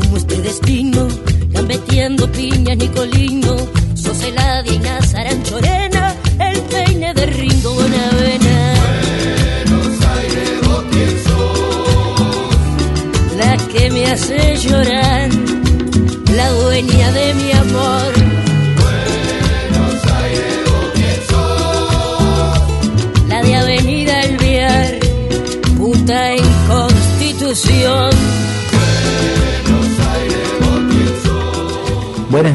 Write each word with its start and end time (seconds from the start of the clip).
como 0.00 0.16
este 0.16 0.33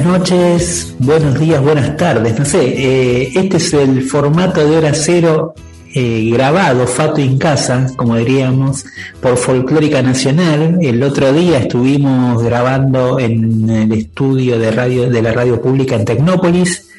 noches, 0.10 0.96
buenos 0.98 1.40
días, 1.40 1.62
buenas 1.62 1.96
tardes. 1.96 2.40
No 2.40 2.44
sé, 2.44 2.64
eh, 2.64 3.32
este 3.36 3.58
es 3.58 3.74
el 3.76 4.02
formato 4.02 4.68
de 4.68 4.76
hora 4.76 4.92
cero 4.96 5.54
eh, 5.94 6.32
grabado, 6.34 6.88
Fato 6.88 7.22
en 7.22 7.38
casa, 7.38 7.86
como 7.96 8.16
diríamos, 8.18 8.86
por 9.22 9.38
Folclórica 9.38 10.02
Nacional. 10.02 10.80
El 10.82 11.04
otro 11.04 11.32
día 11.32 11.60
estuvimos 11.60 12.42
grabando 12.42 13.20
en 13.20 13.70
el 13.70 13.92
estudio 13.92 14.58
de 14.58 14.72
radio 14.72 15.12
de 15.12 15.22
la 15.22 15.32
radio 15.32 15.62
pública 15.62 15.96
en 15.96 16.06
Tecnópolis. 16.06 16.90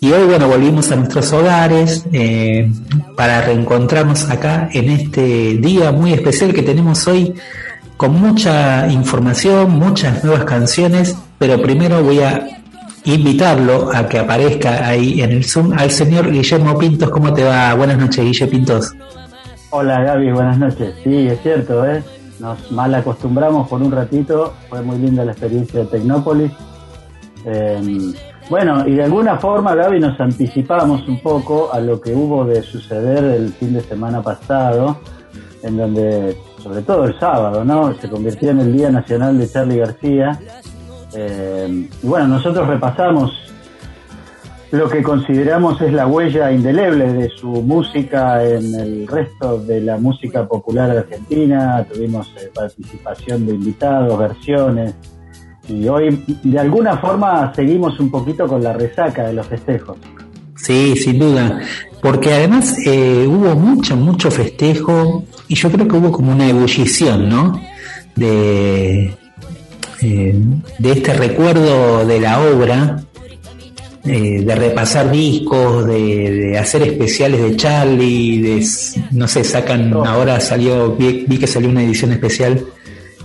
Y 0.00 0.12
hoy, 0.12 0.26
bueno, 0.26 0.46
volvimos 0.46 0.92
a 0.92 0.96
nuestros 0.96 1.32
hogares 1.32 2.04
eh, 2.12 2.70
para 3.16 3.40
reencontrarnos 3.40 4.30
acá 4.30 4.70
en 4.72 4.90
este 4.90 5.56
día 5.56 5.90
muy 5.90 6.12
especial 6.12 6.54
que 6.54 6.62
tenemos 6.62 7.04
hoy 7.08 7.34
con 7.96 8.14
mucha 8.14 8.86
información, 8.92 9.72
muchas 9.72 10.22
nuevas 10.22 10.44
canciones, 10.44 11.16
pero 11.36 11.60
primero 11.60 12.02
voy 12.02 12.20
a 12.20 12.59
invitarlo 13.04 13.90
a 13.94 14.06
que 14.08 14.18
aparezca 14.18 14.86
ahí 14.86 15.20
en 15.22 15.32
el 15.32 15.44
Zoom 15.44 15.72
al 15.72 15.90
señor 15.90 16.30
Guillermo 16.30 16.78
Pintos. 16.78 17.10
¿Cómo 17.10 17.32
te 17.32 17.44
va? 17.44 17.74
Buenas 17.74 17.98
noches, 17.98 18.24
Guille 18.24 18.46
Pintos. 18.46 18.94
Hola 19.70 20.02
Gaby, 20.02 20.32
buenas 20.32 20.58
noches. 20.58 20.94
Sí, 21.04 21.28
es 21.28 21.40
cierto, 21.42 21.86
¿eh? 21.86 22.02
nos 22.40 22.72
mal 22.72 22.94
acostumbramos 22.94 23.68
por 23.68 23.82
un 23.82 23.92
ratito, 23.92 24.54
fue 24.68 24.82
muy 24.82 24.98
linda 24.98 25.24
la 25.24 25.32
experiencia 25.32 25.80
de 25.80 25.86
Tecnópolis. 25.86 26.50
Eh, 27.44 28.12
bueno, 28.48 28.86
y 28.86 28.94
de 28.94 29.04
alguna 29.04 29.38
forma, 29.38 29.74
Gaby, 29.74 30.00
nos 30.00 30.18
anticipamos 30.18 31.06
un 31.06 31.20
poco 31.20 31.72
a 31.72 31.78
lo 31.80 32.00
que 32.00 32.12
hubo 32.12 32.44
de 32.44 32.62
suceder 32.62 33.22
el 33.24 33.52
fin 33.52 33.74
de 33.74 33.80
semana 33.80 34.22
pasado, 34.22 34.98
en 35.62 35.76
donde, 35.76 36.36
sobre 36.60 36.82
todo 36.82 37.04
el 37.04 37.18
sábado, 37.20 37.64
¿no? 37.64 37.94
Se 37.94 38.08
convirtió 38.08 38.50
en 38.50 38.60
el 38.60 38.76
Día 38.76 38.90
Nacional 38.90 39.38
de 39.38 39.48
Charlie 39.48 39.78
García. 39.78 40.38
Eh, 41.14 41.88
y 42.02 42.06
bueno, 42.06 42.28
nosotros 42.28 42.66
repasamos 42.68 43.32
lo 44.70 44.88
que 44.88 45.02
consideramos 45.02 45.80
es 45.80 45.92
la 45.92 46.06
huella 46.06 46.52
indeleble 46.52 47.12
de 47.12 47.28
su 47.30 47.48
música 47.48 48.44
en 48.44 48.72
el 48.76 49.08
resto 49.08 49.58
de 49.58 49.80
la 49.80 49.96
música 49.96 50.46
popular 50.46 50.90
argentina. 50.90 51.84
Tuvimos 51.92 52.32
eh, 52.40 52.50
participación 52.54 53.46
de 53.46 53.54
invitados, 53.54 54.16
versiones, 54.16 54.94
y 55.68 55.88
hoy 55.88 56.24
de 56.44 56.58
alguna 56.58 56.98
forma 56.98 57.52
seguimos 57.54 57.98
un 57.98 58.10
poquito 58.10 58.46
con 58.46 58.62
la 58.62 58.72
resaca 58.72 59.26
de 59.26 59.32
los 59.32 59.46
festejos. 59.46 59.98
Sí, 60.54 60.94
sin 60.94 61.18
duda, 61.18 61.60
porque 62.02 62.32
además 62.32 62.76
eh, 62.86 63.26
hubo 63.26 63.56
mucho, 63.56 63.96
mucho 63.96 64.30
festejo 64.30 65.24
y 65.48 65.54
yo 65.54 65.70
creo 65.70 65.88
que 65.88 65.96
hubo 65.96 66.12
como 66.12 66.32
una 66.32 66.48
ebullición, 66.48 67.28
¿no? 67.28 67.60
De, 68.14 69.16
eh, 70.02 70.34
de 70.78 70.92
este 70.92 71.12
recuerdo 71.14 72.06
de 72.06 72.20
la 72.20 72.40
obra, 72.40 73.02
eh, 74.04 74.42
de 74.42 74.54
repasar 74.54 75.10
discos, 75.10 75.86
de, 75.86 76.30
de 76.30 76.58
hacer 76.58 76.82
especiales 76.82 77.42
de 77.42 77.56
Charlie, 77.56 78.40
de, 78.40 78.66
no 79.10 79.28
sé, 79.28 79.44
sacan, 79.44 79.92
ahora 79.92 80.40
salió, 80.40 80.96
vi, 80.96 81.26
vi 81.28 81.38
que 81.38 81.46
salió 81.46 81.68
una 81.68 81.82
edición 81.82 82.12
especial 82.12 82.64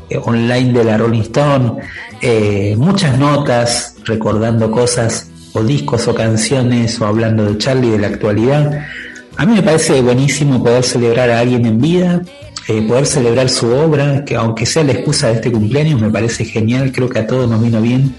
eh, 0.10 0.20
online 0.22 0.74
de 0.74 0.84
la 0.84 0.98
Rolling 0.98 1.22
Stone, 1.22 1.82
eh, 2.22 2.76
muchas 2.78 3.18
notas 3.18 3.96
recordando 4.04 4.70
cosas 4.70 5.30
o 5.54 5.64
discos 5.64 6.08
o 6.08 6.14
canciones 6.14 7.00
o 7.02 7.08
hablando 7.08 7.46
de 7.46 7.58
Charlie 7.58 7.92
de 7.92 8.00
la 8.00 8.08
actualidad. 8.08 8.86
A 9.38 9.46
mí 9.46 9.54
me 9.54 9.62
parece 9.62 10.02
buenísimo 10.02 10.64
poder 10.64 10.84
celebrar 10.84 11.30
a 11.30 11.40
alguien 11.40 11.66
en 11.66 11.80
vida, 11.80 12.22
eh, 12.68 12.82
poder 12.88 13.06
celebrar 13.06 13.50
su 13.50 13.70
obra, 13.72 14.24
que 14.26 14.36
aunque 14.36 14.66
sea 14.66 14.84
la 14.84 14.94
excusa 14.94 15.28
de 15.28 15.34
este 15.34 15.52
cumpleaños, 15.52 16.02
me 16.02 16.10
parece 16.10 16.46
genial, 16.46 16.92
creo 16.94 17.10
que 17.10 17.20
a 17.20 17.28
todos 17.28 17.50
nos 17.50 17.62
vino 17.62 17.82
bien 17.82 18.16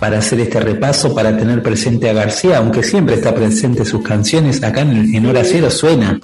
para 0.00 0.18
hacer 0.18 0.40
este 0.40 0.60
repaso, 0.60 1.14
para 1.14 1.36
tener 1.36 1.62
presente 1.62 2.10
a 2.10 2.12
García, 2.12 2.58
aunque 2.58 2.82
siempre 2.82 3.14
está 3.14 3.34
presente 3.34 3.84
sus 3.84 4.02
canciones, 4.02 4.62
acá 4.62 4.80
en, 4.80 5.14
en 5.14 5.26
Hora 5.26 5.42
Cero 5.44 5.70
suena. 5.70 6.18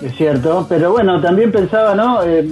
Es 0.00 0.14
cierto, 0.16 0.64
pero 0.68 0.92
bueno, 0.92 1.20
también 1.20 1.50
pensaba, 1.50 1.94
¿no? 1.94 2.22
Eh, 2.22 2.46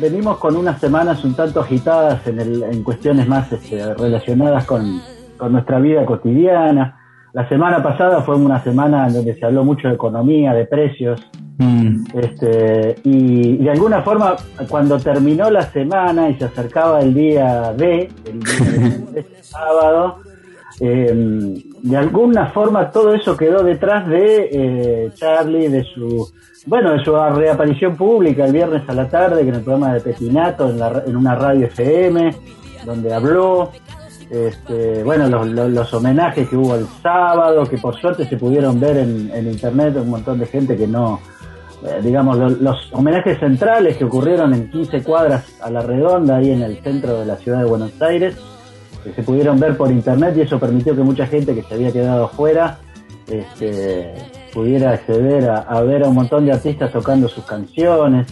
venimos 0.00 0.38
con 0.38 0.56
unas 0.56 0.80
semanas 0.80 1.24
un 1.24 1.34
tanto 1.34 1.60
agitadas 1.60 2.26
en, 2.26 2.40
el, 2.40 2.62
en 2.64 2.82
cuestiones 2.82 3.26
más 3.26 3.50
este, 3.52 3.94
relacionadas 3.94 4.64
con, 4.64 5.00
con, 5.36 5.52
nuestra 5.52 5.78
vida 5.78 6.04
cotidiana. 6.04 7.05
La 7.36 7.46
semana 7.50 7.82
pasada 7.82 8.22
fue 8.22 8.34
una 8.36 8.64
semana 8.64 9.08
en 9.08 9.12
donde 9.12 9.34
se 9.34 9.44
habló 9.44 9.62
mucho 9.62 9.88
de 9.88 9.94
economía, 9.94 10.54
de 10.54 10.64
precios. 10.64 11.20
Mm. 11.58 12.06
Este, 12.14 12.94
y 13.04 13.58
de 13.58 13.70
alguna 13.72 14.00
forma, 14.00 14.36
cuando 14.70 14.98
terminó 14.98 15.50
la 15.50 15.60
semana 15.70 16.30
y 16.30 16.36
se 16.36 16.46
acercaba 16.46 17.00
el 17.00 17.12
día 17.12 17.74
D, 17.76 18.08
el 18.24 18.40
día 18.40 18.88
de 19.12 19.20
este 19.20 19.42
sábado, 19.42 20.20
eh, 20.80 21.62
de 21.82 21.96
alguna 21.98 22.46
forma 22.46 22.90
todo 22.90 23.12
eso 23.12 23.36
quedó 23.36 23.62
detrás 23.62 24.08
de 24.08 24.48
eh, 24.50 25.10
Charlie, 25.12 25.68
de 25.68 25.84
su 25.84 26.32
bueno, 26.64 26.92
de 26.92 27.04
su 27.04 27.14
reaparición 27.14 27.96
pública 27.96 28.46
el 28.46 28.54
viernes 28.54 28.88
a 28.88 28.94
la 28.94 29.10
tarde, 29.10 29.42
que 29.42 29.50
en 29.50 29.56
el 29.56 29.60
programa 29.60 29.92
de 29.92 30.00
Pepinato, 30.00 30.70
en, 30.70 30.78
la, 30.78 31.02
en 31.06 31.14
una 31.14 31.34
radio 31.34 31.66
FM, 31.66 32.34
donde 32.86 33.12
habló, 33.12 33.72
este, 34.30 35.04
bueno, 35.04 35.28
los, 35.28 35.46
los, 35.46 35.70
los, 35.70 35.94
homenajes 35.94 36.48
que 36.48 36.56
hubo 36.56 36.74
el 36.74 36.86
sábado, 37.02 37.64
que 37.64 37.78
por 37.78 37.96
suerte 38.00 38.28
se 38.28 38.36
pudieron 38.36 38.80
ver 38.80 38.96
en, 38.96 39.30
en 39.32 39.50
internet, 39.50 39.96
un 39.96 40.10
montón 40.10 40.38
de 40.38 40.46
gente 40.46 40.76
que 40.76 40.86
no, 40.86 41.20
eh, 41.84 42.00
digamos, 42.02 42.36
los, 42.36 42.60
los, 42.60 42.92
homenajes 42.92 43.38
centrales 43.38 43.96
que 43.96 44.04
ocurrieron 44.04 44.52
en 44.52 44.70
15 44.70 45.02
cuadras 45.04 45.60
a 45.60 45.70
la 45.70 45.80
redonda, 45.80 46.36
ahí 46.36 46.50
en 46.50 46.62
el 46.62 46.82
centro 46.82 47.20
de 47.20 47.26
la 47.26 47.36
ciudad 47.36 47.60
de 47.60 47.66
Buenos 47.66 47.92
Aires, 48.02 48.36
que 49.04 49.12
se 49.12 49.22
pudieron 49.22 49.60
ver 49.60 49.76
por 49.76 49.92
internet 49.92 50.34
y 50.36 50.40
eso 50.40 50.58
permitió 50.58 50.96
que 50.96 51.02
mucha 51.02 51.26
gente 51.26 51.54
que 51.54 51.62
se 51.62 51.74
había 51.74 51.92
quedado 51.92 52.24
afuera, 52.24 52.78
este, 53.28 54.12
pudiera 54.52 54.92
acceder 54.92 55.48
a, 55.50 55.58
a, 55.58 55.82
ver 55.82 56.02
a 56.02 56.08
un 56.08 56.14
montón 56.16 56.46
de 56.46 56.52
artistas 56.52 56.90
tocando 56.92 57.28
sus 57.28 57.44
canciones. 57.44 58.26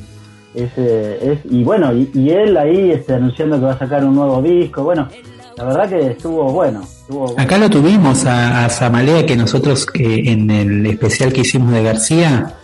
Es, 0.55 0.77
es, 0.79 1.41
y 1.51 1.65
bueno, 1.65 1.93
y, 1.93 2.11
y, 2.15 2.31
él 2.31 2.57
ahí 2.57 2.93
este, 2.93 3.15
anunciando 3.15 3.59
que 3.59 3.65
va 3.65 3.73
a 3.73 3.79
sacar 3.79 4.05
un 4.05 4.15
nuevo 4.15 4.41
disco. 4.41 4.85
Bueno, 4.85 5.09
la 5.57 5.65
verdad 5.65 5.89
que 5.89 6.07
estuvo 6.13 6.51
bueno. 6.53 6.83
Estuvo 6.83 7.27
bueno. 7.27 7.43
Acá 7.43 7.59
lo 7.59 7.71
tuvimos 7.71 8.25
a, 8.25 8.65
a 8.65 8.69
Samalea, 8.69 9.27
que 9.27 9.37
nosotros 9.37 9.87
eh, 9.95 10.23
en 10.27 10.51
el 10.51 10.87
especial 10.87 11.33
que 11.33 11.43
hicimos 11.43 11.73
de 11.73 11.83
García, 11.83 12.55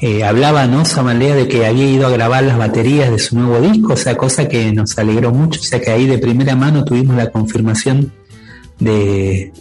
eh, 0.00 0.24
hablaba, 0.24 0.66
¿no? 0.66 0.84
Samalea 0.84 1.34
de 1.34 1.48
que 1.48 1.64
había 1.64 1.88
ido 1.88 2.06
a 2.06 2.10
grabar 2.10 2.42
las 2.44 2.58
baterías 2.58 3.10
de 3.10 3.18
su 3.18 3.38
nuevo 3.38 3.60
disco, 3.60 3.94
o 3.94 3.96
sea, 3.96 4.16
cosa 4.16 4.48
que 4.48 4.72
nos 4.72 4.98
alegró 4.98 5.32
mucho, 5.32 5.60
o 5.60 5.62
sea, 5.62 5.80
que 5.80 5.90
ahí 5.90 6.06
de 6.06 6.18
primera 6.18 6.54
mano 6.56 6.84
tuvimos 6.84 7.16
la 7.16 7.30
confirmación 7.30 8.12
de, 8.78 9.52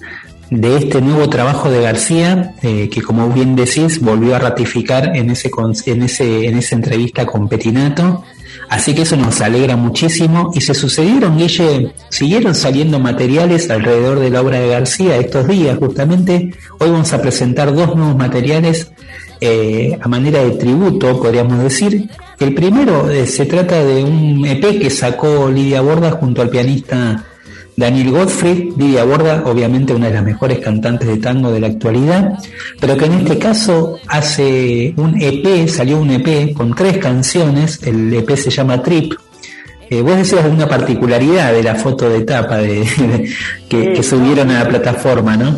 de 0.49 0.77
este 0.77 1.01
nuevo 1.01 1.29
trabajo 1.29 1.69
de 1.69 1.81
García, 1.81 2.55
eh, 2.61 2.89
que 2.89 3.01
como 3.01 3.29
bien 3.29 3.55
decís, 3.55 4.01
volvió 4.01 4.35
a 4.35 4.39
ratificar 4.39 5.15
en, 5.15 5.29
ese, 5.29 5.49
en, 5.85 6.03
ese, 6.03 6.47
en 6.47 6.57
esa 6.57 6.75
entrevista 6.75 7.25
con 7.25 7.47
Petinato. 7.47 8.23
Así 8.69 8.93
que 8.93 9.03
eso 9.03 9.15
nos 9.17 9.41
alegra 9.41 9.75
muchísimo. 9.75 10.51
Y 10.53 10.61
se 10.61 10.73
sucedieron, 10.73 11.37
Guille, 11.37 11.93
siguieron 12.09 12.55
saliendo 12.55 12.99
materiales 12.99 13.69
alrededor 13.69 14.19
de 14.19 14.29
la 14.29 14.41
obra 14.41 14.59
de 14.59 14.69
García 14.69 15.17
estos 15.17 15.47
días, 15.47 15.77
justamente. 15.77 16.53
Hoy 16.79 16.89
vamos 16.89 17.13
a 17.13 17.21
presentar 17.21 17.73
dos 17.73 17.95
nuevos 17.95 18.15
materiales 18.15 18.91
eh, 19.41 19.97
a 20.01 20.07
manera 20.07 20.43
de 20.43 20.51
tributo, 20.51 21.19
podríamos 21.21 21.61
decir. 21.61 22.09
El 22.39 22.53
primero 22.53 23.09
eh, 23.09 23.27
se 23.27 23.45
trata 23.45 23.83
de 23.83 24.03
un 24.03 24.45
EP 24.45 24.79
que 24.79 24.89
sacó 24.89 25.49
Lidia 25.49 25.81
Borda 25.81 26.11
junto 26.11 26.41
al 26.41 26.49
pianista 26.49 27.25
Daniel 27.75 28.11
Gottfried, 28.11 28.73
Lidia 28.77 29.03
Borda, 29.03 29.43
obviamente 29.45 29.93
una 29.93 30.07
de 30.07 30.13
las 30.13 30.23
mejores 30.23 30.59
cantantes 30.59 31.07
de 31.07 31.17
tango 31.17 31.51
de 31.51 31.59
la 31.59 31.67
actualidad, 31.67 32.33
pero 32.79 32.95
que 32.97 33.05
en 33.05 33.13
este 33.13 33.39
caso 33.39 33.97
hace 34.07 34.93
un 34.97 35.19
EP, 35.19 35.67
salió 35.67 35.99
un 35.99 36.11
EP 36.11 36.53
con 36.53 36.75
tres 36.75 36.97
canciones, 36.99 37.81
el 37.83 38.13
EP 38.13 38.29
se 38.35 38.51
llama 38.51 38.81
Trip. 38.83 39.13
Eh, 39.89 40.01
vos 40.01 40.15
decías 40.15 40.45
una 40.45 40.67
particularidad 40.67 41.51
de 41.51 41.63
la 41.63 41.75
foto 41.75 42.09
de 42.09 42.21
tapa 42.21 42.57
de, 42.57 42.79
de- 42.79 43.29
que, 43.69 43.93
que 43.93 44.03
subieron 44.03 44.49
a 44.51 44.63
la 44.63 44.69
plataforma, 44.69 45.35
¿no? 45.35 45.55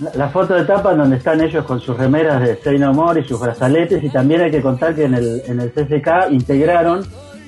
La, 0.00 0.10
la 0.14 0.28
foto 0.28 0.54
de 0.54 0.64
tapa 0.64 0.94
donde 0.94 1.16
están 1.18 1.40
ellos 1.40 1.64
con 1.64 1.80
sus 1.80 1.96
remeras 1.96 2.40
de 2.42 2.56
Say 2.62 2.78
No 2.78 2.92
More 2.92 3.20
y 3.20 3.24
sus 3.24 3.38
brazaletes 3.40 4.02
y 4.02 4.08
también 4.08 4.40
hay 4.40 4.50
que 4.50 4.60
contar 4.60 4.94
que 4.94 5.04
en 5.04 5.14
el, 5.14 5.42
en 5.46 5.60
el 5.60 5.70
CCK 5.72 6.32
integraron 6.32 7.04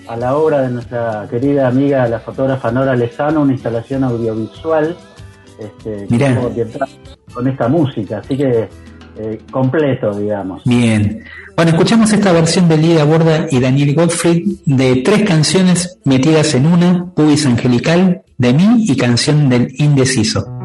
a 0.09 0.17
la 0.17 0.37
obra 0.37 0.63
de 0.63 0.71
nuestra 0.71 1.27
querida 1.29 1.69
amiga 1.69 2.09
la 2.09 2.21
fotógrafa 2.21 2.71
Nora 2.71 2.95
Lezano 2.95 3.43
una 3.43 3.53
instalación 3.53 4.05
audiovisual 4.05 4.97
este, 5.59 6.07
con 7.33 7.49
esta 7.49 7.69
música, 7.69 8.19
así 8.19 8.37
que 8.37 8.69
eh, 9.19 9.41
completo 9.51 10.13
digamos. 10.15 10.63
Bien. 10.65 11.25
Bueno, 11.57 11.71
escuchamos 11.71 12.13
esta 12.13 12.33
versión 12.33 12.69
de 12.69 12.77
Lidia 12.77 13.05
Borda 13.05 13.47
y 13.51 13.61
Daniel 13.61 13.95
Gottfried 13.95 14.59
de 14.67 14.97
tres 14.97 15.23
canciones 15.23 15.99
metidas 16.05 16.55
en 16.55 16.67
una, 16.67 17.07
Pubis 17.15 17.47
Angelical, 17.47 18.23
de 18.37 18.53
mí 18.53 18.85
y 18.87 18.97
canción 18.97 19.49
del 19.49 19.69
Indeciso. 19.79 20.56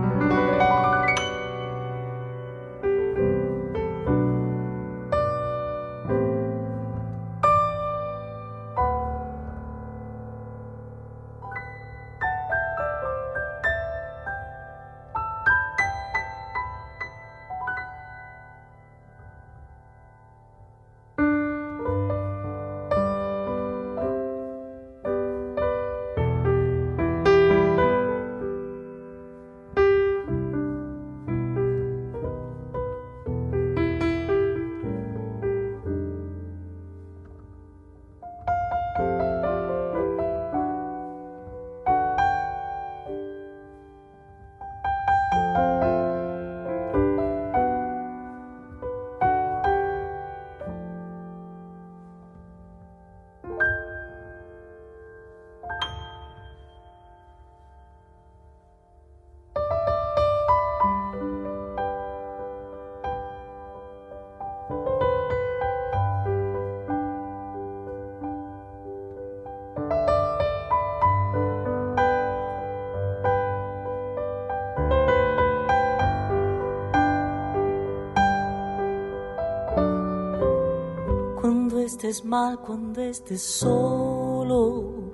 Estés 83.11 83.41
solo, 83.41 85.11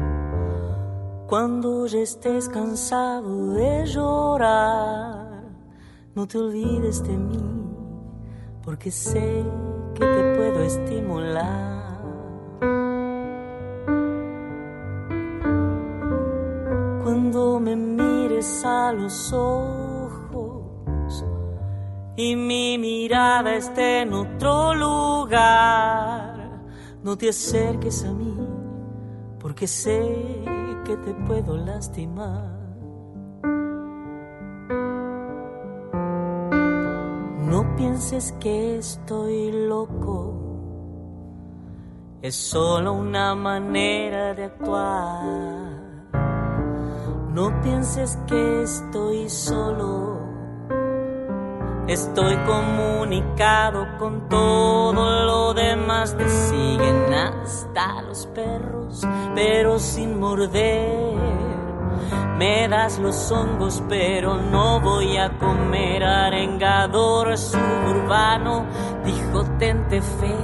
cuando 1.27 1.87
ya 1.87 1.99
estés 1.99 2.47
cansado 2.47 3.53
de 3.53 3.85
llorar, 3.87 5.43
no 6.13 6.27
te 6.27 6.37
olvides 6.37 7.01
de 7.03 7.17
mí, 7.17 7.43
porque 8.63 8.91
sé 8.91 9.43
que 9.95 10.05
te 10.05 10.35
puedo 10.35 10.61
estimular. 10.61 11.97
Cuando 17.03 17.59
me 17.59 17.75
mires 17.75 18.63
a 18.63 18.93
los 18.93 19.33
ojos 19.33 21.25
y 22.15 22.35
mi 22.35 22.77
mirada 22.77 23.55
esté 23.55 24.01
en 24.01 24.13
otro 24.13 24.75
lugar, 24.75 26.06
no 27.07 27.17
te 27.17 27.29
acerques 27.29 28.03
a 28.03 28.11
mí, 28.11 28.35
porque 29.39 29.65
sé 29.65 30.43
que 30.83 30.97
te 30.97 31.13
puedo 31.25 31.55
lastimar. 31.55 32.51
No 37.49 37.75
pienses 37.77 38.33
que 38.41 38.79
estoy 38.79 39.53
loco, 39.69 40.33
es 42.21 42.35
solo 42.35 42.91
una 42.91 43.33
manera 43.35 44.33
de 44.33 44.43
actuar. 44.43 45.23
No 47.29 47.61
pienses 47.61 48.17
que 48.27 48.63
estoy 48.63 49.29
solo, 49.29 50.26
estoy 51.87 52.35
comunicado 52.45 53.87
con 53.97 54.29
todo 54.29 55.25
lo 55.25 55.53
demás. 55.53 56.15
Te 56.17 56.29
siguen 56.29 57.13
hasta 57.13 58.01
los 58.03 58.27
perros, 58.27 59.05
pero 59.35 59.79
sin 59.79 60.19
morder. 60.19 61.15
Me 62.37 62.67
das 62.67 62.99
los 62.99 63.31
hongos, 63.31 63.81
pero 63.89 64.37
no 64.37 64.79
voy 64.79 65.17
a 65.17 65.37
comer 65.39 66.03
arengador 66.03 67.37
suburbano, 67.37 68.65
dijo 69.03 69.43
Tente 69.57 70.01
Fe. 70.01 70.35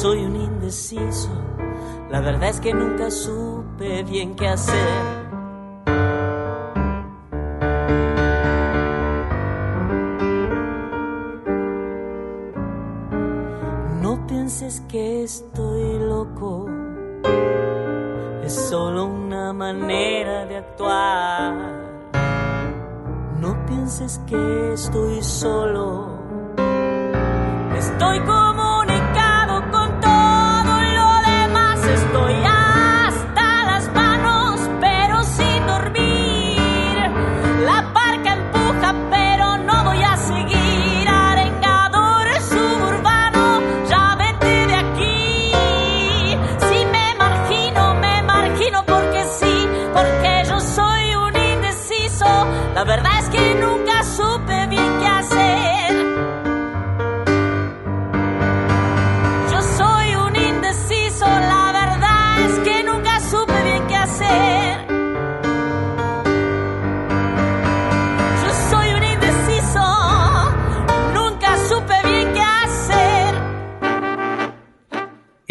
Soy 0.00 0.24
un 0.24 0.36
indeciso, 0.36 1.28
la 2.10 2.20
verdad 2.20 2.48
es 2.48 2.60
que 2.60 2.72
nunca 2.72 3.10
supe 3.10 4.02
bien 4.02 4.34
qué 4.34 4.48
hacer. 4.48 5.19
Estoy 15.30 15.98
loco, 16.00 16.66
es 18.42 18.52
solo 18.52 19.04
una 19.04 19.52
manera 19.52 20.44
de 20.46 20.56
actuar. 20.56 21.54
No 23.38 23.64
pienses 23.66 24.20
que 24.26 24.72
estoy 24.72 25.22
solo, 25.22 26.08
estoy 27.76 28.18
comunicado 28.20 28.49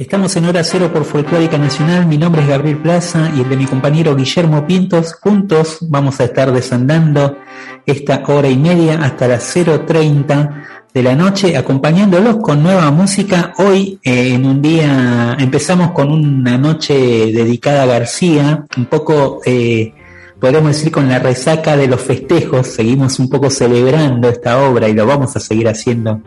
estamos 0.10 0.36
en 0.38 0.46
Hora 0.46 0.64
Cero 0.64 0.90
por 0.92 1.06
Folclórica 1.06 1.60
Nacional. 1.60 2.08
Mi 2.08 2.18
nombre 2.18 2.42
es 2.42 2.48
Gabriel 2.48 2.80
Plaza 2.80 3.32
y 3.38 3.42
el 3.42 3.50
de 3.50 3.56
mi 3.56 3.68
compañero 3.68 4.16
Guillermo 4.16 4.66
Pintos. 4.66 5.14
Juntos 5.14 5.78
vamos 5.82 6.20
a 6.20 6.24
estar 6.24 6.52
desandando 6.52 7.38
esta 7.86 8.24
hora 8.26 8.50
y 8.50 8.58
media 8.58 9.04
hasta 9.04 9.28
las 9.28 9.56
0.30 9.56 10.64
de 10.96 11.04
la 11.04 11.14
noche, 11.14 11.56
acompañándolos 11.56 12.38
con 12.38 12.64
nueva 12.64 12.90
música. 12.90 13.54
Hoy, 13.60 14.00
eh, 14.04 14.34
en 14.34 14.48
un 14.48 14.64
día, 14.64 15.38
empezamos 15.40 15.92
con 15.92 16.12
una 16.12 16.58
noche 16.58 16.96
dedicada 17.32 17.84
a 17.84 17.86
García, 17.86 18.66
un 18.78 18.88
poco, 18.88 19.42
eh, 19.46 19.94
podemos 20.40 20.76
decir, 20.76 20.92
con 20.92 21.08
la 21.08 21.20
resaca 21.20 21.78
de 21.78 21.86
los 21.86 22.02
festejos. 22.02 22.66
Seguimos 22.66 23.20
un 23.20 23.30
poco 23.30 23.52
celebrando 23.52 24.28
esta 24.28 24.60
obra 24.68 24.90
y 24.90 24.94
lo 24.94 25.06
vamos 25.06 25.36
a 25.36 25.40
seguir 25.40 25.68
haciendo 25.68 26.20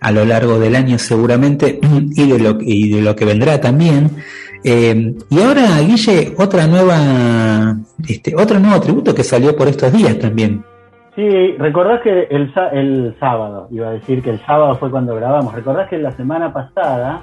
a 0.00 0.12
lo 0.12 0.24
largo 0.24 0.58
del 0.58 0.76
año 0.76 0.98
seguramente 0.98 1.78
y 2.16 2.30
de 2.30 2.38
lo, 2.38 2.58
y 2.60 2.90
de 2.90 3.02
lo 3.02 3.14
que 3.16 3.24
vendrá 3.24 3.60
también. 3.60 4.10
Eh, 4.64 5.14
y 5.30 5.40
ahora, 5.40 5.80
Guille, 5.80 6.34
otra 6.36 6.66
nueva, 6.66 7.76
este, 8.08 8.34
otro 8.34 8.58
nuevo 8.58 8.80
tributo 8.80 9.14
que 9.14 9.22
salió 9.22 9.56
por 9.56 9.68
estos 9.68 9.92
días 9.92 10.18
también. 10.18 10.64
Sí, 11.14 11.56
recordás 11.58 12.02
que 12.02 12.28
el, 12.30 12.52
el 12.72 13.16
sábado, 13.18 13.68
iba 13.70 13.88
a 13.88 13.92
decir 13.92 14.22
que 14.22 14.30
el 14.30 14.40
sábado 14.46 14.76
fue 14.76 14.90
cuando 14.90 15.14
grabamos, 15.16 15.54
recordás 15.54 15.88
que 15.88 15.98
la 15.98 16.12
semana 16.12 16.52
pasada 16.52 17.22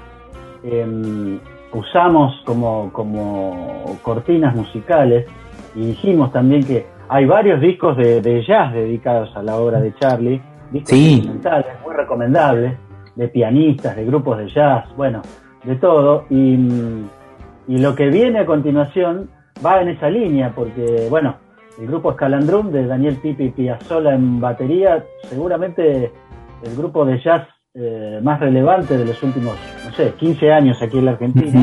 em, 0.62 1.38
usamos 1.72 2.34
como, 2.44 2.92
como 2.92 3.98
cortinas 4.02 4.54
musicales 4.54 5.26
y 5.74 5.86
dijimos 5.86 6.30
también 6.32 6.64
que 6.64 6.86
hay 7.08 7.24
varios 7.24 7.60
discos 7.60 7.96
de 7.96 8.44
jazz 8.46 8.72
dedicados 8.72 9.34
a 9.36 9.42
la 9.42 9.56
obra 9.56 9.80
de 9.80 9.94
Charlie, 9.94 10.42
discos 10.72 10.90
Sí. 10.90 11.12
instrumentales 11.14 11.66
muy 11.84 11.94
recomendables, 11.94 12.74
de 13.14 13.28
pianistas, 13.28 13.96
de 13.96 14.04
grupos 14.04 14.38
de 14.38 14.48
jazz, 14.50 14.84
bueno, 14.96 15.22
de 15.64 15.74
todo. 15.76 16.24
Y, 16.30 16.58
y 17.68 17.78
lo 17.78 17.94
que 17.94 18.08
viene 18.08 18.40
a 18.40 18.46
continuación 18.46 19.30
va 19.64 19.80
en 19.80 19.88
esa 19.88 20.10
línea, 20.10 20.52
porque, 20.54 21.06
bueno, 21.08 21.36
el 21.80 21.86
grupo 21.86 22.10
Escalandrum 22.10 22.70
de 22.70 22.86
Daniel 22.86 23.16
Pipi 23.16 23.50
Piazzolla 23.50 24.14
en 24.14 24.40
batería, 24.40 25.02
seguramente 25.22 26.12
el 26.62 26.76
grupo 26.76 27.04
de 27.04 27.18
jazz 27.20 27.46
eh, 27.74 28.20
más 28.22 28.40
relevante 28.40 28.96
de 28.96 29.04
los 29.04 29.22
últimos, 29.22 29.54
no 29.84 29.92
sé, 29.92 30.12
15 30.18 30.52
años 30.52 30.80
aquí 30.82 30.98
en 30.98 31.04
la 31.06 31.10
Argentina, 31.12 31.60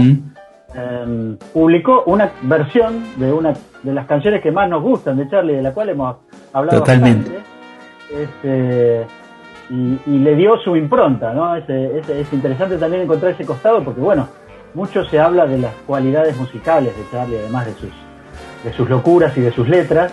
eh, 0.76 1.38
publicó 1.54 2.04
una 2.08 2.32
versión 2.44 3.04
de 3.18 3.32
una 3.32 3.54
de 3.84 3.94
las 3.94 4.06
canciones 4.08 4.42
que 4.42 4.52
más 4.52 4.70
nos 4.70 4.82
gustan 4.82 5.18
de 5.18 5.28
Charlie, 5.30 5.56
de 5.56 5.62
la 5.64 5.72
cual 5.74 5.90
hemos 5.90 6.18
hablado 6.52 6.80
Totalmente. 6.80 7.30
bastante. 7.30 7.53
Este, 8.16 9.06
y, 9.70 9.98
y 10.06 10.20
le 10.20 10.36
dio 10.36 10.58
su 10.64 10.76
impronta, 10.76 11.34
¿no? 11.34 11.56
Es, 11.56 11.68
es- 11.70 12.10
es 12.10 12.34
interesante 12.34 12.78
también 12.78 13.04
encontrar 13.04 13.32
ese 13.34 13.46
costado 13.46 13.84
porque, 13.84 14.02
bueno, 14.02 14.28
mucho 14.74 15.04
se 15.06 15.20
habla 15.20 15.46
de 15.46 15.58
las 15.58 15.74
cualidades 15.88 16.36
musicales 16.38 16.96
de 16.96 17.04
Charlie, 17.12 17.38
además 17.40 17.66
de 17.68 17.74
sus, 17.74 17.90
de 18.64 18.74
sus 18.76 18.90
locuras 18.90 19.36
y 19.38 19.42
de 19.42 19.52
sus 19.52 19.68
letras. 19.68 20.12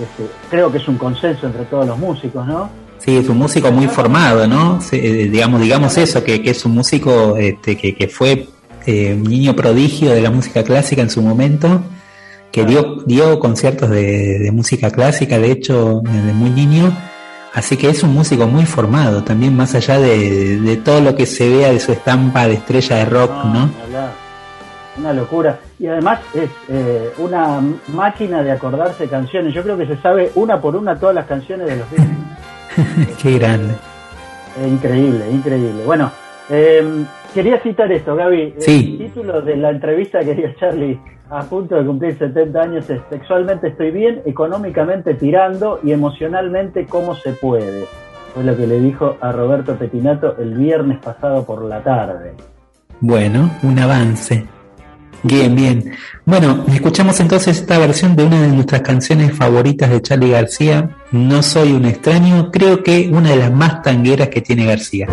Este, 0.00 0.24
creo 0.50 0.70
que 0.72 0.78
es 0.78 0.88
un 0.88 0.96
consenso 0.96 1.46
entre 1.46 1.64
todos 1.64 1.86
los 1.86 1.98
músicos, 1.98 2.46
¿no? 2.46 2.68
Sí, 2.98 3.16
es 3.18 3.28
un 3.28 3.36
músico 3.38 3.70
muy 3.70 3.86
formado, 3.86 4.46
¿no? 4.46 4.78
Eh, 4.92 5.28
digamos, 5.30 5.60
digamos 5.60 5.96
eso, 5.98 6.24
que, 6.24 6.42
que 6.42 6.50
es 6.50 6.64
un 6.64 6.72
músico 6.72 7.36
este, 7.36 7.76
que, 7.76 7.94
que 7.94 8.08
fue 8.08 8.46
eh, 8.86 9.14
un 9.14 9.24
niño 9.24 9.54
prodigio 9.54 10.10
de 10.12 10.22
la 10.22 10.30
música 10.30 10.62
clásica 10.64 11.02
en 11.02 11.10
su 11.10 11.20
momento, 11.20 11.82
que 12.50 12.64
dio, 12.64 13.02
dio 13.06 13.38
conciertos 13.40 13.90
de, 13.90 14.38
de 14.38 14.50
música 14.52 14.90
clásica, 14.90 15.38
de 15.38 15.50
hecho, 15.50 16.00
desde 16.04 16.32
muy 16.32 16.50
niño. 16.50 16.96
Así 17.54 17.76
que 17.76 17.88
es 17.88 18.02
un 18.02 18.12
músico 18.12 18.48
muy 18.48 18.66
formado, 18.66 19.22
también 19.22 19.56
más 19.56 19.76
allá 19.76 20.00
de, 20.00 20.58
de 20.58 20.76
todo 20.76 21.00
lo 21.00 21.14
que 21.14 21.24
se 21.24 21.48
vea 21.48 21.70
de 21.70 21.78
su 21.78 21.92
estampa 21.92 22.48
de 22.48 22.54
estrella 22.54 22.96
de 22.96 23.04
rock, 23.04 23.30
¿no? 23.44 23.70
Una 24.98 25.12
locura. 25.12 25.60
Y 25.78 25.86
además 25.86 26.20
es 26.34 26.50
eh, 26.68 27.12
una 27.18 27.60
máquina 27.88 28.42
de 28.42 28.50
acordarse 28.50 29.08
canciones. 29.08 29.54
Yo 29.54 29.62
creo 29.62 29.78
que 29.78 29.86
se 29.86 29.96
sabe 29.98 30.32
una 30.34 30.60
por 30.60 30.74
una 30.74 30.98
todas 30.98 31.14
las 31.14 31.26
canciones 31.26 31.68
de 31.68 31.76
los 31.76 31.90
Beatles. 31.90 33.16
Qué 33.22 33.38
grande. 33.38 33.74
Es 34.60 34.66
increíble, 34.66 35.30
increíble. 35.30 35.84
Bueno, 35.84 36.10
eh, 36.50 37.04
quería 37.32 37.60
citar 37.60 37.90
esto, 37.92 38.16
Gaby. 38.16 38.54
Sí. 38.58 38.98
El 39.00 39.06
título 39.06 39.42
de 39.42 39.56
la 39.56 39.70
entrevista 39.70 40.20
que 40.20 40.34
dio 40.34 40.52
Charlie 40.58 40.98
a 41.30 41.42
punto 41.42 41.74
de 41.76 41.84
cumplir 41.84 42.16
70 42.18 42.60
años 42.60 42.90
es 42.90 43.00
Sexualmente 43.08 43.68
estoy 43.68 43.90
bien, 43.90 44.22
económicamente 44.24 45.14
tirando 45.14 45.80
y 45.82 45.92
emocionalmente 45.92 46.86
como 46.86 47.14
se 47.14 47.32
puede. 47.32 47.86
Fue 48.34 48.44
lo 48.44 48.56
que 48.56 48.66
le 48.66 48.80
dijo 48.80 49.16
a 49.20 49.32
Roberto 49.32 49.76
Petinato 49.76 50.36
el 50.38 50.54
viernes 50.54 50.98
pasado 50.98 51.44
por 51.44 51.62
la 51.62 51.82
tarde. 51.82 52.34
Bueno, 53.00 53.50
un 53.62 53.78
avance. 53.78 54.44
Bien, 55.22 55.54
bien. 55.54 55.92
Bueno, 56.26 56.64
escuchamos 56.68 57.18
entonces 57.20 57.58
esta 57.60 57.78
versión 57.78 58.14
de 58.14 58.24
una 58.24 58.42
de 58.42 58.48
nuestras 58.48 58.82
canciones 58.82 59.32
favoritas 59.34 59.88
de 59.88 60.02
Charlie 60.02 60.30
García, 60.30 60.90
No 61.12 61.42
soy 61.42 61.72
un 61.72 61.86
extraño, 61.86 62.50
creo 62.50 62.82
que 62.82 63.08
una 63.10 63.30
de 63.30 63.36
las 63.36 63.52
más 63.52 63.82
tangueras 63.82 64.28
que 64.28 64.42
tiene 64.42 64.66
García. 64.66 65.06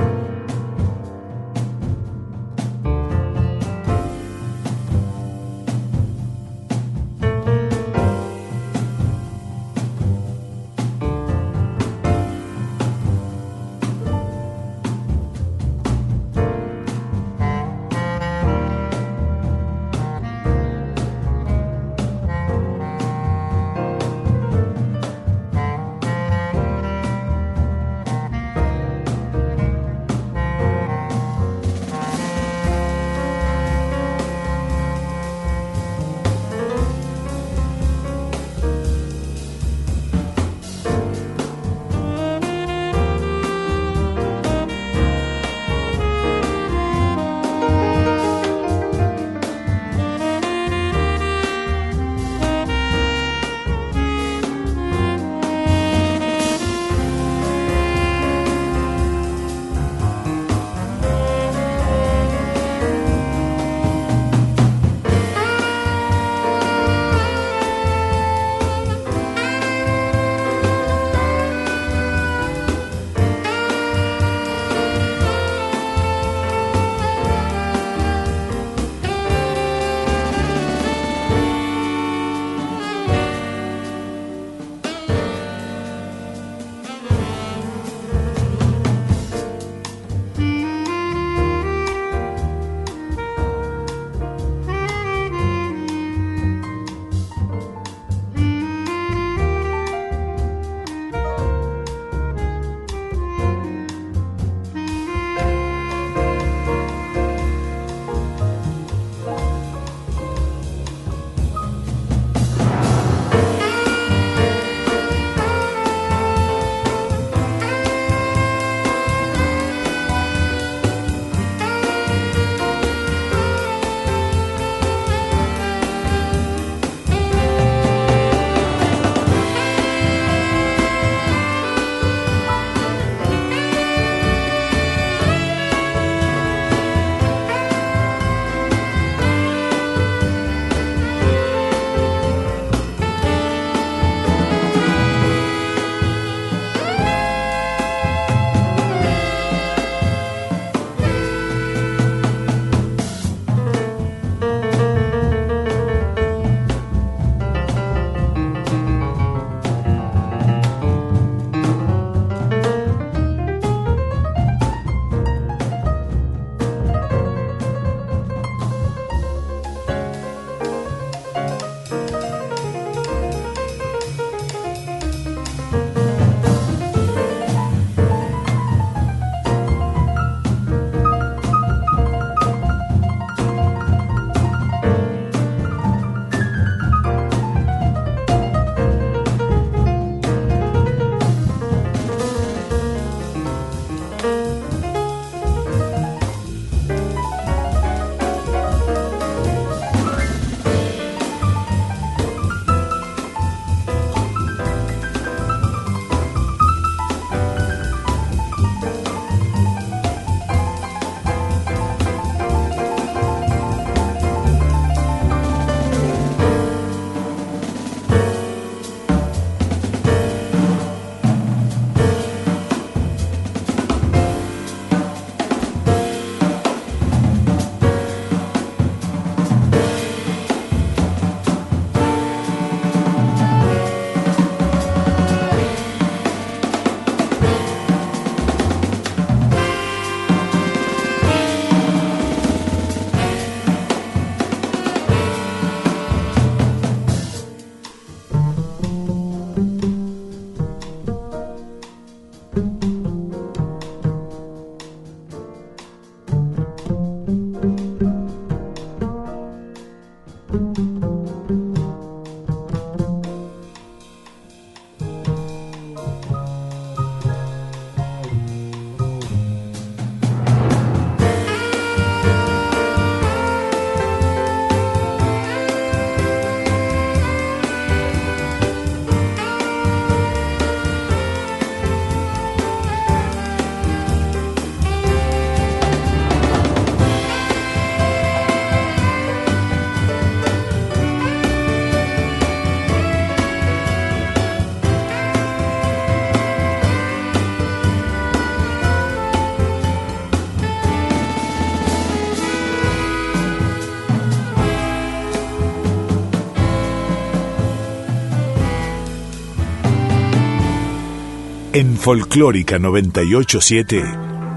Folclórica 312.01 312.79
987, 312.79 314.01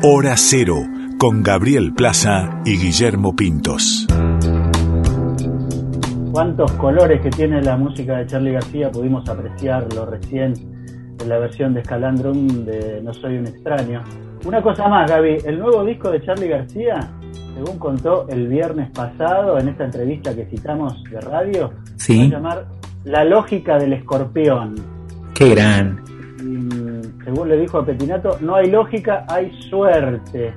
Hora 0.02 0.34
Cero, 0.38 0.76
con 1.18 1.42
Gabriel 1.42 1.92
Plaza 1.92 2.62
y 2.64 2.78
Guillermo 2.78 3.36
Pintos. 3.36 4.06
Cuántos 6.32 6.72
colores 6.72 7.20
que 7.20 7.28
tiene 7.28 7.60
la 7.60 7.76
música 7.76 8.16
de 8.16 8.26
Charlie 8.26 8.52
García, 8.52 8.90
pudimos 8.90 9.28
apreciarlo 9.28 10.06
recién 10.06 10.54
en 11.20 11.28
la 11.28 11.36
versión 11.38 11.74
de 11.74 11.84
Scalandrum 11.84 12.64
de 12.64 13.02
No 13.02 13.12
Soy 13.12 13.36
un 13.36 13.46
extraño. 13.46 14.02
Una 14.46 14.62
cosa 14.62 14.88
más, 14.88 15.10
Gaby, 15.10 15.36
el 15.44 15.58
nuevo 15.58 15.84
disco 15.84 16.10
de 16.10 16.22
Charlie 16.22 16.48
García, 16.48 17.10
según 17.54 17.78
contó 17.78 18.26
el 18.30 18.48
viernes 18.48 18.90
pasado 18.90 19.58
en 19.58 19.68
esta 19.68 19.84
entrevista 19.84 20.34
que 20.34 20.46
citamos 20.46 20.94
de 21.10 21.20
radio, 21.20 21.74
Sí. 21.96 22.14
se 22.14 22.20
va 22.20 22.24
a 22.24 22.30
llamar 22.40 22.66
La 23.04 23.22
lógica 23.22 23.76
del 23.76 23.92
escorpión. 23.92 24.76
Qué 25.34 25.50
gran. 25.50 26.03
Según 27.34 27.48
le 27.48 27.56
dijo 27.58 27.78
a 27.78 27.84
Petinato, 27.84 28.38
no 28.42 28.54
hay 28.54 28.70
lógica, 28.70 29.24
hay 29.28 29.50
suerte. 29.68 30.52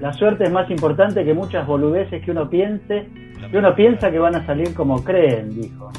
La 0.00 0.10
suerte 0.14 0.44
es 0.44 0.50
más 0.50 0.70
importante 0.70 1.22
que 1.22 1.34
muchas 1.34 1.66
boludeces 1.66 2.24
que 2.24 2.30
uno 2.30 2.48
piense, 2.48 3.06
que 3.50 3.58
uno 3.58 3.74
piensa 3.74 4.10
que 4.10 4.18
van 4.18 4.34
a 4.34 4.46
salir 4.46 4.72
como 4.72 5.04
creen, 5.04 5.60
dijo. 5.60 5.92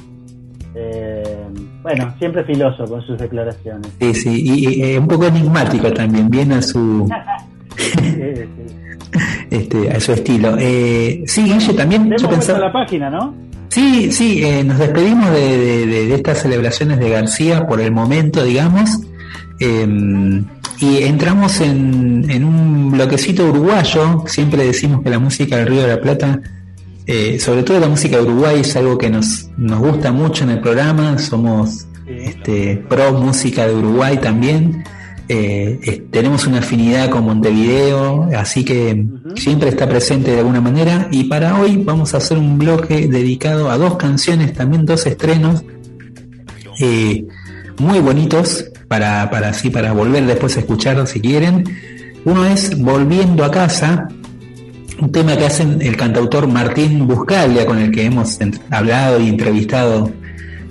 Eh, 0.73 1.21
bueno, 1.83 2.11
siempre 2.17 2.43
filoso 2.43 2.85
con 2.85 3.03
sus 3.03 3.19
declaraciones. 3.19 3.88
Sí, 3.99 4.13
sí. 4.15 4.41
Y, 4.43 4.67
y, 4.79 4.83
eh, 4.95 4.97
un 4.99 5.07
poco 5.07 5.27
enigmático 5.27 5.93
también, 5.93 6.27
bien 6.27 6.51
a 6.53 6.61
su, 6.63 7.07
Sí, 7.77 7.93
sí. 8.01 8.45
este, 9.51 9.91
a 9.91 9.99
su 9.99 10.11
estilo. 10.13 10.55
Eh, 10.59 11.21
sí, 11.27 11.43
Guille, 11.43 11.73
también 11.75 12.09
yo 12.17 12.27
pensaba... 12.27 12.57
la 12.57 12.73
página, 12.73 13.11
¿no? 13.11 13.35
Sí, 13.69 14.11
sí, 14.11 14.43
eh, 14.43 14.63
nos 14.63 14.79
despedimos 14.79 15.29
de, 15.31 15.39
de- 15.57 15.85
de- 15.85 16.05
de 16.07 16.15
estas 16.15 16.39
celebraciones 16.41 16.97
de 16.99 17.09
García 17.11 17.67
por 17.67 17.79
el 17.79 17.91
momento, 17.91 18.43
digamos, 18.43 18.89
eh, 19.60 20.44
y 20.80 21.04
entramos 21.04 21.62
en, 21.62 22.30
en 22.30 22.44
un 22.44 22.91
bloquecito 22.91 23.48
uruguayo. 23.50 24.24
Siempre 24.28 24.65
decimos 24.65 25.02
que 25.02 25.10
la 25.10 25.20
música 25.20 25.58
del 25.58 25.68
Río 25.68 25.82
de 25.84 25.88
la 25.88 26.02
Plata, 26.02 26.41
eh, 27.06 27.39
sobre 27.39 27.63
todo 27.63 27.80
la 27.80 27.88
música 27.88 28.18
de 28.18 28.24
Uruguay, 28.24 28.62
es 28.62 28.76
algo 28.76 28.98
que 28.98 29.10
nos, 29.10 29.50
nos 29.58 29.80
gusta 29.80 30.12
mucho 30.12 30.44
en 30.44 30.52
el 30.52 30.60
programa. 30.60 31.18
Somos 31.18 31.88
este, 32.08 32.78
pro 32.89 33.13
música 33.13 33.68
de 33.68 33.74
Uruguay 33.74 34.18
también. 34.18 34.84
Eh, 35.28 35.80
eh, 35.82 36.06
tenemos 36.12 36.46
una 36.46 36.60
afinidad 36.60 37.10
con 37.10 37.26
Montevideo, 37.26 38.30
así 38.38 38.63
que 38.63 39.06
siempre 39.36 39.70
está 39.70 39.88
presente 39.88 40.32
de 40.32 40.39
alguna 40.39 40.62
manera. 40.62 41.08
Y 41.10 41.24
para 41.24 41.60
hoy 41.60 41.78
vamos 41.78 42.13
a 42.13 42.18
hacer 42.18 42.38
un 42.38 42.60
bloque 42.60 43.08
dedicado 43.08 43.72
a 43.72 43.78
dos 43.78 43.96
canciones, 43.96 44.54
también 44.54 44.86
dos 44.86 45.06
estrenos 45.06 45.63
eh, 46.80 47.26
muy 47.80 48.00
bonitos 48.00 48.65
para, 48.88 49.30
para 49.30 49.50
así 49.50 49.69
para 49.69 49.93
volver 49.93 50.26
después 50.26 50.58
a 50.58 50.62
escuchar 50.62 51.06
si 51.08 51.21
quieren. 51.21 51.63
Uno 52.26 52.45
es 52.45 52.78
Volviendo 52.80 53.43
a 53.43 53.52
casa, 53.52 54.08
un 55.00 55.12
tema 55.12 55.38
que 55.38 55.45
hacen 55.45 55.82
el 55.82 55.95
cantautor 55.95 56.48
Martín 56.48 57.08
Buscaglia, 57.08 57.65
con 57.65 57.80
el 57.80 57.91
que 57.91 58.06
hemos 58.06 58.39
hablado 58.71 59.19
y 59.19 59.30
entrevistado, 59.30 60.12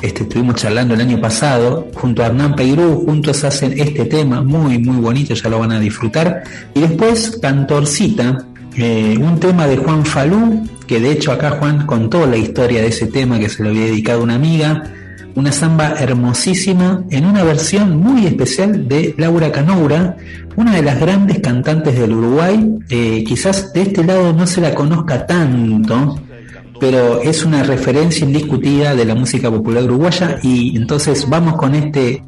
este, 0.03 0.25
estuvimos 0.25 0.57
charlando 0.57 0.95
el 0.95 1.01
año 1.01 1.21
pasado, 1.21 1.89
junto 1.95 2.23
a 2.23 2.27
Hernán 2.27 2.57
Peirú, 2.57 3.05
juntos 3.07 3.45
hacen 3.45 3.79
este 3.79 4.05
tema 4.07 4.43
muy, 4.43 4.79
muy 4.79 4.97
bonito, 4.97 5.35
ya 5.35 5.49
lo 5.49 5.61
van 5.61 5.73
a 5.73 5.81
disfrutar. 5.81 6.43
Y 6.75 6.81
después 6.81 7.39
Cantorcita, 7.41 8.47
eh, 8.77 9.17
un 9.19 9.39
tema 9.39 9.67
de 9.67 9.77
Juan 9.77 10.05
Falú, 10.05 10.69
que 10.87 11.01
de 11.01 11.13
hecho 11.13 11.33
acá 11.33 11.53
Juan 11.53 11.87
contó 11.87 12.27
la 12.27 12.37
historia 12.37 12.83
de 12.83 12.89
ese 12.89 13.07
tema 13.07 13.39
que 13.39 13.49
se 13.49 13.63
lo 13.63 13.71
había 13.71 13.87
dedicado 13.87 14.23
una 14.23 14.35
amiga, 14.35 14.83
una 15.35 15.53
samba 15.53 15.95
hermosísima 15.99 17.05
en 17.11 17.25
una 17.25 17.43
versión 17.43 17.97
muy 17.97 18.27
especial 18.27 18.89
de 18.89 19.15
Laura 19.19 19.51
Canoura, 19.51 20.17
una 20.57 20.77
de 20.77 20.83
las 20.83 21.01
grandes 21.01 21.41
cantantes 21.41 21.99
del 21.99 22.13
Uruguay. 22.13 22.79
Eh, 22.89 23.25
quizás 23.27 23.73
de 23.73 23.83
este 23.83 24.05
lado 24.05 24.33
no 24.33 24.47
se 24.47 24.61
la 24.61 24.75
conozca 24.75 25.27
tanto, 25.27 26.21
pero 26.81 27.21
es 27.21 27.45
una 27.45 27.63
referencia 27.63 28.27
indiscutida 28.27 28.95
de 28.95 29.05
la 29.05 29.15
música 29.15 29.51
popular 29.51 29.85
uruguaya 29.85 30.39
y 30.43 30.77
entonces 30.77 31.29
vamos 31.29 31.55
con 31.55 31.75
este, 31.75 32.23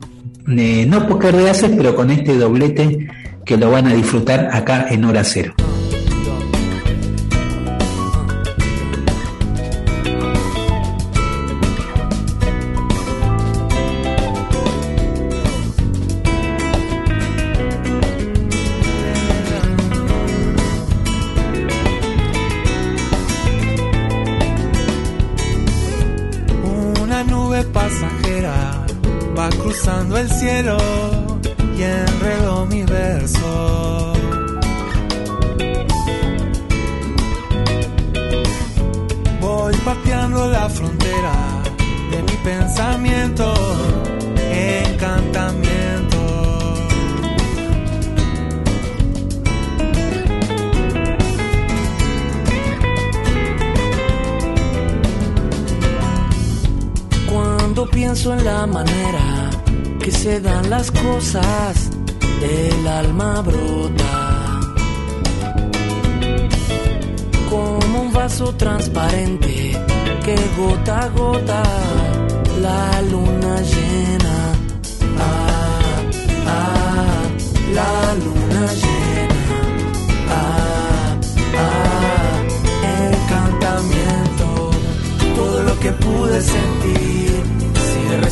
eh, 0.49 0.87
no 0.89 1.07
poker 1.07 1.37
de 1.37 1.51
haces, 1.51 1.73
pero 1.77 1.95
con 1.95 2.11
este 2.11 2.37
doblete 2.37 3.07
que 3.45 3.57
lo 3.57 3.71
van 3.71 3.87
a 3.87 3.95
disfrutar 3.95 4.49
acá 4.53 4.87
en 4.91 5.05
hora 5.05 5.23
cero. 5.23 5.55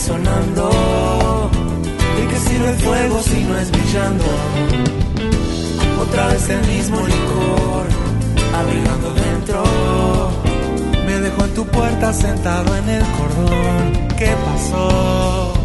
Sigue 0.04 0.18
resonando. 0.18 1.50
¿De 2.16 2.26
qué 2.28 2.36
sirve 2.36 2.70
el 2.70 2.76
fuego 2.76 3.22
si 3.22 3.44
no 3.44 3.58
es 3.58 3.70
brillando? 3.70 4.24
Otra 6.00 6.26
vez 6.28 6.48
el 6.48 6.66
mismo 6.66 6.96
licor, 7.00 7.86
abrigando 8.54 9.14
dentro. 9.14 9.64
Me 11.06 11.20
dejó 11.20 11.44
en 11.44 11.54
tu 11.54 11.66
puerta 11.66 12.12
sentado 12.12 12.76
en 12.76 12.88
el 12.88 13.02
cordón. 13.02 14.08
¿Qué 14.16 14.34
pasó? 14.44 15.63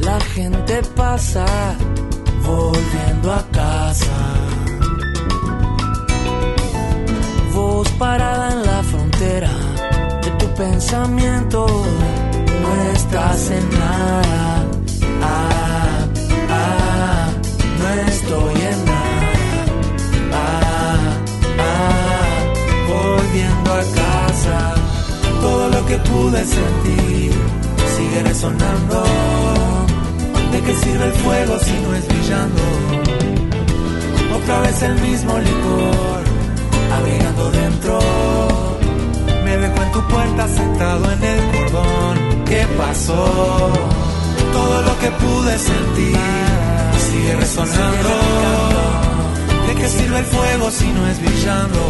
La 0.00 0.20
gente 0.34 0.82
pasa 0.96 1.44
volviendo 2.44 3.32
a 3.32 3.42
casa. 3.52 4.16
Vos 7.52 7.88
parada 7.98 8.52
en 8.52 8.66
la 8.66 8.82
frontera 8.82 9.50
de 10.22 10.30
tu 10.32 10.46
pensamiento, 10.54 11.66
no 12.62 12.92
estás 12.92 13.50
en 13.50 13.70
nada. 13.70 14.64
Ah, 15.22 16.06
ah, 16.50 17.30
no 17.78 17.88
estoy 18.10 18.60
en 18.72 18.84
nada. 18.84 19.64
Ah, 20.32 20.98
ah, 21.58 22.36
volviendo 22.88 23.72
a 23.72 23.82
casa. 24.02 24.74
Todo 25.40 25.68
lo 25.68 25.86
que 25.86 25.98
pude 25.98 26.44
sentir 26.44 27.03
sigue 28.14 28.28
resonando. 28.28 29.04
¿De 30.52 30.60
qué 30.60 30.74
sirve 30.74 31.04
el 31.06 31.12
fuego 31.12 31.58
si 31.58 31.72
no 31.80 31.94
es 31.94 32.06
brillando? 32.06 32.62
Otra 34.36 34.60
vez 34.60 34.82
el 34.82 34.94
mismo 35.00 35.38
licor, 35.38 36.22
abrigando 36.96 37.50
dentro. 37.50 37.98
puerta 40.08 40.48
sentado 40.48 41.12
en 41.12 41.24
el 41.24 41.40
cordón. 41.52 42.44
¿Qué 42.44 42.66
pasó? 42.76 43.72
Todo 44.52 44.82
lo 44.82 44.98
que 44.98 45.10
pude 45.10 45.58
sentir 45.58 46.16
sigue 47.08 47.36
resonando. 47.36 48.10
¿De 49.66 49.74
qué 49.74 49.88
sirve 49.88 50.18
el 50.18 50.24
fuego 50.24 50.70
si 50.70 50.88
no 50.92 51.06
es 51.08 51.20
brillando? 51.20 51.80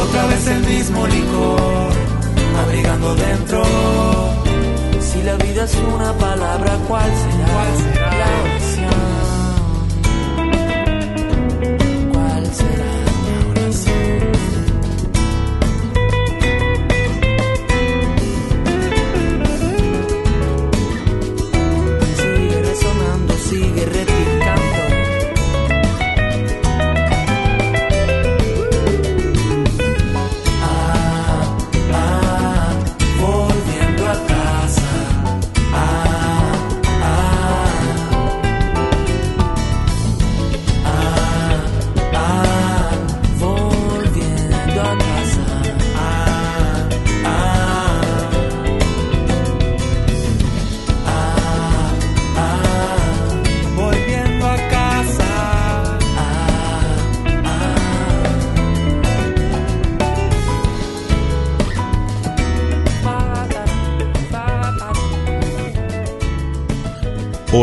Otra 0.00 0.26
vez 0.26 0.46
el 0.46 0.60
mismo 0.66 1.06
licor, 1.06 1.92
abrigando 2.64 3.14
dentro. 3.14 4.43
La 5.24 5.36
vida 5.36 5.64
es 5.64 5.74
una 5.76 6.12
palabra, 6.18 6.76
¿cuál 6.86 7.10
será, 7.10 7.46
¿Cuál? 7.54 8.03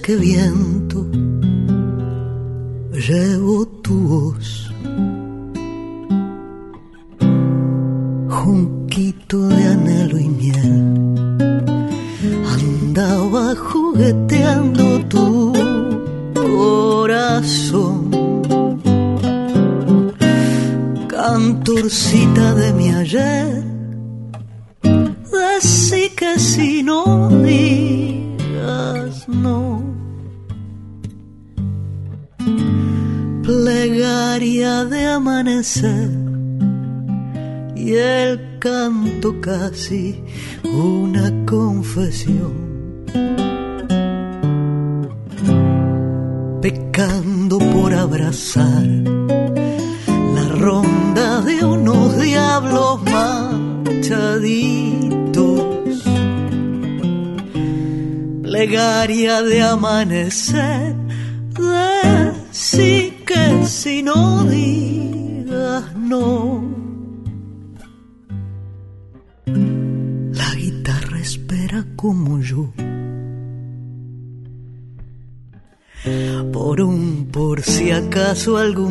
No 0.00 0.06
sé 0.06 0.79
decí 62.50 63.24
que 63.26 63.66
si 63.66 64.02
no 64.02 64.44
digas 64.44 65.84
no. 65.96 66.62
La 69.46 70.54
guitarra 70.54 71.18
espera 71.18 71.84
como 71.96 72.40
yo. 72.40 72.72
Por 76.52 76.80
un 76.80 77.28
por 77.30 77.62
si 77.62 77.90
acaso 77.90 78.56
algún 78.56 78.89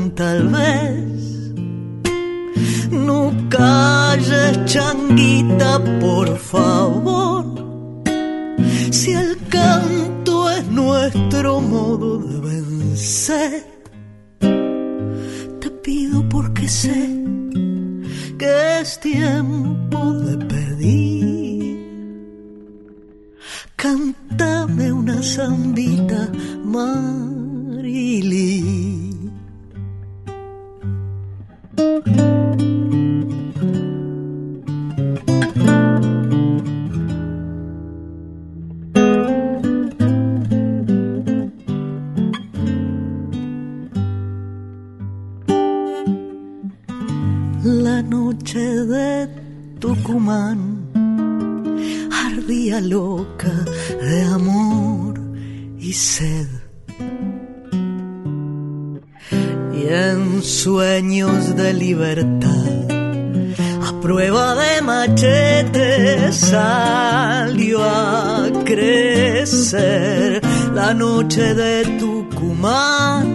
noche 71.29 71.53
de 71.53 71.85
Tucumán. 71.99 73.27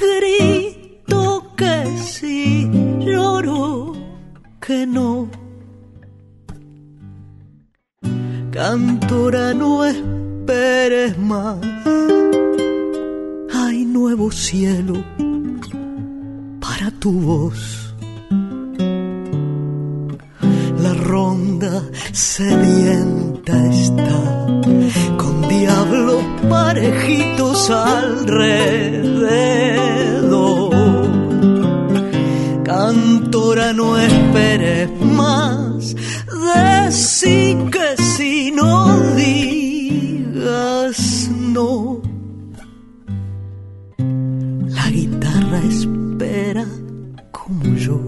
Grito 0.00 1.54
que 1.56 1.96
sí, 1.96 2.68
lloro 3.06 3.92
que 4.60 4.84
no. 4.84 5.28
Cantora, 8.50 9.54
no 9.54 9.84
esperes 9.84 11.16
más 11.18 11.58
nuevo 13.84 14.30
cielo 14.32 14.94
para 16.60 16.90
tu 16.98 17.12
voz. 17.12 17.94
La 20.84 20.94
ronda 20.94 21.82
sedienta 22.12 23.54
está 23.70 24.23
parejitos 26.54 27.70
alrededor. 27.70 28.34
Cantora, 32.62 33.72
no 33.72 33.98
esperes 33.98 34.90
más, 35.00 35.96
decí 36.48 37.56
que 37.74 37.88
si 38.14 38.52
no 38.52 38.70
digas 39.16 40.98
no. 41.56 42.00
La 44.78 44.86
guitarra 44.90 45.58
espera 45.74 46.66
como 47.32 47.64
yo. 47.86 47.98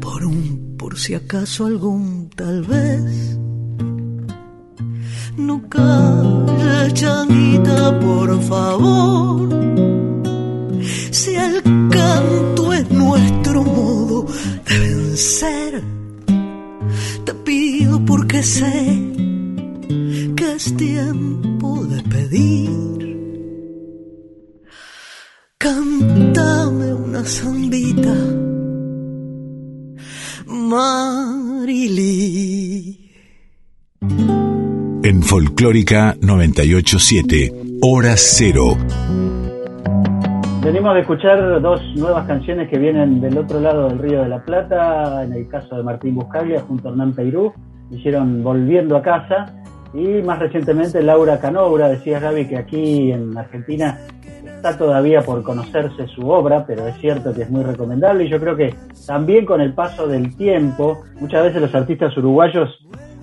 Por 0.00 0.20
un, 0.24 0.76
por 0.78 0.92
si 0.96 1.14
acaso 1.14 1.66
algún 1.66 2.30
tal 2.36 2.62
vez. 2.62 3.39
No 5.36 5.60
calles, 5.68 6.94
changuita, 6.94 7.98
por 8.00 8.42
favor. 8.42 9.48
Si 11.10 11.34
el 11.34 11.62
canto 11.90 12.72
es 12.72 12.90
nuestro 12.90 13.62
modo 13.62 14.26
de 14.68 14.78
vencer, 14.78 15.82
te 17.24 17.34
pido 17.34 18.04
porque 18.04 18.42
sé 18.42 19.12
que 20.36 20.52
es 20.54 20.76
tiempo 20.76 21.84
de 21.84 22.02
pedir. 22.02 22.80
Cántame 25.58 26.94
una 26.94 27.24
zambita, 27.24 28.14
Marily. 30.46 32.00
En 35.02 35.22
Folclórica 35.22 36.14
987, 36.20 37.52
Hora 37.80 38.12
Cero. 38.16 38.76
Venimos 40.62 40.94
de 40.94 41.00
escuchar 41.00 41.62
dos 41.62 41.80
nuevas 41.96 42.26
canciones 42.26 42.68
que 42.68 42.78
vienen 42.78 43.18
del 43.22 43.38
otro 43.38 43.60
lado 43.60 43.88
del 43.88 43.98
Río 43.98 44.22
de 44.22 44.28
la 44.28 44.44
Plata, 44.44 45.24
en 45.24 45.32
el 45.32 45.48
caso 45.48 45.78
de 45.78 45.84
Martín 45.84 46.16
Buscaglia 46.16 46.60
junto 46.60 46.88
a 46.88 46.90
Hernán 46.90 47.14
Peirú, 47.14 47.50
hicieron 47.90 48.42
Volviendo 48.42 48.94
a 48.94 49.02
casa, 49.02 49.46
y 49.94 50.20
más 50.22 50.38
recientemente 50.38 51.02
Laura 51.02 51.40
Canobra, 51.40 51.88
decía 51.88 52.20
Gaby 52.20 52.48
que 52.48 52.58
aquí 52.58 53.10
en 53.10 53.36
Argentina 53.38 53.98
está 54.44 54.76
todavía 54.76 55.22
por 55.22 55.42
conocerse 55.42 56.08
su 56.08 56.28
obra, 56.28 56.66
pero 56.66 56.86
es 56.86 56.96
cierto 57.00 57.32
que 57.32 57.42
es 57.42 57.50
muy 57.50 57.64
recomendable 57.64 58.24
y 58.24 58.28
yo 58.28 58.38
creo 58.38 58.54
que 58.54 58.74
también 59.06 59.46
con 59.46 59.62
el 59.62 59.72
paso 59.72 60.06
del 60.06 60.36
tiempo, 60.36 61.00
muchas 61.18 61.44
veces 61.44 61.62
los 61.62 61.74
artistas 61.74 62.14
uruguayos 62.18 62.68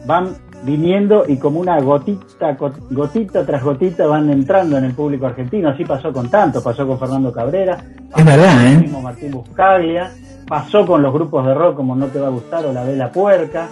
van 0.07 0.29
viniendo 0.63 1.25
y 1.27 1.37
como 1.37 1.59
una 1.59 1.79
gotita, 1.79 2.57
gotita 2.89 3.45
tras 3.45 3.63
gotita 3.63 4.07
van 4.07 4.29
entrando 4.29 4.77
en 4.77 4.85
el 4.85 4.93
público 4.93 5.27
argentino. 5.27 5.69
Así 5.69 5.85
pasó 5.85 6.11
con 6.11 6.29
tanto, 6.29 6.61
pasó 6.61 6.87
con 6.87 6.99
Fernando 6.99 7.31
Cabrera, 7.31 7.83
Es 8.15 8.25
verdad, 8.25 8.55
con 8.55 8.65
el 8.65 8.73
¿eh? 8.73 8.77
mismo 8.77 9.01
Martín 9.01 9.31
Buscaglia, 9.31 10.11
pasó 10.47 10.85
con 10.85 11.01
los 11.01 11.13
grupos 11.13 11.45
de 11.45 11.53
rock 11.53 11.75
como 11.75 11.95
No 11.95 12.07
Te 12.07 12.19
Va 12.19 12.27
a 12.27 12.31
Gustar 12.31 12.65
o 12.65 12.73
La 12.73 12.83
Vela 12.83 13.11
Puerca. 13.11 13.67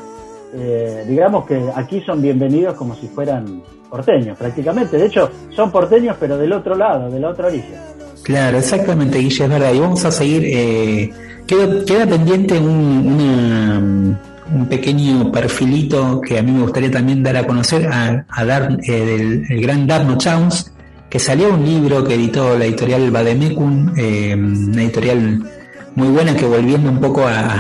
Eh, 0.53 1.03
digamos 1.07 1.45
que 1.45 1.69
aquí 1.75 2.01
son 2.01 2.21
bienvenidos 2.21 2.75
como 2.75 2.95
si 2.95 3.07
fueran 3.07 3.61
porteños 3.89 4.37
prácticamente. 4.37 4.97
De 4.97 5.07
hecho, 5.07 5.29
son 5.49 5.71
porteños 5.71 6.15
pero 6.19 6.37
del 6.37 6.53
otro 6.53 6.75
lado, 6.75 7.09
de 7.09 7.19
la 7.19 7.29
otra 7.29 7.47
orilla. 7.47 7.95
Claro, 8.23 8.57
exactamente, 8.57 9.19
Guille, 9.19 9.43
es 9.43 9.49
verdad. 9.49 9.73
Y 9.73 9.79
vamos 9.79 10.03
a 10.05 10.11
seguir. 10.11 10.43
Eh, 10.45 11.11
queda, 11.45 11.85
queda 11.85 12.07
pendiente 12.07 12.57
un, 12.57 13.07
una, 13.07 14.19
un 14.53 14.67
pequeño 14.67 15.31
perfilito 15.31 16.21
que 16.21 16.37
a 16.39 16.43
mí 16.43 16.51
me 16.51 16.61
gustaría 16.61 16.91
también 16.91 17.23
dar 17.23 17.37
a 17.37 17.47
conocer, 17.47 17.87
a, 17.87 18.25
a 18.29 18.45
dar 18.45 18.77
eh, 18.83 18.91
del 18.91 19.45
el 19.49 19.61
gran 19.61 19.87
Darno 19.87 20.17
Chauns, 20.17 20.71
que 21.09 21.19
salió 21.19 21.53
un 21.53 21.65
libro 21.65 22.03
que 22.03 22.15
editó 22.15 22.57
la 22.57 22.65
editorial 22.65 23.09
Bademecum, 23.11 23.93
eh, 23.97 24.35
una 24.35 24.83
editorial 24.83 25.43
muy 25.95 26.09
buena 26.09 26.35
que 26.35 26.45
volviendo 26.45 26.89
un 26.89 26.99
poco 26.99 27.25
a, 27.25 27.55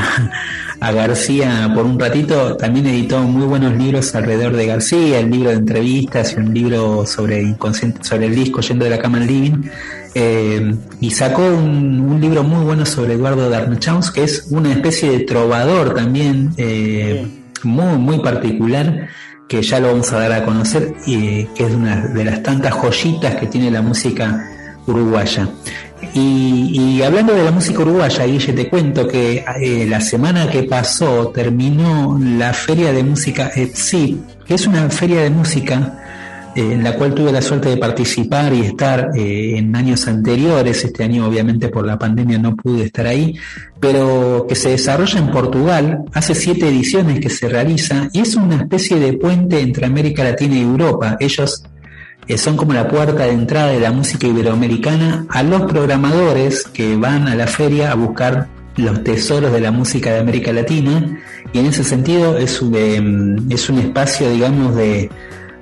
a 0.79 0.91
García 0.91 1.71
por 1.73 1.85
un 1.85 1.99
ratito, 1.99 2.57
también 2.57 2.85
editó 2.87 3.21
muy 3.21 3.45
buenos 3.45 3.75
libros 3.75 4.13
alrededor 4.13 4.55
de 4.55 4.67
García, 4.67 5.19
el 5.19 5.31
libro 5.31 5.49
de 5.51 5.57
entrevistas 5.57 6.33
y 6.33 6.39
un 6.41 6.53
libro 6.53 7.05
sobre 7.05 7.55
sobre 8.01 8.25
el 8.27 8.35
disco 8.35 8.61
Yendo 8.61 8.85
de 8.85 8.91
la 8.91 8.99
cama 8.99 9.17
al 9.17 9.27
living. 9.27 9.63
Eh, 10.17 10.73
y 11.01 11.11
sacó 11.11 11.41
un, 11.41 11.99
un 11.99 12.21
libro 12.21 12.41
muy 12.41 12.63
bueno 12.63 12.85
sobre 12.85 13.15
Eduardo 13.15 13.49
Darnechauns, 13.49 14.11
que 14.11 14.23
es 14.23 14.47
una 14.49 14.71
especie 14.71 15.11
de 15.11 15.19
trovador 15.19 15.93
también, 15.93 16.53
eh, 16.55 17.27
muy, 17.63 17.97
muy 17.97 18.19
particular, 18.19 19.09
que 19.49 19.61
ya 19.61 19.81
lo 19.81 19.89
vamos 19.89 20.13
a 20.13 20.19
dar 20.19 20.31
a 20.31 20.45
conocer, 20.45 20.93
y 21.05 21.43
que 21.47 21.65
es 21.65 21.73
una 21.73 22.07
de 22.07 22.23
las 22.23 22.41
tantas 22.41 22.73
joyitas 22.73 23.35
que 23.35 23.47
tiene 23.47 23.69
la 23.69 23.81
música 23.81 24.49
uruguaya. 24.87 25.49
Y, 26.13 26.71
y 26.79 27.01
hablando 27.01 27.33
de 27.33 27.43
la 27.43 27.51
música 27.51 27.81
uruguaya, 27.81 28.25
Guille, 28.25 28.53
te 28.53 28.69
cuento 28.69 29.09
que 29.09 29.43
eh, 29.61 29.85
la 29.85 29.99
semana 29.99 30.49
que 30.49 30.63
pasó 30.63 31.27
terminó 31.35 32.17
la 32.21 32.53
Feria 32.53 32.93
de 32.93 33.03
Música 33.03 33.51
EPSI, 33.53 34.21
que 34.45 34.53
es 34.53 34.65
una 34.65 34.89
feria 34.89 35.21
de 35.23 35.29
música 35.29 36.04
en 36.55 36.83
la 36.83 36.95
cual 36.95 37.13
tuve 37.13 37.31
la 37.31 37.41
suerte 37.41 37.69
de 37.69 37.77
participar 37.77 38.53
y 38.53 38.61
estar 38.61 39.09
eh, 39.15 39.57
en 39.57 39.75
años 39.75 40.07
anteriores. 40.07 40.83
Este 40.85 41.03
año, 41.03 41.27
obviamente, 41.27 41.67
por 41.67 41.85
la 41.85 41.99
pandemia 41.99 42.37
no 42.37 42.55
pude 42.55 42.85
estar 42.85 43.05
ahí, 43.07 43.37
pero 43.79 44.45
que 44.47 44.55
se 44.55 44.69
desarrolla 44.69 45.19
en 45.19 45.31
Portugal. 45.31 45.99
Hace 46.13 46.33
siete 46.33 46.69
ediciones 46.69 47.19
que 47.19 47.29
se 47.29 47.49
realiza 47.49 48.09
y 48.13 48.21
es 48.21 48.35
una 48.35 48.55
especie 48.55 48.97
de 48.99 49.13
puente 49.13 49.59
entre 49.59 49.85
América 49.85 50.23
Latina 50.23 50.55
y 50.55 50.61
Europa. 50.61 51.17
Ellos 51.19 51.63
eh, 52.27 52.37
son 52.37 52.55
como 52.55 52.73
la 52.73 52.87
puerta 52.87 53.23
de 53.23 53.31
entrada 53.31 53.71
de 53.71 53.81
la 53.81 53.91
música 53.91 54.25
iberoamericana 54.25 55.25
a 55.29 55.43
los 55.43 55.63
programadores 55.63 56.63
que 56.63 56.95
van 56.95 57.27
a 57.27 57.35
la 57.35 57.47
feria 57.47 57.91
a 57.91 57.95
buscar 57.95 58.47
los 58.77 59.03
tesoros 59.03 59.51
de 59.51 59.61
la 59.61 59.71
música 59.71 60.11
de 60.11 60.19
América 60.19 60.51
Latina 60.51 61.19
y 61.53 61.59
en 61.59 61.67
ese 61.67 61.83
sentido 61.83 62.37
es 62.37 62.61
un, 62.61 62.75
eh, 62.75 63.53
es 63.53 63.69
un 63.69 63.79
espacio 63.79 64.29
digamos 64.29 64.75
de 64.75 65.09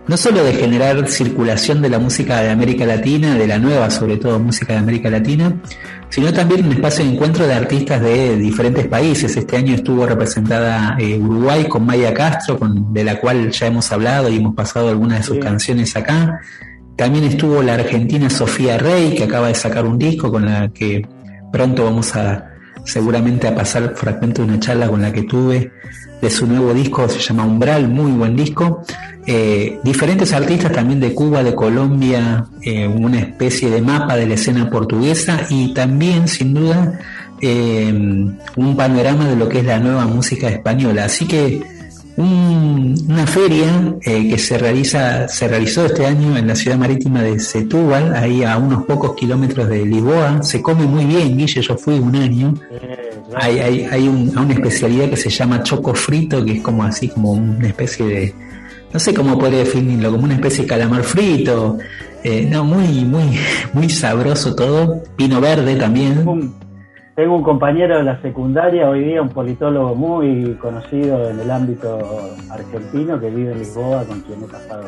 no 0.08 0.18
solo 0.18 0.44
de 0.44 0.54
generar 0.54 1.08
circulación 1.08 1.82
de 1.82 1.90
la 1.90 2.00
música 2.00 2.42
de 2.42 2.50
América 2.50 2.86
Latina, 2.86 3.36
de 3.36 3.48
la 3.48 3.58
nueva 3.58 3.90
sobre 3.90 4.18
todo 4.18 4.38
música 4.40 4.74
de 4.74 4.80
América 4.80 5.10
Latina, 5.10 5.62
sino 6.10 6.34
también 6.34 6.66
un 6.66 6.74
espacio 6.74 7.06
de 7.06 7.12
encuentro 7.12 7.48
de 7.48 7.54
artistas 7.54 8.02
de 8.02 8.36
diferentes 8.36 8.86
países. 8.88 9.36
Este 9.38 9.58
año 9.58 9.74
estuvo 9.74 10.06
representada 10.06 10.98
eh, 11.00 11.18
Uruguay 11.18 11.66
con 11.68 11.86
Maya 11.86 12.14
Castro, 12.14 12.60
con, 12.60 12.94
de 12.94 13.04
la 13.04 13.20
cual 13.20 13.50
ya 13.52 13.68
hemos 13.68 13.92
hablado 13.92 14.30
y 14.30 14.38
hemos 14.38 14.56
pasado 14.56 14.90
algunas 14.90 15.20
de 15.20 15.24
sus 15.24 15.40
canciones 15.40 15.96
acá. 15.96 16.42
También 16.98 17.24
estuvo 17.24 17.64
la 17.64 17.76
argentina 17.76 18.30
Sofía 18.30 18.78
Rey, 18.78 19.16
que 19.16 19.24
acaba 19.24 19.48
de 19.48 19.56
sacar 19.56 19.86
un 19.86 19.98
disco 19.98 20.32
con 20.32 20.46
la 20.46 20.70
que 20.70 21.08
pronto 21.52 21.86
vamos 21.86 22.16
a 22.16 22.50
seguramente 22.86 23.48
a 23.48 23.56
pasar 23.56 23.94
fragmento 23.96 24.42
de 24.42 24.50
una 24.50 24.60
charla 24.60 24.90
con 24.90 25.02
la 25.02 25.14
que 25.14 25.24
tuve 25.24 25.72
de 26.24 26.30
su 26.30 26.48
nuevo 26.48 26.74
disco, 26.74 27.10
se 27.10 27.20
llama 27.20 27.44
Umbral, 27.44 27.90
muy 27.90 28.14
buen 28.14 28.34
disco. 28.38 28.82
Eh, 29.28 29.80
diferentes 29.84 30.32
artistas 30.32 30.72
también 30.72 31.02
de 31.02 31.14
Cuba, 31.14 31.44
de 31.44 31.54
Colombia, 31.54 32.46
eh, 32.62 32.88
una 32.88 33.20
especie 33.20 33.70
de 33.70 33.82
mapa 33.82 34.16
de 34.16 34.26
la 34.26 34.36
escena 34.36 34.70
portuguesa 34.70 35.46
y 35.50 35.74
también, 35.74 36.30
sin 36.30 36.54
duda, 36.54 36.98
eh, 37.42 37.92
un 38.56 38.78
panorama 38.78 39.28
de 39.28 39.36
lo 39.36 39.50
que 39.50 39.60
es 39.60 39.66
la 39.66 39.80
nueva 39.80 40.06
música 40.06 40.48
española. 40.48 41.04
Así 41.04 41.28
que 41.28 41.62
un- 42.18 42.96
una 43.10 43.26
feria 43.26 43.96
eh, 44.06 44.30
que 44.30 44.38
se 44.38 44.58
realiza 44.58 45.28
se 45.28 45.48
realizó 45.48 45.86
este 45.86 46.06
año 46.06 46.38
en 46.38 46.48
la 46.48 46.56
ciudad 46.56 46.78
marítima 46.78 47.22
de 47.24 47.40
Setúbal, 47.40 48.14
ahí 48.16 48.44
a 48.44 48.58
unos 48.58 48.86
pocos 48.86 49.16
kilómetros 49.16 49.68
de 49.70 49.86
Lisboa. 49.86 50.44
Se 50.44 50.62
come 50.62 50.86
muy 50.86 51.06
bien, 51.06 51.38
Guille, 51.38 51.62
yo 51.62 51.76
fui 51.78 52.00
un 52.00 52.16
año. 52.16 52.54
Hay, 53.36 53.60
hay, 53.60 53.88
hay 53.90 54.08
un- 54.08 54.38
una 54.38 54.54
especialidad 54.54 55.10
que 55.10 55.18
se 55.18 55.30
llama 55.30 55.64
choco 55.64 55.94
frito, 55.96 56.44
que 56.46 56.54
es 56.58 56.62
como 56.62 56.84
así, 56.84 57.08
como 57.08 57.32
una 57.32 57.68
especie 57.68 58.06
de, 58.06 58.34
no 58.94 59.00
sé 59.00 59.14
cómo 59.14 59.38
podría 59.40 59.60
definirlo, 59.60 60.12
como 60.12 60.26
una 60.26 60.36
especie 60.36 60.64
de 60.64 60.68
calamar 60.70 61.04
frito. 61.04 61.78
Eh, 62.24 62.48
no, 62.50 62.64
muy, 62.64 63.04
muy, 63.06 63.38
muy 63.74 63.90
sabroso 63.90 64.56
todo. 64.56 65.02
Vino 65.18 65.42
verde 65.42 65.76
también. 65.76 66.28
Un, 66.28 66.54
tengo 67.16 67.36
un 67.36 67.44
compañero 67.44 67.98
de 67.98 68.04
la 68.04 68.20
secundaria, 68.22 68.90
hoy 68.90 69.04
día 69.04 69.22
un 69.22 69.30
politólogo 69.30 69.94
muy 69.96 70.56
conocido 70.60 71.30
en 71.30 71.40
el 71.40 71.52
ámbito 71.52 72.00
argentino 72.50 73.20
que 73.20 73.30
vive 73.30 73.52
en 73.52 73.60
Lisboa, 73.60 74.04
con 74.06 74.22
quien 74.22 74.42
he 74.44 74.48
pasado 74.48 74.84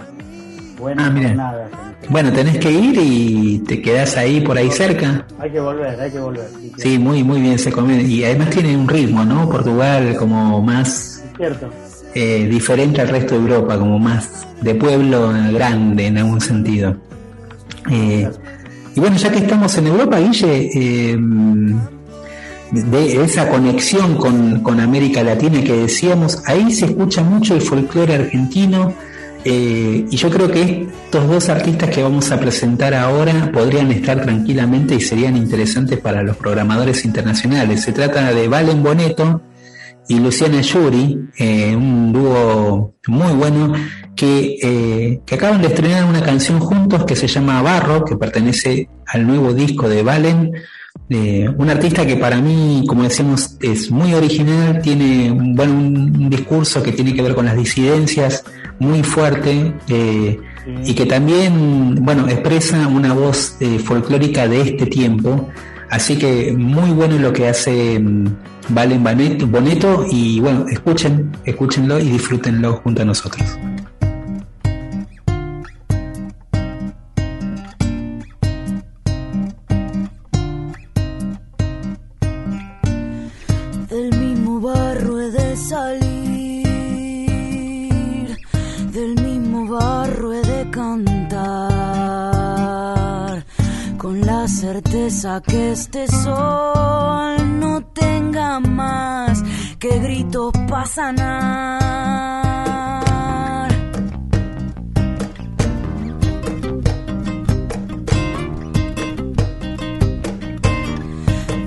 buenas 0.79 1.07
Ah, 1.07 1.11
jornadas. 1.13 1.69
este- 2.01 2.07
Bueno, 2.09 2.33
tenés 2.33 2.57
que 2.57 2.71
ir 2.71 2.97
y 2.99 3.59
te 3.59 3.81
quedás 3.81 4.17
ahí 4.17 4.41
por 4.41 4.57
ahí 4.57 4.71
cerca. 4.71 5.25
Hay 5.39 5.51
que 5.51 5.59
volver, 5.59 5.99
hay 5.99 6.11
que 6.11 6.19
volver. 6.19 6.47
sí, 6.77 6.97
muy, 6.97 7.23
muy 7.23 7.41
bien 7.41 7.59
se 7.59 7.71
come. 7.71 8.01
Y 8.01 8.23
además 8.23 8.49
tiene 8.49 8.75
un 8.75 8.87
ritmo, 8.87 9.23
¿no? 9.23 9.47
Portugal 9.49 10.15
como 10.17 10.61
más 10.61 11.23
Es 11.23 11.37
cierto. 11.37 11.69
eh, 12.15 12.47
diferente 12.49 13.01
al 13.01 13.09
resto 13.09 13.35
de 13.35 13.41
Europa, 13.41 13.77
como 13.77 13.99
más 13.99 14.47
de 14.61 14.73
pueblo 14.75 15.31
grande 15.53 16.07
en 16.07 16.17
algún 16.17 16.41
sentido. 16.41 16.95
Eh, 17.91 18.27
y 18.95 18.99
bueno, 18.99 19.15
ya 19.15 19.31
que 19.31 19.39
estamos 19.39 19.77
en 19.77 19.87
Europa, 19.87 20.17
Guille, 20.19 20.69
eh, 20.73 21.17
de 22.71 23.23
esa 23.23 23.47
conexión 23.49 24.15
con, 24.15 24.61
con 24.61 24.79
América 24.79 25.23
Latina 25.23 25.63
que 25.63 25.73
decíamos, 25.73 26.41
ahí 26.45 26.71
se 26.71 26.85
escucha 26.85 27.21
mucho 27.23 27.55
el 27.55 27.61
folclore 27.61 28.15
argentino. 28.15 28.93
eh, 29.43 30.05
y 30.09 30.17
yo 30.17 30.29
creo 30.31 30.49
que 30.49 30.87
estos 31.05 31.27
dos 31.27 31.49
artistas 31.49 31.89
que 31.91 32.01
vamos 32.01 32.31
a 32.31 32.39
presentar 32.39 32.95
ahora 32.95 33.51
podrían 33.53 33.91
estar 33.91 34.21
tranquilamente 34.21 34.95
y 34.95 35.01
serían 35.01 35.37
interesantes 35.37 35.99
para 35.99 36.23
los 36.23 36.35
programadores 36.35 37.05
internacionales. 37.05 37.83
Se 37.83 37.91
trata 37.91 38.33
de 38.33 38.47
Valen 38.47 38.81
Boneto 38.81 39.41
y 40.07 40.19
Luciana 40.19 40.61
Yuri, 40.61 41.29
eh, 41.37 41.75
un 41.75 42.11
dúo 42.11 42.95
muy 43.07 43.33
bueno 43.33 43.73
que, 44.15 44.57
eh, 44.61 45.21
que 45.25 45.35
acaban 45.35 45.61
de 45.61 45.67
estrenar 45.67 46.05
una 46.05 46.23
canción 46.23 46.59
juntos 46.59 47.05
que 47.05 47.15
se 47.15 47.27
llama 47.27 47.61
Barro, 47.61 48.03
que 48.03 48.15
pertenece 48.15 48.89
al 49.05 49.27
nuevo 49.27 49.53
disco 49.53 49.87
de 49.87 50.01
Valen. 50.03 50.51
Un 51.07 51.69
artista 51.69 52.05
que 52.05 52.15
para 52.15 52.41
mí, 52.41 52.83
como 52.87 53.03
decíamos, 53.03 53.57
es 53.61 53.91
muy 53.91 54.13
original, 54.13 54.81
tiene 54.81 55.31
un, 55.31 55.55
bueno, 55.55 55.73
un, 55.73 56.29
discurso 56.29 56.81
que 56.81 56.91
tiene 56.91 57.13
que 57.13 57.21
ver 57.21 57.35
con 57.35 57.45
las 57.45 57.55
disidencias 57.55 58.43
muy 58.79 59.03
fuerte 59.03 59.73
eh, 59.87 60.39
y 60.83 60.93
que 60.95 61.05
también, 61.05 62.03
bueno, 62.03 62.27
expresa 62.27 62.87
una 62.87 63.13
voz 63.13 63.55
eh, 63.59 63.77
folclórica 63.77 64.47
de 64.47 64.61
este 64.61 64.87
tiempo. 64.87 65.49
Así 65.91 66.17
que 66.17 66.51
muy 66.57 66.89
bueno 66.89 67.19
lo 67.19 67.31
que 67.31 67.47
hace 67.47 67.99
mm, 67.99 68.25
Valen 68.69 69.03
Boneto 69.03 70.05
y 70.09 70.39
bueno, 70.39 70.65
escuchen, 70.67 71.31
escúchenlo 71.45 71.99
y 71.99 72.09
disfrútenlo 72.09 72.77
junto 72.77 73.03
a 73.03 73.05
nosotros. 73.05 73.57
Que 95.47 95.71
este 95.71 96.07
sol 96.07 97.59
no 97.59 97.81
tenga 97.93 98.59
más 98.59 99.43
que 99.79 99.99
gritos 99.99 100.51
para 100.69 100.85
sanar. 100.85 101.85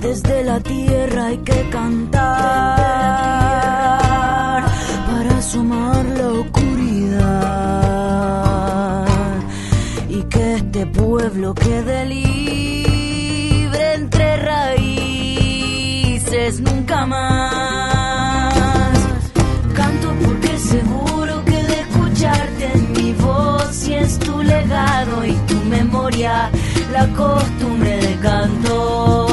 Desde 0.01 0.43
la 0.43 0.59
tierra 0.59 1.25
hay 1.27 1.37
que 1.37 1.69
cantar 1.69 2.19
para 5.07 5.37
asomar 5.37 6.05
la 6.05 6.27
oscuridad 6.41 6.69
y 10.09 10.23
que 10.23 10.55
este 10.55 10.85
pueblo 10.87 11.53
quede 11.53 12.05
libre 12.05 12.48
y 23.89 23.93
es 23.93 24.19
tu 24.19 24.41
legado 24.43 25.25
y 25.25 25.33
tu 25.47 25.55
memoria 25.65 26.51
la 26.91 27.07
costumbre 27.15 27.97
de 27.97 28.15
cantor. 28.17 28.49
Canto 28.59 29.28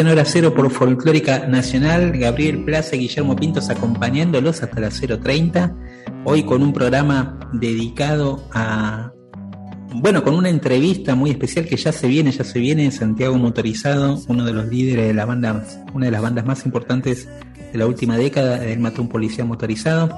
en 0.00 0.06
hora 0.06 0.24
cero 0.24 0.54
por 0.54 0.70
Folclórica 0.70 1.46
Nacional, 1.48 2.12
Gabriel 2.12 2.64
Plaza 2.64 2.94
y 2.94 3.00
Guillermo 3.00 3.34
Pintos 3.34 3.68
acompañándolos 3.68 4.62
hasta 4.62 4.80
las 4.80 5.02
0.30, 5.02 6.22
hoy 6.24 6.44
con 6.44 6.62
un 6.62 6.72
programa 6.72 7.38
dedicado 7.52 8.44
a, 8.52 9.10
bueno, 9.94 10.22
con 10.22 10.34
una 10.34 10.50
entrevista 10.50 11.16
muy 11.16 11.30
especial 11.30 11.66
que 11.66 11.76
ya 11.76 11.90
se 11.90 12.06
viene, 12.06 12.30
ya 12.30 12.44
se 12.44 12.60
viene, 12.60 12.90
Santiago 12.92 13.36
Motorizado, 13.38 14.20
uno 14.28 14.44
de 14.44 14.52
los 14.52 14.66
líderes 14.66 15.08
de 15.08 15.14
la 15.14 15.24
banda, 15.24 15.66
una 15.92 16.06
de 16.06 16.12
las 16.12 16.22
bandas 16.22 16.46
más 16.46 16.64
importantes 16.64 17.28
de 17.72 17.78
la 17.78 17.86
última 17.86 18.16
década, 18.16 18.64
el 18.64 18.78
mató 18.78 19.02
un 19.02 19.08
policía 19.08 19.44
motorizado, 19.44 20.16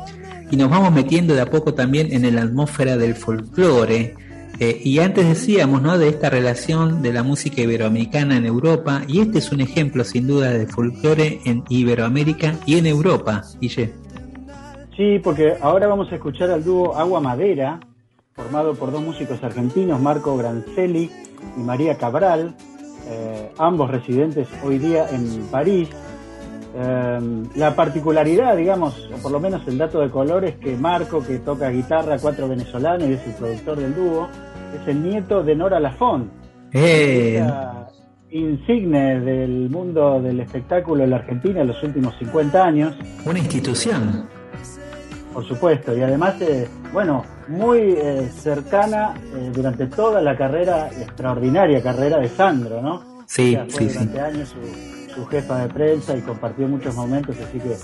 y 0.51 0.57
nos 0.57 0.69
vamos 0.69 0.93
metiendo 0.93 1.35
de 1.35 1.41
a 1.41 1.47
poco 1.47 1.73
también 1.73 2.13
en 2.13 2.35
la 2.35 2.43
atmósfera 2.43 2.99
del 2.99 3.15
folclore, 3.15 4.15
eh, 4.63 4.79
y 4.85 4.99
antes 4.99 5.27
decíamos, 5.27 5.81
¿no? 5.81 5.97
De 5.97 6.09
esta 6.09 6.29
relación 6.29 7.01
de 7.01 7.15
la 7.15 7.23
música 7.23 7.63
iberoamericana 7.63 8.37
en 8.37 8.45
Europa, 8.45 9.05
y 9.09 9.21
este 9.21 9.39
es 9.39 9.53
un 9.53 9.63
ejemplo, 9.63 10.05
sin 10.05 10.27
duda, 10.27 10.51
de 10.51 10.67
folclore 10.67 11.41
en 11.47 11.65
Iberoamérica 11.71 12.57
y 12.67 12.77
en 12.77 12.87
Europa, 12.87 13.43
Guille. 13.59 13.95
Sí, 14.95 15.19
porque 15.19 15.55
ahora 15.63 15.87
vamos 15.87 16.13
a 16.13 16.17
escuchar 16.17 16.51
al 16.51 16.63
dúo 16.63 16.95
Agua 16.95 17.21
Madera, 17.21 17.81
formado 18.35 18.75
por 18.75 18.93
dos 18.93 19.03
músicos 19.03 19.43
argentinos, 19.43 19.99
Marco 19.99 20.37
Grancelli 20.37 21.11
y 21.57 21.61
María 21.61 21.97
Cabral, 21.97 22.55
eh, 23.09 23.51
ambos 23.57 23.91
residentes 23.91 24.47
hoy 24.63 24.79
día 24.79 25.09
en 25.09 25.43
París. 25.51 25.89
Eh, 26.77 27.45
la 27.55 27.75
particularidad, 27.75 28.59
digamos, 28.59 29.09
o 29.11 29.23
por 29.23 29.33
lo 29.33 29.41
menos 29.41 29.67
el 29.67 29.79
dato 29.79 30.01
de 30.01 30.11
color 30.11 30.45
es 30.45 30.57
que 30.57 30.77
Marco, 30.77 31.25
que 31.25 31.39
toca 31.39 31.71
guitarra, 31.71 32.19
cuatro 32.19 32.47
venezolanos 32.47 33.09
y 33.09 33.15
es 33.15 33.27
el 33.27 33.33
productor 33.33 33.79
del 33.79 33.95
dúo, 33.95 34.29
es 34.83 34.89
el 34.89 35.03
nieto 35.03 35.43
de 35.43 35.55
Nora 35.55 35.81
Lafont, 35.81 36.31
Eh, 36.73 37.45
insigne 38.31 39.19
del 39.21 39.69
mundo 39.71 40.21
del 40.23 40.39
espectáculo 40.41 41.03
en 41.03 41.11
la 41.11 41.17
Argentina 41.17 41.63
en 41.63 41.67
los 41.67 41.83
últimos 41.83 42.15
50 42.19 42.65
años. 42.65 42.97
una 43.25 43.39
institución. 43.39 44.29
Por 45.35 45.47
supuesto, 45.47 45.97
y 45.97 46.03
además, 46.03 46.41
eh, 46.41 46.69
bueno, 46.93 47.25
muy 47.49 47.79
eh, 47.97 48.29
cercana 48.33 49.15
eh, 49.35 49.51
durante 49.55 49.87
toda 49.87 50.21
la 50.21 50.37
carrera, 50.37 50.89
extraordinaria 50.89 51.81
carrera 51.83 52.19
de 52.19 52.29
Sandro, 52.29 52.83
¿no? 52.83 53.25
Sí, 53.27 53.57
fue 53.69 53.85
sí, 53.85 53.91
sí. 53.91 53.95
durante 53.95 54.21
años 54.21 54.49
su, 54.49 55.00
su 55.15 55.27
jefa 55.27 55.67
de 55.67 55.69
prensa 55.73 56.17
y 56.17 56.21
compartió 56.21 56.69
muchos 56.69 56.95
momentos, 56.95 57.37
así 57.41 57.59
que 57.59 57.77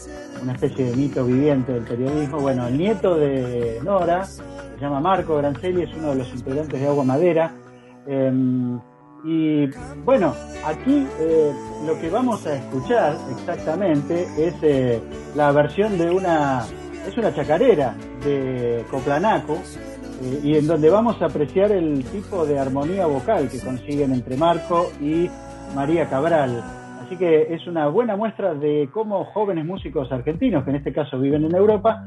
una 0.43 0.53
especie 0.53 0.91
de 0.91 0.97
mito 0.97 1.25
viviente 1.25 1.73
del 1.73 1.85
periodismo. 1.85 2.41
Bueno, 2.41 2.67
el 2.67 2.79
nieto 2.79 3.17
de 3.17 3.81
Nora, 3.85 4.25
se 4.25 4.43
llama 4.81 5.01
Marco 5.01 5.37
Grancelli, 5.37 5.83
es 5.83 5.95
uno 5.97 6.11
de 6.11 6.17
los 6.17 6.33
integrantes 6.33 6.81
de 6.81 6.87
Agua 6.87 7.05
Madera. 7.05 7.55
eh, 8.07 8.79
y 9.25 9.67
bueno, 10.05 10.35
aquí 10.65 11.05
eh, 11.19 11.53
lo 11.85 11.99
que 11.99 12.09
vamos 12.11 12.47
a 12.47 12.55
escuchar 12.55 13.17
exactamente 13.33 14.29
es 14.39 14.55
eh, 14.63 15.01
la 15.35 15.51
versión 15.51 15.99
de 15.99 16.11
una, 16.11 16.65
es 17.09 17.19
una 17.19 17.35
chacarera 17.35 17.97
de 18.25 18.85
Coplanaco, 18.89 19.59
eh, 20.23 20.41
y 20.45 20.57
en 20.57 20.69
donde 20.69 20.89
vamos 20.91 21.21
a 21.21 21.27
apreciar 21.27 21.73
el 21.73 22.05
tipo 22.05 22.47
de 22.47 22.59
armonía 22.59 23.07
vocal 23.07 23.49
que 23.49 23.59
consiguen 23.59 24.13
entre 24.13 24.37
Marco 24.37 24.93
y 25.01 25.29
María 25.75 26.09
Cabral. 26.09 26.86
Así 27.07 27.17
que 27.17 27.55
es 27.55 27.65
una 27.69 27.87
buena 27.87 28.17
muestra 28.17 28.53
de 28.53 28.89
cómo 28.93 29.27
jóvenes 29.27 29.65
músicos 29.65 30.11
argentinos, 30.11 30.65
que 30.65 30.71
en 30.71 30.77
este 30.77 30.93
caso 30.93 31.21
viven 31.21 31.45
en 31.45 31.55
Europa, 31.55 32.05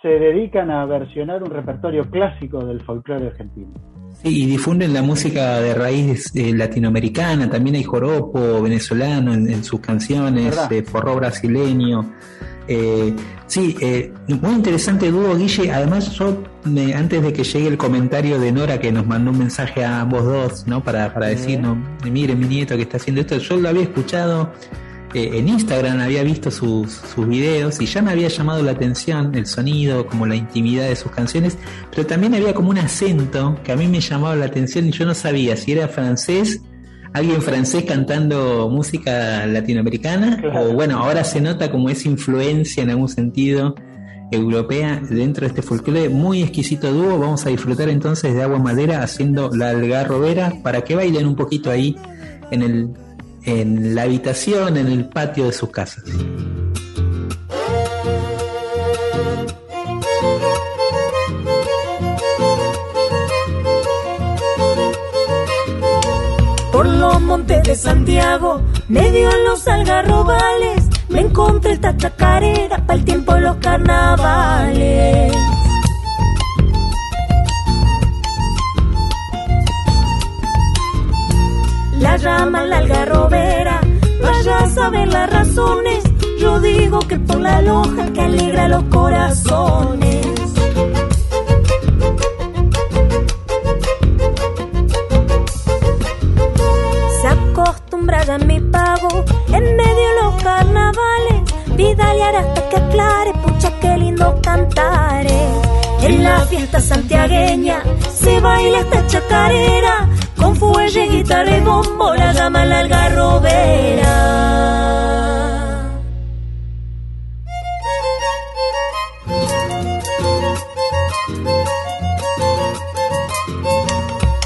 se 0.00 0.08
dedican 0.08 0.70
a 0.70 0.86
versionar 0.86 1.42
un 1.42 1.50
repertorio 1.50 2.10
clásico 2.10 2.64
del 2.64 2.80
folclore 2.80 3.26
argentino. 3.26 4.01
Sí, 4.22 4.42
y 4.42 4.46
difunden 4.46 4.94
la 4.94 5.02
música 5.02 5.60
de 5.60 5.74
raíz 5.74 6.30
eh, 6.34 6.52
latinoamericana, 6.54 7.50
también 7.50 7.76
hay 7.76 7.82
joropo 7.82 8.62
venezolano 8.62 9.34
en, 9.34 9.50
en 9.50 9.64
sus 9.64 9.80
canciones, 9.80 10.54
eh, 10.70 10.82
forró 10.82 11.16
brasileño. 11.16 12.12
Eh, 12.68 13.12
sí, 13.48 13.76
eh, 13.80 14.12
muy 14.40 14.52
interesante 14.52 15.10
dúo, 15.10 15.34
Guille. 15.36 15.72
Además, 15.72 16.12
yo, 16.12 16.44
me- 16.64 16.94
antes 16.94 17.20
de 17.20 17.32
que 17.32 17.42
llegue 17.42 17.66
el 17.66 17.76
comentario 17.76 18.38
de 18.38 18.52
Nora, 18.52 18.78
que 18.78 18.92
nos 18.92 19.04
mandó 19.04 19.32
un 19.32 19.38
mensaje 19.38 19.84
a 19.84 20.00
ambos 20.02 20.24
dos, 20.24 20.66
¿no? 20.68 20.82
Para, 20.84 21.12
para 21.12 21.28
Sí. 21.30 21.34
decirnos, 21.34 21.76
mire 22.08 22.36
mi 22.36 22.46
nieto 22.46 22.76
que 22.76 22.82
está 22.82 22.98
haciendo 22.98 23.20
esto, 23.22 23.36
yo 23.38 23.56
lo 23.56 23.68
había 23.68 23.82
escuchado 23.82 24.52
eh, 25.14 25.30
en 25.34 25.48
Instagram, 25.48 26.00
había 26.00 26.22
visto 26.22 26.50
sus, 26.50 26.92
sus 26.92 27.26
videos 27.28 27.80
y 27.80 27.86
ya 27.86 28.02
me 28.02 28.10
había 28.12 28.28
llamado 28.28 28.62
la 28.62 28.72
atención 28.72 29.34
el 29.34 29.46
sonido, 29.46 30.06
como 30.06 30.26
la 30.26 30.34
intimidad 30.34 30.88
de 30.88 30.96
sus 30.96 31.12
canciones, 31.12 31.58
pero 31.90 32.06
también 32.06 32.34
había 32.34 32.54
como 32.54 32.70
un 32.70 32.78
acento 32.78 33.58
que 33.64 33.72
a 33.72 33.76
mí 33.76 33.86
me 33.88 34.00
llamaba 34.00 34.34
la 34.36 34.46
atención 34.46 34.86
y 34.88 34.92
yo 34.92 35.04
no 35.04 35.14
sabía 35.14 35.56
si 35.56 35.72
era 35.72 35.88
francés, 35.88 36.60
alguien 37.12 37.42
francés 37.42 37.84
cantando 37.84 38.68
música 38.70 39.46
latinoamericana, 39.46 40.38
Claro. 40.40 40.70
o 40.70 40.72
bueno, 40.72 40.98
ahora 40.98 41.24
se 41.24 41.40
nota 41.40 41.70
como 41.70 41.90
esa 41.90 42.08
influencia 42.08 42.82
en 42.82 42.90
algún 42.90 43.08
sentido 43.08 43.74
europea 44.30 45.02
dentro 45.10 45.42
de 45.42 45.48
este 45.48 45.60
folclore 45.60 46.08
muy 46.08 46.42
exquisito 46.42 46.90
dúo. 46.90 47.18
Vamos 47.18 47.44
a 47.44 47.50
disfrutar 47.50 47.90
entonces 47.90 48.34
de 48.34 48.42
Agua 48.42 48.58
Madera 48.58 49.02
haciendo 49.02 49.50
la 49.54 49.70
algarrobera 49.70 50.54
para 50.62 50.82
que 50.82 50.94
bailen 50.94 51.26
un 51.26 51.36
poquito 51.36 51.70
ahí 51.70 51.96
en 52.50 52.62
el 52.62 52.88
en 53.44 53.94
la 53.94 54.02
habitación, 54.02 54.76
en 54.76 54.86
el 54.88 55.08
patio 55.08 55.46
de 55.46 55.52
sus 55.52 55.70
casas. 55.70 56.04
Por 66.72 66.86
los 66.86 67.20
montes 67.20 67.62
de 67.64 67.74
Santiago, 67.74 68.62
medio 68.88 69.30
en 69.30 69.44
los 69.44 69.66
algarrobales, 69.68 70.84
me 71.08 71.20
encontré 71.20 71.72
esta 71.72 71.96
chacarera 71.96 72.78
para 72.86 72.98
el 72.98 73.04
tiempo 73.04 73.34
de 73.34 73.40
los 73.42 73.56
carnavales. 73.56 75.32
La 82.02 82.16
llaman 82.16 82.68
la 82.68 82.78
algarrobera, 82.78 83.80
vaya 84.20 84.58
a 84.58 84.68
saber 84.68 85.06
las 85.06 85.30
razones. 85.30 86.02
Yo 86.40 86.58
digo 86.60 86.98
que 86.98 87.16
por 87.16 87.40
la 87.40 87.62
loja 87.62 88.12
que 88.12 88.20
alegra 88.20 88.66
los 88.66 88.82
corazones. 88.84 90.26
Se 97.20 97.28
acostumbra 97.28 98.24
ya 98.24 98.38
mi 98.38 98.60
pago 98.60 99.24
en 99.46 99.76
medio 99.76 100.08
de 100.08 100.22
los 100.22 100.42
carnavales. 100.42 101.40
Vidalear 101.76 102.34
hasta 102.34 102.68
que 102.68 102.76
aclare, 102.78 103.32
pucha 103.44 103.78
qué 103.80 103.96
lindo 103.96 104.40
cantares. 104.42 105.50
En 106.02 106.24
la 106.24 106.40
fiesta 106.46 106.80
santiagueña 106.80 107.80
se 108.12 108.40
baila 108.40 108.80
esta 108.80 109.06
chacarera. 109.06 110.08
Con 110.42 110.56
fuelle, 110.56 111.06
guitarra 111.08 111.60
bombo 111.60 112.14
la 112.14 112.32
llaman 112.32 112.68
la 112.68 112.78
algarrobera. 112.80 114.14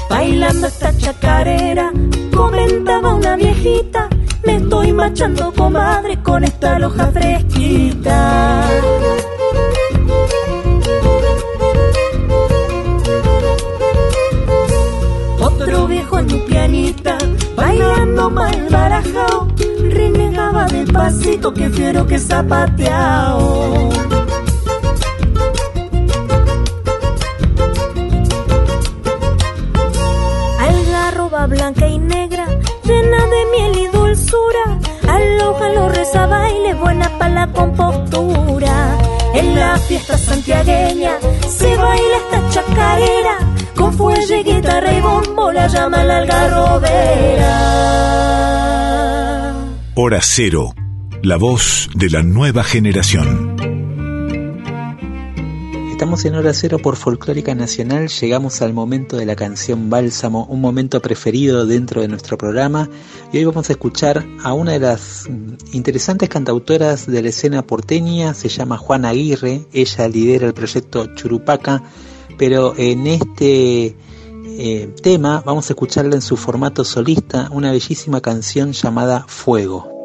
Bailando 0.07 0.67
esta 0.67 0.95
chacarera, 0.95 1.91
comentaba 2.31 3.15
una 3.15 3.35
viejita, 3.35 4.07
me 4.45 4.57
estoy 4.57 4.93
machando 4.93 5.51
comadre 5.51 6.21
con 6.21 6.43
esta 6.43 6.77
loja 6.77 7.11
fresquita. 7.11 8.69
Bailando 18.27 18.29
mal 18.29 18.69
barajao, 18.69 19.47
renegaba 19.91 20.65
despacito 20.65 21.53
que 21.53 21.69
fiero 21.69 22.05
que 22.05 22.19
zapateao. 22.19 23.89
algarroba 30.59 31.47
blanca 31.47 31.87
y 31.87 31.97
negra, 31.97 32.45
llena 32.83 33.25
de 33.25 33.45
miel 33.51 33.77
y 33.77 33.87
dulzura. 33.87 34.79
Aloja 35.07 35.69
lo 35.69 35.89
reza 35.89 36.25
baile, 36.27 36.73
buena 36.73 37.09
para 37.17 37.33
la 37.33 37.47
compostura. 37.53 38.97
En 39.33 39.55
la 39.55 39.77
fiesta 39.77 40.17
santiagueña 40.17 41.13
se 41.47 41.77
baila 41.77 42.17
esta 42.17 42.49
chacarera, 42.49 43.36
guitarra 44.43 44.93
y 44.93 45.01
bombo 45.01 45.51
la 45.51 45.67
llama 45.67 46.03
la 46.03 46.17
algarrobera. 46.17 47.57
Hora 49.95 50.19
Cero, 50.21 50.73
la 51.23 51.37
voz 51.37 51.89
de 51.95 52.09
la 52.09 52.21
nueva 52.23 52.63
generación. 52.63 53.55
Estamos 55.97 56.23
en 56.25 56.35
Hora 56.35 56.53
Cero 56.53 56.77
por 56.77 56.95
Folclórica 56.95 57.55
Nacional, 57.55 58.09
llegamos 58.09 58.61
al 58.61 58.71
momento 58.71 59.17
de 59.17 59.25
la 59.25 59.35
canción 59.35 59.89
Bálsamo, 59.89 60.45
un 60.45 60.61
momento 60.61 61.01
preferido 61.01 61.65
dentro 61.65 62.01
de 62.01 62.07
nuestro 62.07 62.37
programa. 62.37 62.87
Y 63.33 63.39
hoy 63.39 63.45
vamos 63.45 63.67
a 63.67 63.73
escuchar 63.73 64.23
a 64.43 64.53
una 64.53 64.73
de 64.73 64.79
las 64.79 65.27
interesantes 65.73 66.29
cantautoras 66.29 67.07
de 67.07 67.23
la 67.23 67.29
escena 67.29 67.63
porteña, 67.63 68.35
se 68.35 68.47
llama 68.47 68.77
Juana 68.77 69.09
Aguirre, 69.09 69.65
ella 69.73 70.07
lidera 70.07 70.45
el 70.45 70.53
proyecto 70.53 71.15
Churupaca, 71.15 71.81
pero 72.37 72.75
en 72.77 73.07
este 73.07 73.95
eh, 74.57 74.93
tema 75.01 75.43
vamos 75.45 75.69
a 75.69 75.73
escucharla 75.73 76.15
en 76.15 76.21
su 76.21 76.35
formato 76.35 76.83
solista, 76.83 77.49
una 77.51 77.71
bellísima 77.71 78.21
canción 78.21 78.73
llamada 78.73 79.25
Fuego. 79.27 79.96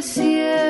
parecia 0.00 0.63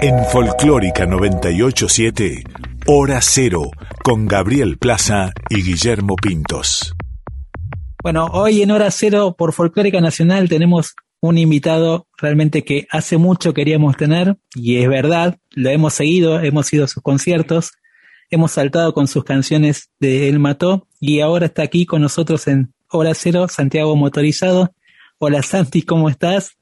En 0.00 0.24
Folclórica 0.26 1.06
987, 1.06 2.44
Hora 2.86 3.18
Cero, 3.20 3.72
con 4.04 4.26
Gabriel 4.26 4.78
Plaza 4.78 5.32
y 5.50 5.64
Guillermo 5.64 6.14
Pintos. 6.14 6.94
Bueno, 8.00 8.26
hoy 8.26 8.62
en 8.62 8.70
Hora 8.70 8.92
Cero 8.92 9.34
por 9.36 9.52
Folclórica 9.52 10.00
Nacional 10.00 10.48
tenemos 10.48 10.94
un 11.20 11.36
invitado 11.36 12.06
realmente 12.16 12.64
que 12.64 12.86
hace 12.92 13.16
mucho 13.16 13.52
queríamos 13.52 13.96
tener 13.96 14.36
y 14.54 14.76
es 14.76 14.88
verdad, 14.88 15.38
lo 15.50 15.68
hemos 15.68 15.94
seguido, 15.94 16.38
hemos 16.38 16.72
ido 16.72 16.84
a 16.84 16.88
sus 16.88 17.02
conciertos, 17.02 17.72
hemos 18.30 18.52
saltado 18.52 18.94
con 18.94 19.08
sus 19.08 19.24
canciones 19.24 19.90
de 19.98 20.28
El 20.28 20.38
Mató 20.38 20.86
y 21.00 21.18
ahora 21.22 21.46
está 21.46 21.62
aquí 21.62 21.86
con 21.86 22.02
nosotros 22.02 22.46
en 22.46 22.72
Hora 22.88 23.14
Cero, 23.14 23.48
Santiago 23.48 23.96
Motorizado. 23.96 24.72
Hola 25.18 25.42
Santi, 25.42 25.82
¿cómo 25.82 26.08
estás? 26.08 26.57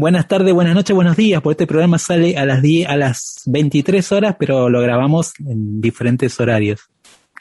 Buenas 0.00 0.28
tardes, 0.28 0.54
buenas 0.54 0.74
noches, 0.74 0.96
buenos 0.96 1.14
días, 1.14 1.42
porque 1.42 1.64
este 1.64 1.66
programa 1.66 1.98
sale 1.98 2.34
a 2.38 2.46
las 2.46 2.62
10, 2.62 2.88
a 2.88 2.96
las 2.96 3.42
23 3.44 4.12
horas, 4.12 4.36
pero 4.38 4.70
lo 4.70 4.80
grabamos 4.80 5.34
en 5.40 5.82
diferentes 5.82 6.40
horarios. 6.40 6.88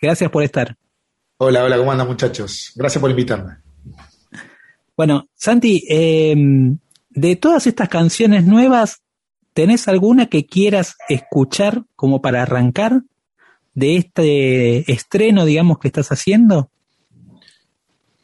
Gracias 0.01 0.30
por 0.30 0.43
estar. 0.43 0.76
Hola, 1.38 1.64
hola, 1.64 1.78
¿cómo 1.78 1.93
andan 1.93 2.07
muchachos? 2.07 2.74
Gracias 2.76 2.99
por 2.99 3.10
invitarme. 3.10 3.60
Bueno, 4.97 5.30
Santi, 5.36 5.86
eh, 5.89 6.36
de 7.12 7.36
todas 7.38 7.66
estas 7.66 7.88
canciones 7.88 8.43
nuevas, 8.43 9.03
¿tenés 9.53 9.88
alguna 9.88 10.26
que 10.26 10.45
quieras 10.45 10.97
escuchar 11.07 11.86
como 11.95 12.22
para 12.22 12.41
arrancar 12.41 13.03
de 13.74 13.95
este 13.95 14.91
estreno, 14.91 15.45
digamos, 15.45 15.80
que 15.80 15.88
estás 15.88 16.12
haciendo? 16.12 16.70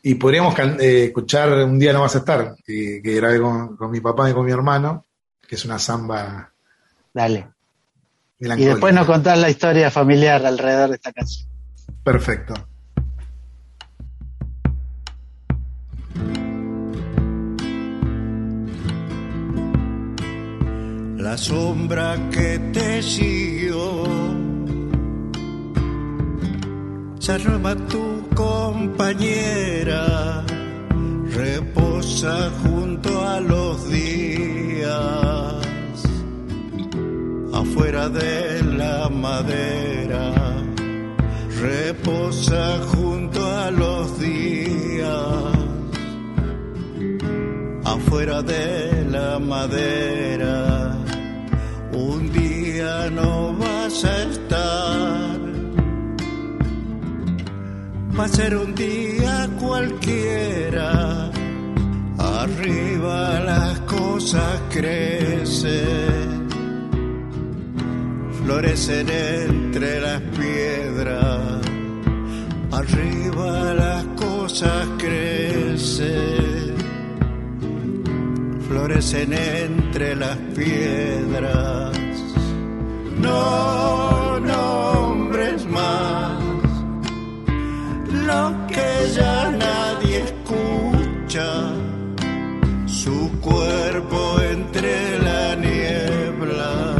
Y 0.08 0.14
podríamos 0.16 0.54
can- 0.54 0.78
eh, 0.80 1.06
escuchar 1.06 1.52
Un 1.64 1.80
día 1.80 1.92
no 1.92 2.02
vas 2.02 2.14
a 2.14 2.20
estar, 2.20 2.56
que, 2.64 3.02
que 3.04 3.16
grabé 3.16 3.42
con, 3.42 3.76
con 3.76 3.90
mi 3.90 4.00
papá 4.00 4.30
y 4.30 4.34
con 4.34 4.46
mi 4.46 4.52
hermano, 4.52 5.04
que 5.48 5.56
es 5.56 5.66
una 5.66 5.80
samba 5.80 6.52
Dale. 7.12 7.48
Y 8.40 8.66
después 8.66 8.94
nos 8.94 9.08
contás 9.08 9.40
la 9.40 9.50
historia 9.50 9.90
familiar 9.90 10.46
alrededor 10.46 10.90
de 10.90 10.96
esta 10.96 11.12
canción. 11.12 11.48
Perfecto. 12.04 12.54
la 21.18 21.36
sombra 21.38 22.30
que 22.32 22.60
te 22.72 23.02
siguió. 23.02 24.45
Se 27.26 27.40
tu 27.90 28.30
compañera, 28.36 30.04
reposa 31.34 32.52
junto 32.62 33.10
a 33.28 33.40
los 33.40 33.90
días, 33.90 34.86
afuera 37.52 38.10
de 38.10 38.62
la 38.78 39.10
madera, 39.10 40.34
reposa 41.60 42.78
junto 42.94 43.44
a 43.44 43.72
los 43.72 44.20
días. 44.20 45.56
Afuera 47.86 48.44
de 48.44 49.04
la 49.10 49.40
madera. 49.40 50.96
Un 51.92 52.32
día 52.32 53.10
no 53.10 53.52
vas 53.58 54.06
a 54.06 54.24
estar, 54.24 54.45
va 58.18 58.26
a 58.26 58.28
ser 58.28 58.56
un 58.56 58.74
día 58.76 59.50
cualquiera. 59.60 61.32
Arriba 62.18 63.40
las 63.42 63.80
cosas 63.82 64.62
crecen, 64.70 66.50
florecen 68.44 69.08
entre 69.10 70.00
las 70.02 70.22
piedras. 70.22 71.62
Arriba 72.72 73.74
las 73.74 74.06
cosas 74.16 74.88
crecen 74.98 76.66
florecen 78.76 79.34
entre 79.34 80.16
las 80.16 80.38
piedras. 80.56 81.98
No 83.20 84.40
nombres 84.40 85.66
más 85.66 86.35
lo 88.12 88.68
que 88.68 89.12
ya 89.16 89.52
nadie 89.52 90.24
escucha, 90.24 91.48
su 92.86 93.32
cuerpo 93.42 94.38
entre 94.52 95.20
la 95.20 95.56
niebla, 95.56 96.96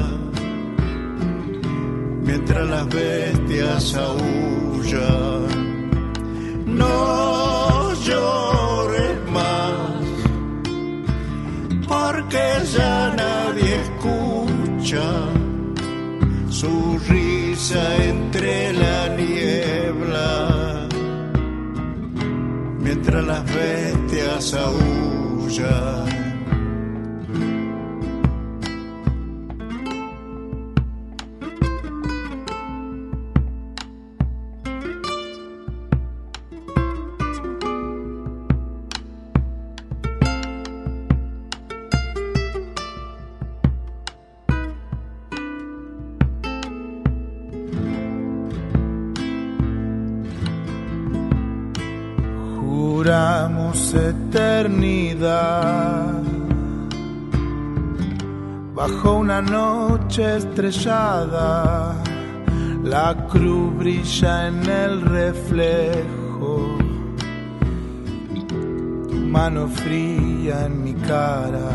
mientras 2.24 2.70
las 2.70 2.88
bestias 2.90 3.96
aullan. 3.96 5.46
No 6.66 7.94
llores 8.04 9.18
más, 9.32 9.74
porque 11.88 12.44
ya 12.76 13.14
nadie 13.16 13.82
escucha 13.82 15.08
su 16.50 17.00
risa 17.08 17.84
entre 18.04 18.74
la 18.74 19.10
niebla, 19.10 19.35
mientras 23.06 23.26
las 23.26 23.46
bestias 23.54 24.54
aullan. 24.56 26.15
Estrellada. 60.18 61.96
La 62.84 63.16
cruz 63.28 63.76
brilla 63.78 64.48
en 64.48 64.70
el 64.70 65.02
reflejo, 65.02 66.78
tu 69.10 69.16
mano 69.16 69.68
fría 69.68 70.66
en 70.68 70.84
mi 70.84 70.94
cara. 70.94 71.72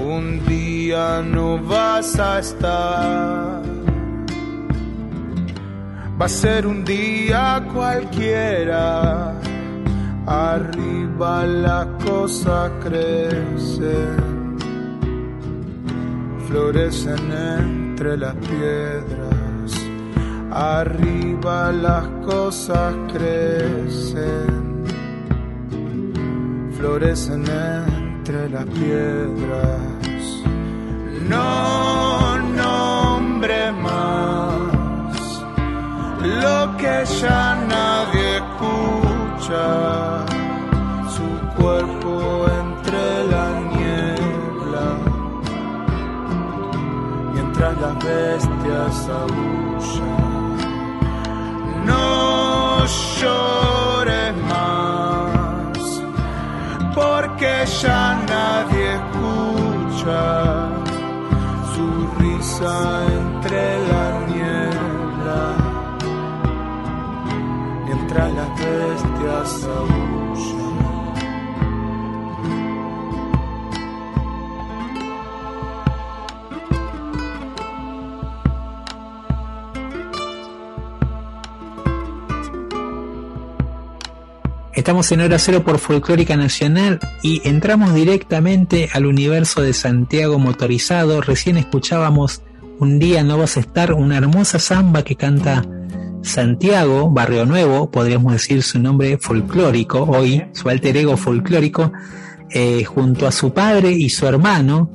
Un 0.00 0.44
día 0.46 1.22
no 1.22 1.58
vas 1.58 2.18
a 2.18 2.38
estar. 2.38 3.62
Va 6.18 6.24
a 6.24 6.28
ser 6.28 6.66
un 6.66 6.84
día 6.84 7.62
cualquiera. 7.74 9.34
Arriba 10.26 11.44
la 11.44 11.88
cosa 12.02 12.70
crece. 12.82 14.25
Florecen 16.46 17.32
entre 17.32 18.16
las 18.16 18.34
piedras. 18.36 19.72
Arriba 20.52 21.72
las 21.72 22.06
cosas 22.24 22.94
crecen. 23.12 24.84
Florecen 26.78 27.44
entre 27.48 28.48
las 28.48 28.64
piedras. 28.66 29.80
No 31.28 32.38
nombre 32.38 33.72
más 33.72 34.76
lo 36.22 36.76
que 36.76 37.04
ya 37.20 37.54
nadie 37.68 38.36
escucha, 38.36 40.15
mientras 47.56 47.80
las 47.80 48.04
bestias 48.04 49.08
aullan. 49.08 50.56
No 51.86 52.84
llores 52.86 54.36
más, 54.48 56.02
porque 56.94 57.64
ya 57.80 58.24
nadie 58.28 58.94
escucha 58.94 60.22
su 61.74 61.86
risa 62.18 62.74
entre 63.06 63.62
la 63.88 64.06
niebla 64.26 65.42
mientras 67.86 68.28
las 68.34 68.50
bestias 68.50 69.64
aullan. 69.64 70.05
Estamos 84.86 85.10
en 85.10 85.20
Hora 85.20 85.40
Cero 85.40 85.64
por 85.64 85.80
Folclórica 85.80 86.36
Nacional 86.36 87.00
y 87.20 87.40
entramos 87.42 87.92
directamente 87.92 88.88
al 88.92 89.06
universo 89.06 89.60
de 89.60 89.72
Santiago 89.72 90.38
motorizado. 90.38 91.20
Recién 91.20 91.56
escuchábamos 91.56 92.42
Un 92.78 93.00
día 93.00 93.24
no 93.24 93.36
vas 93.36 93.56
a 93.56 93.60
estar, 93.60 93.92
una 93.92 94.16
hermosa 94.16 94.60
samba 94.60 95.02
que 95.02 95.16
canta 95.16 95.64
Santiago, 96.22 97.10
Barrio 97.10 97.46
Nuevo, 97.46 97.90
podríamos 97.90 98.32
decir 98.34 98.62
su 98.62 98.78
nombre 98.78 99.18
folclórico, 99.18 100.04
hoy 100.04 100.44
su 100.52 100.68
alter 100.68 100.98
ego 100.98 101.16
folclórico, 101.16 101.92
eh, 102.50 102.84
junto 102.84 103.26
a 103.26 103.32
su 103.32 103.52
padre 103.52 103.90
y 103.90 104.08
su 104.08 104.24
hermano, 104.28 104.92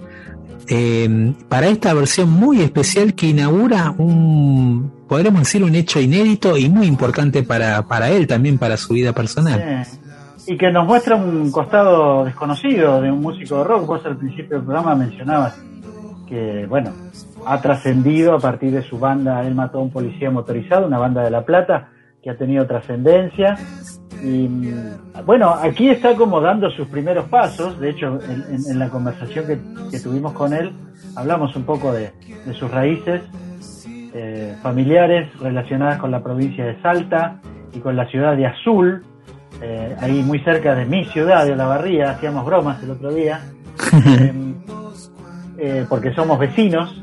eh, 0.69 1.33
para 1.49 1.67
esta 1.67 1.93
versión 1.93 2.29
muy 2.29 2.61
especial 2.61 3.13
que 3.13 3.27
inaugura 3.27 3.93
un, 3.97 5.00
podríamos 5.11 5.41
decir, 5.41 5.61
un 5.61 5.75
hecho 5.75 5.99
inédito 5.99 6.55
y 6.55 6.69
muy 6.69 6.87
importante 6.87 7.43
para, 7.43 7.81
para 7.81 8.09
él 8.11 8.27
también, 8.27 8.57
para 8.57 8.77
su 8.77 8.93
vida 8.93 9.11
personal. 9.11 9.59
Y 10.47 10.57
que 10.57 10.71
nos 10.71 10.87
muestra 10.87 11.17
un 11.17 11.51
costado 11.51 12.23
desconocido 12.23 13.01
de 13.01 13.11
un 13.11 13.19
músico 13.19 13.57
de 13.57 13.63
rock. 13.65 13.85
Vos 13.87 14.05
al 14.05 14.15
principio 14.15 14.55
del 14.55 14.63
programa 14.65 14.95
mencionabas 14.95 15.61
que, 16.29 16.65
bueno, 16.65 16.91
ha 17.45 17.59
trascendido 17.59 18.35
a 18.35 18.39
partir 18.39 18.71
de 18.71 18.83
su 18.83 18.99
banda 18.99 19.45
Él 19.45 19.53
mató 19.53 19.79
a 19.79 19.81
un 19.81 19.91
policía 19.91 20.31
motorizado, 20.31 20.87
una 20.87 20.97
banda 20.97 21.23
de 21.23 21.29
La 21.29 21.43
Plata 21.43 21.89
que 22.23 22.29
ha 22.29 22.37
tenido 22.37 22.65
trascendencia. 22.65 23.57
Y 24.23 24.47
bueno, 25.25 25.49
aquí 25.61 25.89
está 25.89 26.15
como 26.15 26.39
dando 26.39 26.69
sus 26.71 26.87
primeros 26.87 27.25
pasos. 27.25 27.77
De 27.81 27.89
hecho, 27.89 28.17
en, 28.29 28.43
en- 28.55 28.71
en 28.71 28.79
la 28.79 28.87
conversación 28.87 29.45
que, 29.45 29.59
que 29.91 29.99
tuvimos 29.99 30.31
con 30.31 30.53
él, 30.53 30.71
hablamos 31.17 31.53
un 31.57 31.63
poco 31.63 31.91
de, 31.91 32.13
de 32.45 32.53
sus 32.53 32.71
raíces 32.71 33.21
eh, 34.13 34.55
familiares 34.61 35.29
relacionadas 35.39 35.97
con 35.99 36.11
la 36.11 36.21
provincia 36.21 36.65
de 36.65 36.81
Salta 36.81 37.39
y 37.73 37.79
con 37.79 37.95
la 37.95 38.05
ciudad 38.07 38.35
de 38.35 38.45
Azul, 38.45 39.03
eh, 39.61 39.95
ahí 39.99 40.23
muy 40.23 40.39
cerca 40.39 40.75
de 40.75 40.85
mi 40.85 41.05
ciudad, 41.05 41.45
de 41.45 41.53
Olavarría. 41.53 42.11
Hacíamos 42.11 42.45
bromas 42.45 42.81
el 42.83 42.91
otro 42.91 43.13
día. 43.13 43.41
Eh, 45.63 45.81
eh, 45.81 45.85
porque 45.87 46.11
somos 46.13 46.39
vecinos. 46.39 47.01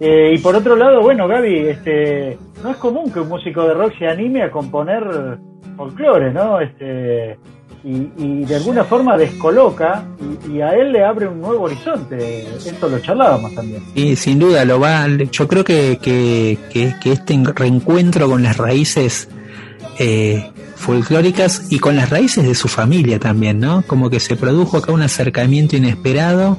Eh, 0.00 0.34
y 0.34 0.38
por 0.38 0.56
otro 0.56 0.74
lado, 0.74 1.00
bueno, 1.00 1.28
Gaby, 1.28 1.68
este, 1.68 2.36
no 2.62 2.70
es 2.70 2.76
común 2.78 3.12
que 3.12 3.20
un 3.20 3.28
músico 3.28 3.68
de 3.68 3.74
rock 3.74 3.92
se 3.98 4.08
anime 4.08 4.42
a 4.42 4.50
componer 4.50 5.38
folclore, 5.76 6.32
¿no? 6.32 6.60
Este, 6.60 7.38
y, 7.84 8.08
y 8.16 8.44
de 8.46 8.56
alguna 8.56 8.82
forma 8.84 9.16
descoloca 9.16 10.06
y, 10.50 10.60
a 10.60 10.70
él 10.70 10.92
le 10.92 11.04
abre 11.04 11.28
un 11.28 11.40
nuevo 11.40 11.64
horizonte. 11.64 12.46
Esto 12.56 12.88
lo 12.88 12.98
charlábamos 13.00 13.54
también. 13.54 13.82
Y 13.94 14.16
sin 14.16 14.38
duda 14.38 14.64
lo 14.64 14.80
va, 14.80 15.06
yo 15.30 15.46
creo 15.46 15.64
que, 15.64 15.98
que, 16.00 16.58
que- 16.72 16.94
que 17.00 17.12
este 17.12 17.38
reencuentro 17.54 18.28
con 18.28 18.42
las 18.42 18.56
raíces 18.56 19.28
eh, 19.98 20.50
folclóricas 20.76 21.66
y 21.70 21.78
con 21.78 21.96
las 21.96 22.10
raíces 22.10 22.44
de 22.46 22.54
su 22.54 22.68
familia 22.68 23.18
también, 23.18 23.60
¿no? 23.60 23.82
Como 23.86 24.10
que 24.10 24.20
se 24.20 24.36
produjo 24.36 24.78
acá 24.78 24.92
un 24.92 25.02
acercamiento 25.02 25.76
inesperado. 25.76 26.58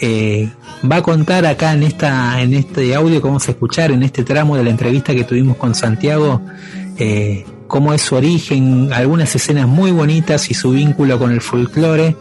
Eh, 0.00 0.48
va 0.90 0.96
a 0.96 1.02
contar 1.02 1.44
acá 1.44 1.74
en 1.74 1.82
esta 1.82 2.40
en 2.40 2.54
este 2.54 2.94
audio 2.94 3.20
que 3.20 3.26
vamos 3.28 3.46
a 3.48 3.50
escuchar 3.52 3.90
en 3.90 4.02
este 4.02 4.24
tramo 4.24 4.56
de 4.56 4.64
la 4.64 4.70
entrevista 4.70 5.14
que 5.14 5.24
tuvimos 5.24 5.58
con 5.58 5.74
Santiago 5.74 6.40
eh, 6.98 7.44
cómo 7.72 7.94
es 7.94 8.02
su 8.02 8.16
origen 8.16 8.92
algunas 8.92 9.34
escenas 9.34 9.66
muy 9.66 9.92
bonitas 9.92 10.50
y 10.50 10.54
su 10.54 10.72
vínculo 10.72 11.18
con 11.18 11.32
el 11.32 11.40
folclore 11.40 12.14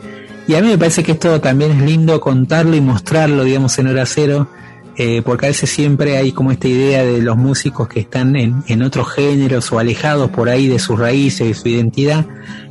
y 0.47 0.56
a 0.56 0.62
mí 0.62 0.70
me 0.70 0.78
parece 0.78 1.04
que 1.04 1.12
esto 1.12 1.41
también 1.41 1.72
es 1.72 1.82
lindo 1.82 2.22
contarlo 2.22 2.74
y 2.74 2.80
mostrarlo 2.80 3.43
digamos 3.43 3.78
en 3.78 3.88
hora 3.88 4.06
cero 4.06 4.47
eh, 4.95 5.22
porque 5.26 5.47
a 5.47 5.49
veces 5.49 5.70
siempre 5.70 6.16
hay 6.16 6.32
como 6.32 6.54
esta 6.54 6.70
idea 6.70 7.04
de 7.04 7.22
los 7.22 7.36
músicos 7.36 7.89
que 7.89 7.99
están 7.99 8.38
en, 8.38 8.64
en 8.68 8.82
otros 8.82 9.12
géneros 9.12 9.70
o 9.74 9.80
alejados 9.80 10.32
por 10.32 10.47
ahí 10.47 10.68
de 10.68 10.80
sus 10.80 10.99
raíces 10.99 11.49
y 11.49 11.54
su 11.54 11.70
identidad. 11.70 12.26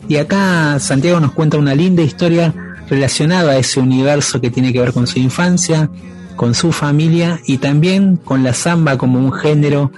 Y 0.07 0.17
acá 0.17 0.79
Santiago 0.81 1.19
nos 1.19 1.33
cuenta 1.33 1.57
una 1.57 1.75
linda 1.75 2.03
historia 2.03 2.55
relacionado 2.89 3.49
a 3.51 3.57
ese 3.57 3.81
universo 3.81 4.41
que 4.41 4.51
tiene 4.51 4.73
que 4.73 4.81
ver 4.81 4.93
con 4.93 5.07
su 5.07 5.19
infancia, 5.19 5.91
con 6.37 6.55
su 6.55 6.73
familia 6.73 7.41
y 7.47 7.57
también 7.57 8.17
con 8.17 8.43
la 8.45 8.53
samba 8.53 8.99
como 8.99 9.19
un 9.19 9.33
género 9.33 9.91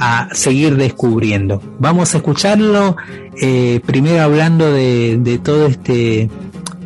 a 0.00 0.28
seguir 0.32 0.76
descubriendo. 0.76 1.62
Vamos 1.78 2.14
a 2.14 2.18
escucharlo 2.18 2.96
eh, 3.40 3.80
primero 3.84 4.22
hablando 4.22 4.72
de, 4.72 5.18
de 5.20 5.38
todo 5.38 5.66
este 5.66 6.30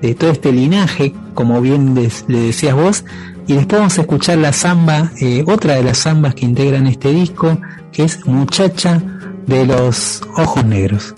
de 0.02 0.14
todo 0.14 0.30
este 0.30 0.52
linaje, 0.52 1.14
como 1.32 1.62
bien 1.62 1.94
le 1.94 2.38
decías 2.38 2.74
vos, 2.74 3.04
y 3.46 3.54
después 3.54 3.80
vamos 3.80 3.98
a 3.98 4.02
escuchar 4.02 4.36
la 4.36 4.52
samba, 4.52 5.12
eh, 5.18 5.44
otra 5.46 5.76
de 5.76 5.82
las 5.82 5.98
zambas 5.98 6.34
que 6.34 6.44
integran 6.44 6.86
este 6.86 7.10
disco, 7.10 7.56
que 7.90 8.04
es 8.04 8.26
Muchacha 8.26 9.00
de 9.46 9.64
los 9.64 10.20
Ojos 10.36 10.64
Negros. 10.64 11.14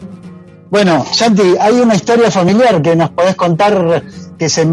Bueno, 0.70 1.04
Santi, 1.12 1.42
hay 1.60 1.80
una 1.80 1.94
historia 1.94 2.30
familiar 2.30 2.80
que 2.82 2.94
nos 2.94 3.10
podés 3.10 3.34
contar 3.34 4.04
que 4.38 4.48
se 4.48 4.64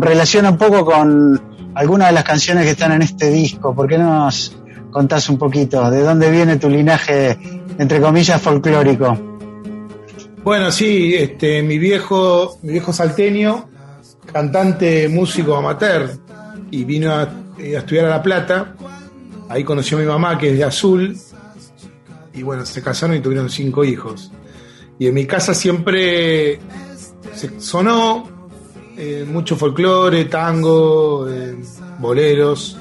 relaciona 0.00 0.50
un 0.50 0.58
poco 0.58 0.84
con 0.84 1.40
algunas 1.74 2.08
de 2.08 2.14
las 2.14 2.24
canciones 2.24 2.64
que 2.64 2.70
están 2.70 2.92
en 2.92 3.02
este 3.02 3.30
disco. 3.30 3.74
¿Por 3.74 3.88
qué 3.88 3.98
no 3.98 4.24
nos 4.24 4.56
contás 4.92 5.28
un 5.28 5.38
poquito 5.38 5.90
de 5.90 6.02
dónde 6.02 6.30
viene 6.30 6.58
tu 6.58 6.68
linaje, 6.68 7.36
entre 7.78 8.00
comillas, 8.00 8.40
folclórico? 8.40 9.18
Bueno, 10.44 10.70
sí, 10.70 11.14
este, 11.14 11.62
mi 11.62 11.78
viejo, 11.78 12.58
mi 12.62 12.72
viejo 12.72 12.92
salteño, 12.92 13.68
cantante, 14.32 15.08
músico 15.08 15.56
amateur, 15.56 16.10
y 16.70 16.84
vino 16.84 17.12
a, 17.12 17.28
eh, 17.58 17.76
a 17.76 17.80
estudiar 17.80 18.06
a 18.06 18.10
La 18.10 18.22
Plata. 18.22 18.74
Ahí 19.48 19.64
conoció 19.64 19.98
a 19.98 20.00
mi 20.00 20.06
mamá, 20.06 20.38
que 20.38 20.50
es 20.50 20.58
de 20.58 20.64
Azul, 20.64 21.16
y 22.34 22.42
bueno, 22.42 22.64
se 22.64 22.82
casaron 22.82 23.16
y 23.16 23.20
tuvieron 23.20 23.50
cinco 23.50 23.84
hijos. 23.84 24.30
Y 24.98 25.06
en 25.06 25.14
mi 25.14 25.26
casa 25.26 25.54
siempre 25.54 26.58
se 27.34 27.60
sonó 27.60 28.28
eh, 28.96 29.24
mucho 29.28 29.56
folclore, 29.56 30.26
tango, 30.26 31.28
eh, 31.28 31.56
boleros, 31.98 32.78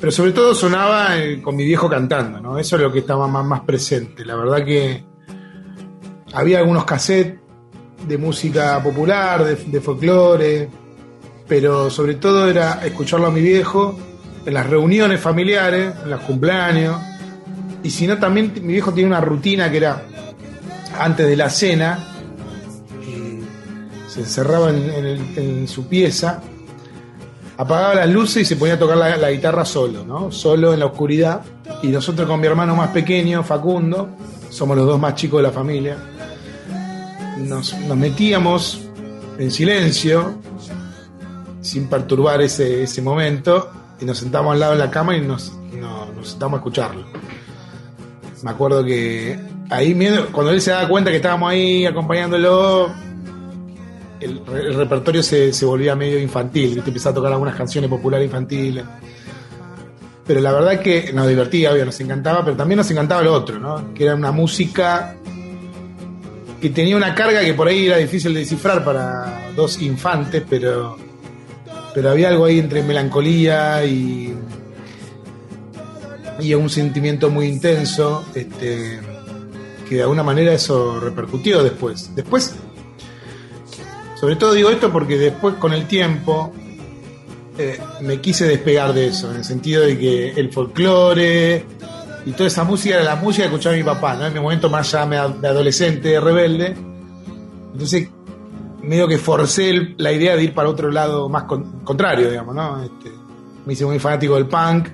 pero 0.00 0.10
sobre 0.10 0.32
todo 0.32 0.54
sonaba 0.54 1.18
eh, 1.18 1.42
con 1.42 1.54
mi 1.54 1.64
viejo 1.64 1.88
cantando, 1.88 2.40
¿no? 2.40 2.58
Eso 2.58 2.76
es 2.76 2.82
lo 2.82 2.90
que 2.90 3.00
estaba 3.00 3.28
más, 3.28 3.44
más 3.44 3.60
presente. 3.60 4.24
La 4.24 4.34
verdad 4.34 4.64
que 4.64 5.04
había 6.32 6.58
algunos 6.58 6.86
cassettes 6.86 7.38
de 8.08 8.16
música 8.16 8.82
popular, 8.82 9.44
de, 9.44 9.80
folclore, 9.80 10.70
pero 11.46 11.90
sobre 11.90 12.14
todo 12.14 12.48
era 12.48 12.80
escucharlo 12.84 13.26
a 13.26 13.30
mi 13.30 13.42
viejo 13.42 13.98
en 14.46 14.54
las 14.54 14.66
reuniones 14.66 15.20
familiares, 15.20 15.92
en 16.02 16.10
los 16.10 16.20
cumpleaños, 16.22 16.96
y 17.82 17.90
si 17.90 18.06
no 18.06 18.18
también 18.18 18.54
mi 18.62 18.72
viejo 18.72 18.90
tenía 18.92 19.06
una 19.06 19.20
rutina 19.20 19.70
que 19.70 19.76
era 19.76 20.02
antes 20.98 21.26
de 21.26 21.36
la 21.36 21.50
cena, 21.50 22.06
se 24.08 24.20
encerraba 24.20 24.70
en, 24.70 24.90
en 24.90 25.38
en 25.38 25.68
su 25.68 25.86
pieza, 25.86 26.42
apagaba 27.60 27.94
las 27.94 28.08
luces 28.08 28.42
y 28.42 28.44
se 28.46 28.56
ponía 28.56 28.76
a 28.76 28.78
tocar 28.78 28.96
la, 28.96 29.30
guitarra 29.30 29.66
solo, 29.66 30.02
¿no? 30.02 30.32
Solo 30.32 30.72
en 30.72 30.80
la 30.80 30.86
oscuridad. 30.86 31.42
Y 31.82 31.88
nosotros 31.88 32.26
con 32.26 32.40
mi 32.40 32.46
hermano 32.46 32.74
más 32.74 32.88
pequeño, 32.88 33.42
Facundo, 33.42 34.08
somos 34.48 34.78
los 34.78 34.86
dos 34.86 34.98
más 34.98 35.14
chicos 35.14 35.40
de 35.40 35.42
la 35.42 35.52
familia, 35.52 35.98
nos, 37.36 37.78
metíamos 37.94 38.80
en 39.38 39.50
silencio, 39.50 40.38
sin 41.60 41.86
perturbar 41.86 42.40
ese, 42.40 43.02
momento, 43.02 43.70
y 44.00 44.06
nos 44.06 44.16
sentamos 44.16 44.54
al 44.54 44.60
lado 44.60 44.72
de 44.72 44.78
la 44.78 44.90
cama 44.90 45.14
y 45.14 45.20
nos, 45.20 45.52
no- 45.78 46.06
nos 46.12 46.30
sentamos 46.30 46.54
a 46.54 46.60
escucharlo. 46.60 47.04
Me 48.42 48.52
acuerdo 48.52 48.82
que 48.82 49.38
ahí, 49.68 49.94
cuando 50.32 50.50
él 50.50 50.62
se 50.62 50.70
daba 50.70 50.88
cuenta 50.88 51.10
que 51.10 51.16
estábamos 51.16 51.50
ahí 51.50 51.84
acompañándolo, 51.84 52.90
el, 54.20 54.42
el 54.54 54.74
repertorio 54.74 55.22
se, 55.22 55.52
volvía 55.64 55.96
medio 55.96 56.18
infantil, 56.18 56.82
empezaba 56.84 57.12
a 57.12 57.14
tocar 57.14 57.32
algunas 57.32 57.56
canciones 57.56 57.88
populares 57.88 58.26
infantiles. 58.26 58.84
Pero 60.26 60.40
la 60.40 60.52
verdad 60.52 60.80
que 60.80 61.12
nos 61.12 61.26
divertía, 61.26 61.72
nos 61.84 61.98
encantaba, 62.00 62.44
pero 62.44 62.56
también 62.56 62.76
nos 62.76 62.90
encantaba 62.90 63.22
lo 63.22 63.32
otro, 63.32 63.58
¿no? 63.58 63.92
Que 63.94 64.04
era 64.04 64.14
una 64.14 64.30
música 64.30 65.16
que 66.60 66.70
tenía 66.70 66.96
una 66.96 67.14
carga 67.14 67.40
que 67.40 67.54
por 67.54 67.68
ahí 67.68 67.86
era 67.86 67.96
difícil 67.96 68.34
de 68.34 68.40
descifrar 68.40 68.84
para 68.84 69.50
dos 69.56 69.80
infantes, 69.80 70.44
pero, 70.48 70.96
pero 71.94 72.10
había 72.10 72.28
algo 72.28 72.44
ahí 72.44 72.58
entre 72.58 72.82
melancolía 72.82 73.84
y, 73.84 74.34
y 76.38 76.54
un 76.54 76.68
sentimiento 76.68 77.30
muy 77.30 77.46
intenso, 77.46 78.24
este, 78.34 79.00
que 79.88 79.96
de 79.96 80.02
alguna 80.02 80.22
manera 80.22 80.52
eso 80.52 81.00
repercutió 81.00 81.64
después. 81.64 82.14
Después, 82.14 82.54
sobre 84.20 84.36
todo 84.36 84.52
digo 84.52 84.70
esto 84.70 84.92
porque 84.92 85.16
después 85.16 85.54
con 85.54 85.72
el 85.72 85.86
tiempo 85.86 86.52
eh, 87.58 87.78
me 88.02 88.20
quise 88.20 88.46
despegar 88.46 88.92
de 88.92 89.06
eso, 89.08 89.30
en 89.30 89.38
el 89.38 89.44
sentido 89.44 89.82
de 89.84 89.98
que 89.98 90.30
el 90.32 90.52
folclore 90.52 91.64
y 92.26 92.32
toda 92.32 92.46
esa 92.48 92.64
música 92.64 92.96
era 92.96 93.04
la 93.04 93.16
música 93.16 93.44
que 93.44 93.54
escuchaba 93.54 93.76
mi 93.76 93.82
papá, 93.82 94.14
¿no? 94.14 94.26
En 94.26 94.32
mi 94.34 94.40
momento 94.40 94.68
más 94.68 94.90
ya 94.92 95.06
de 95.06 95.48
adolescente, 95.48 96.20
rebelde. 96.20 96.76
Entonces, 97.72 98.08
medio 98.82 99.08
que 99.08 99.16
forcé 99.18 99.94
la 99.96 100.12
idea 100.12 100.36
de 100.36 100.44
ir 100.44 100.54
para 100.54 100.68
otro 100.68 100.90
lado 100.90 101.28
más 101.30 101.44
con- 101.44 101.80
contrario, 101.80 102.28
digamos, 102.30 102.54
¿no? 102.54 102.82
Este, 102.82 103.10
me 103.64 103.72
hice 103.72 103.86
muy 103.86 103.98
fanático 103.98 104.34
del 104.34 104.46
punk, 104.46 104.88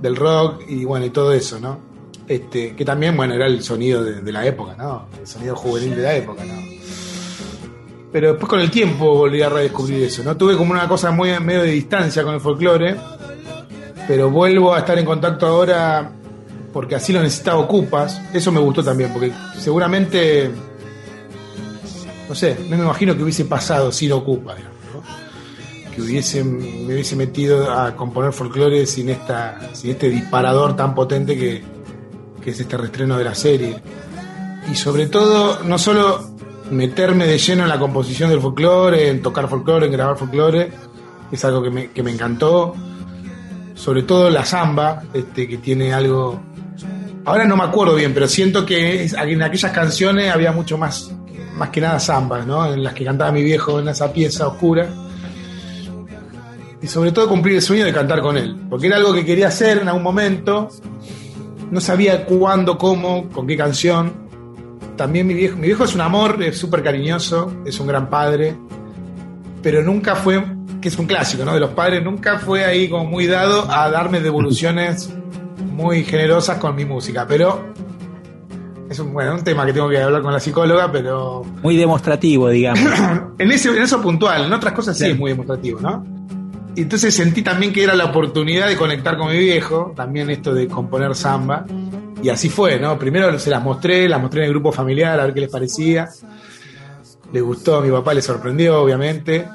del 0.00 0.16
rock 0.16 0.62
y 0.68 0.84
bueno, 0.84 1.06
y 1.06 1.10
todo 1.10 1.32
eso, 1.32 1.60
¿no? 1.60 1.78
Este, 2.26 2.74
que 2.74 2.84
también, 2.84 3.16
bueno, 3.16 3.34
era 3.34 3.46
el 3.46 3.62
sonido 3.62 4.02
de, 4.02 4.20
de 4.20 4.32
la 4.32 4.44
época, 4.46 4.74
¿no? 4.76 5.06
El 5.20 5.26
sonido 5.26 5.54
juvenil 5.54 5.94
de 5.94 6.02
la 6.02 6.14
época, 6.16 6.44
¿no? 6.44 6.73
Pero 8.14 8.28
después 8.28 8.48
con 8.48 8.60
el 8.60 8.70
tiempo 8.70 9.12
volví 9.12 9.42
a 9.42 9.48
redescubrir 9.48 10.04
eso, 10.04 10.22
¿no? 10.22 10.36
Tuve 10.36 10.56
como 10.56 10.70
una 10.70 10.86
cosa 10.86 11.10
muy 11.10 11.36
medio 11.40 11.62
de 11.62 11.72
distancia 11.72 12.22
con 12.22 12.32
el 12.32 12.40
folclore, 12.40 12.94
pero 14.06 14.30
vuelvo 14.30 14.72
a 14.72 14.78
estar 14.78 14.96
en 14.96 15.04
contacto 15.04 15.48
ahora 15.48 16.12
porque 16.72 16.94
así 16.94 17.12
lo 17.12 17.20
necesitaba 17.20 17.58
Ocupas. 17.58 18.22
Eso 18.32 18.52
me 18.52 18.60
gustó 18.60 18.84
también, 18.84 19.12
porque 19.12 19.32
seguramente, 19.58 20.48
no 22.28 22.36
sé, 22.36 22.56
no 22.70 22.76
me 22.76 22.84
imagino 22.84 23.16
que 23.16 23.24
hubiese 23.24 23.46
pasado 23.46 23.90
sin 23.90 24.12
Ocupa, 24.12 24.54
digamos, 24.54 24.78
¿no? 24.94 25.90
que 25.92 26.00
hubiese, 26.00 26.44
me 26.44 26.94
hubiese 26.94 27.16
metido 27.16 27.68
a 27.72 27.96
componer 27.96 28.32
folclore 28.32 28.86
sin, 28.86 29.08
esta, 29.08 29.58
sin 29.72 29.90
este 29.90 30.08
disparador 30.08 30.76
tan 30.76 30.94
potente 30.94 31.36
que, 31.36 31.64
que 32.40 32.50
es 32.50 32.60
este 32.60 32.76
reestreno 32.76 33.18
de 33.18 33.24
la 33.24 33.34
serie. 33.34 33.82
Y 34.70 34.76
sobre 34.76 35.08
todo, 35.08 35.64
no 35.64 35.78
solo 35.78 36.33
meterme 36.70 37.26
de 37.26 37.38
lleno 37.38 37.64
en 37.64 37.68
la 37.68 37.78
composición 37.78 38.30
del 38.30 38.40
folclore, 38.40 39.08
en 39.08 39.22
tocar 39.22 39.48
folclore, 39.48 39.86
en 39.86 39.92
grabar 39.92 40.16
folclore, 40.16 40.72
es 41.30 41.44
algo 41.44 41.62
que 41.62 41.70
me, 41.70 41.90
que 41.90 42.02
me 42.02 42.10
encantó. 42.10 42.74
Sobre 43.74 44.04
todo 44.04 44.30
la 44.30 44.44
samba, 44.44 45.02
este, 45.12 45.48
que 45.48 45.58
tiene 45.58 45.92
algo. 45.92 46.40
Ahora 47.24 47.44
no 47.44 47.56
me 47.56 47.64
acuerdo 47.64 47.96
bien, 47.96 48.14
pero 48.14 48.28
siento 48.28 48.64
que 48.64 49.04
en 49.04 49.42
aquellas 49.42 49.72
canciones 49.72 50.32
había 50.32 50.52
mucho 50.52 50.78
más, 50.78 51.10
más 51.56 51.70
que 51.70 51.80
nada 51.80 51.98
samba, 51.98 52.44
¿no? 52.44 52.72
En 52.72 52.84
las 52.84 52.94
que 52.94 53.04
cantaba 53.04 53.32
mi 53.32 53.42
viejo 53.42 53.80
en 53.80 53.88
esa 53.88 54.12
pieza 54.12 54.46
oscura. 54.46 54.88
Y 56.80 56.86
sobre 56.86 57.12
todo 57.12 57.28
cumplir 57.28 57.56
el 57.56 57.62
sueño 57.62 57.84
de 57.84 57.92
cantar 57.92 58.20
con 58.20 58.36
él, 58.36 58.56
porque 58.68 58.86
era 58.86 58.96
algo 58.96 59.12
que 59.12 59.24
quería 59.24 59.48
hacer 59.48 59.78
en 59.78 59.88
algún 59.88 60.02
momento. 60.02 60.68
No 61.70 61.80
sabía 61.80 62.26
cuándo, 62.26 62.78
cómo, 62.78 63.28
con 63.30 63.46
qué 63.46 63.56
canción 63.56 64.23
también 64.96 65.26
mi 65.26 65.34
viejo, 65.34 65.56
mi 65.56 65.66
viejo 65.66 65.84
es 65.84 65.94
un 65.94 66.00
amor, 66.00 66.42
es 66.42 66.58
súper 66.58 66.82
cariñoso, 66.82 67.52
es 67.64 67.78
un 67.80 67.86
gran 67.86 68.08
padre, 68.08 68.56
pero 69.62 69.82
nunca 69.82 70.14
fue, 70.14 70.44
que 70.80 70.88
es 70.88 70.98
un 70.98 71.06
clásico, 71.06 71.44
¿no? 71.44 71.54
De 71.54 71.60
los 71.60 71.70
padres, 71.70 72.02
nunca 72.04 72.38
fue 72.38 72.64
ahí 72.64 72.88
como 72.88 73.04
muy 73.04 73.26
dado 73.26 73.70
a 73.70 73.90
darme 73.90 74.20
devoluciones 74.20 75.12
muy 75.72 76.04
generosas 76.04 76.58
con 76.58 76.74
mi 76.74 76.84
música, 76.84 77.26
pero 77.26 77.72
es 78.88 78.98
un, 78.98 79.12
bueno, 79.12 79.34
un 79.34 79.44
tema 79.44 79.64
que 79.66 79.72
tengo 79.72 79.88
que 79.88 80.00
hablar 80.00 80.22
con 80.22 80.32
la 80.32 80.40
psicóloga, 80.40 80.92
pero 80.92 81.42
Muy 81.62 81.76
demostrativo, 81.76 82.48
digamos. 82.48 82.84
en, 83.38 83.50
ese, 83.50 83.70
en 83.70 83.82
eso 83.82 84.00
puntual, 84.00 84.44
en 84.44 84.52
otras 84.52 84.72
cosas 84.72 84.96
sí 84.96 85.06
es 85.06 85.18
muy 85.18 85.30
demostrativo, 85.30 85.80
¿no? 85.80 86.04
Entonces 86.76 87.14
sentí 87.14 87.42
también 87.42 87.72
que 87.72 87.84
era 87.84 87.94
la 87.94 88.06
oportunidad 88.06 88.66
de 88.66 88.76
conectar 88.76 89.16
con 89.16 89.28
mi 89.28 89.38
viejo, 89.38 89.92
también 89.94 90.28
esto 90.30 90.52
de 90.52 90.66
componer 90.66 91.14
samba. 91.14 91.64
Y 92.24 92.30
así 92.30 92.48
fue, 92.48 92.80
¿no? 92.80 92.98
Primero 92.98 93.38
se 93.38 93.50
las 93.50 93.62
mostré, 93.62 94.08
las 94.08 94.18
mostré 94.18 94.40
en 94.40 94.46
el 94.46 94.52
grupo 94.52 94.72
familiar 94.72 95.20
a 95.20 95.26
ver 95.26 95.34
qué 95.34 95.40
les 95.40 95.50
parecía. 95.50 96.08
Le 97.30 97.40
gustó, 97.42 97.76
a 97.76 97.80
mi 97.82 97.90
papá 97.90 98.14
le 98.14 98.22
sorprendió, 98.22 98.80
obviamente. 98.80 99.46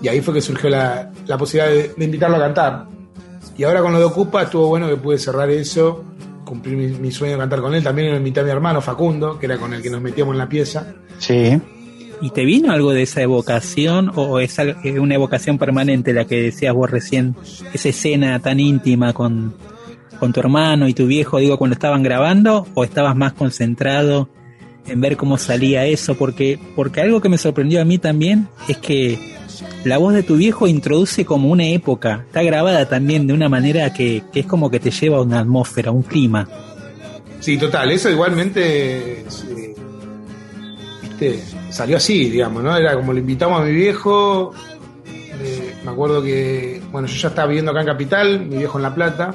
Y 0.00 0.08
ahí 0.08 0.22
fue 0.22 0.32
que 0.32 0.40
surgió 0.40 0.70
la, 0.70 1.12
la 1.26 1.36
posibilidad 1.36 1.70
de, 1.70 1.92
de 1.94 2.04
invitarlo 2.06 2.36
a 2.36 2.40
cantar. 2.40 2.86
Y 3.58 3.64
ahora 3.64 3.82
con 3.82 3.92
lo 3.92 3.98
de 3.98 4.06
Ocupa 4.06 4.44
estuvo 4.44 4.68
bueno 4.68 4.88
que 4.88 4.96
pude 4.96 5.18
cerrar 5.18 5.50
eso, 5.50 6.02
cumplir 6.46 6.78
mi, 6.78 6.86
mi 6.98 7.12
sueño 7.12 7.34
de 7.34 7.40
cantar 7.40 7.60
con 7.60 7.74
él. 7.74 7.84
También 7.84 8.10
lo 8.10 8.16
invité 8.16 8.40
a 8.40 8.44
mi 8.44 8.50
hermano 8.52 8.80
Facundo, 8.80 9.38
que 9.38 9.44
era 9.44 9.58
con 9.58 9.74
el 9.74 9.82
que 9.82 9.90
nos 9.90 10.00
metíamos 10.00 10.32
en 10.32 10.38
la 10.38 10.48
pieza. 10.48 10.94
Sí. 11.18 11.60
¿Y 12.22 12.30
te 12.30 12.46
vino 12.46 12.72
algo 12.72 12.92
de 12.92 13.02
esa 13.02 13.20
evocación 13.20 14.12
o 14.14 14.40
es 14.40 14.56
una 14.98 15.14
evocación 15.14 15.58
permanente 15.58 16.14
la 16.14 16.24
que 16.24 16.40
decías 16.40 16.72
vos 16.72 16.90
recién? 16.90 17.36
Esa 17.74 17.90
escena 17.90 18.40
tan 18.40 18.60
íntima 18.60 19.12
con, 19.12 19.52
con 20.18 20.32
tu 20.32 20.40
hermano 20.40 20.88
y 20.88 20.94
tu 20.94 21.06
viejo, 21.06 21.38
digo, 21.38 21.58
cuando 21.58 21.74
estaban 21.74 22.02
grabando 22.02 22.66
o 22.74 22.84
estabas 22.84 23.16
más 23.16 23.32
concentrado 23.32 24.28
en 24.86 25.00
ver 25.00 25.16
cómo 25.16 25.38
salía 25.38 25.84
eso, 25.86 26.16
porque, 26.16 26.58
porque 26.74 27.00
algo 27.00 27.20
que 27.20 27.28
me 27.28 27.38
sorprendió 27.38 27.80
a 27.80 27.84
mí 27.84 27.98
también 27.98 28.48
es 28.68 28.78
que 28.78 29.18
la 29.84 29.98
voz 29.98 30.14
de 30.14 30.22
tu 30.22 30.36
viejo 30.36 30.66
introduce 30.66 31.24
como 31.24 31.50
una 31.50 31.66
época, 31.66 32.24
está 32.26 32.42
grabada 32.42 32.88
también 32.88 33.26
de 33.26 33.32
una 33.32 33.48
manera 33.48 33.92
que, 33.92 34.22
que 34.32 34.40
es 34.40 34.46
como 34.46 34.70
que 34.70 34.80
te 34.80 34.90
lleva 34.90 35.18
a 35.18 35.22
una 35.22 35.40
atmósfera, 35.40 35.90
un 35.90 36.02
clima. 36.02 36.48
Sí, 37.40 37.56
total, 37.56 37.90
eso 37.90 38.10
igualmente 38.10 39.24
sí, 39.28 39.74
viste, 41.02 41.42
salió 41.70 41.96
así, 41.96 42.30
digamos, 42.30 42.62
¿no? 42.62 42.76
Era 42.76 42.94
como 42.94 43.12
le 43.12 43.20
invitamos 43.20 43.60
a 43.60 43.64
mi 43.64 43.72
viejo, 43.72 44.52
eh, 45.40 45.74
me 45.84 45.90
acuerdo 45.90 46.22
que, 46.22 46.82
bueno, 46.90 47.06
yo 47.06 47.14
ya 47.14 47.28
estaba 47.28 47.48
viviendo 47.48 47.70
acá 47.70 47.80
en 47.80 47.86
Capital, 47.86 48.40
mi 48.40 48.58
viejo 48.58 48.78
en 48.78 48.82
La 48.82 48.94
Plata, 48.94 49.34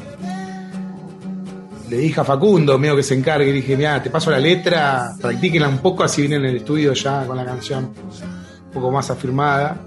le 1.93 1.99
dije 1.99 2.21
a 2.21 2.23
Facundo, 2.23 2.79
medio 2.79 2.95
que 2.95 3.03
se 3.03 3.13
encargue, 3.13 3.45
le 3.45 3.53
dije, 3.53 3.77
mira, 3.77 4.01
te 4.01 4.09
paso 4.09 4.31
la 4.31 4.39
letra, 4.39 5.13
practíquenla 5.21 5.69
un 5.69 5.77
poco, 5.77 6.03
así 6.03 6.21
viene 6.21 6.37
en 6.37 6.45
el 6.45 6.55
estudio 6.55 6.91
ya 6.93 7.23
con 7.27 7.37
la 7.37 7.45
canción 7.45 7.93
un 8.65 8.71
poco 8.73 8.89
más 8.89 9.11
afirmada. 9.11 9.79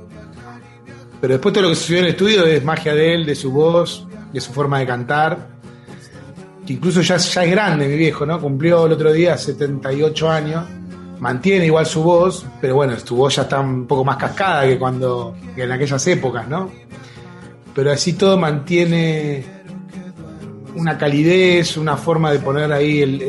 Pero 1.21 1.35
después 1.35 1.53
todo 1.53 1.65
lo 1.65 1.71
que 1.71 1.75
sucedió 1.75 1.99
en 1.99 2.05
el 2.05 2.11
estudio 2.13 2.47
es 2.47 2.63
magia 2.63 2.95
de 2.95 3.13
él, 3.13 3.27
de 3.27 3.35
su 3.35 3.51
voz, 3.51 4.07
de 4.33 4.41
su 4.41 4.53
forma 4.53 4.79
de 4.79 4.87
cantar. 4.87 5.49
Que 6.65 6.75
incluso 6.75 7.01
ya, 7.01 7.17
ya 7.17 7.43
es 7.43 7.51
grande 7.51 7.89
mi 7.89 7.97
viejo, 7.97 8.25
¿no? 8.25 8.41
Cumplió 8.41 8.87
el 8.87 8.93
otro 8.93 9.13
día 9.13 9.37
78 9.37 10.31
años. 10.31 10.65
Mantiene 11.19 11.67
igual 11.67 11.87
su 11.87 12.05
voz, 12.05 12.47
pero 12.61 12.77
bueno, 12.77 12.97
su 13.01 13.17
voz 13.17 13.35
ya 13.35 13.43
está 13.43 13.59
un 13.59 13.85
poco 13.85 14.05
más 14.05 14.17
cascada 14.17 14.65
que 14.65 14.79
cuando 14.79 15.35
que 15.57 15.65
en 15.65 15.73
aquellas 15.73 16.07
épocas, 16.07 16.47
¿no? 16.47 16.71
Pero 17.75 17.91
así 17.91 18.13
todo 18.13 18.39
mantiene 18.39 19.56
una 20.77 20.97
calidez, 20.99 21.77
una 21.77 21.97
forma 21.97 22.31
de 22.33 22.39
poner 22.39 22.73
ahí 22.73 23.03
el, 23.03 23.23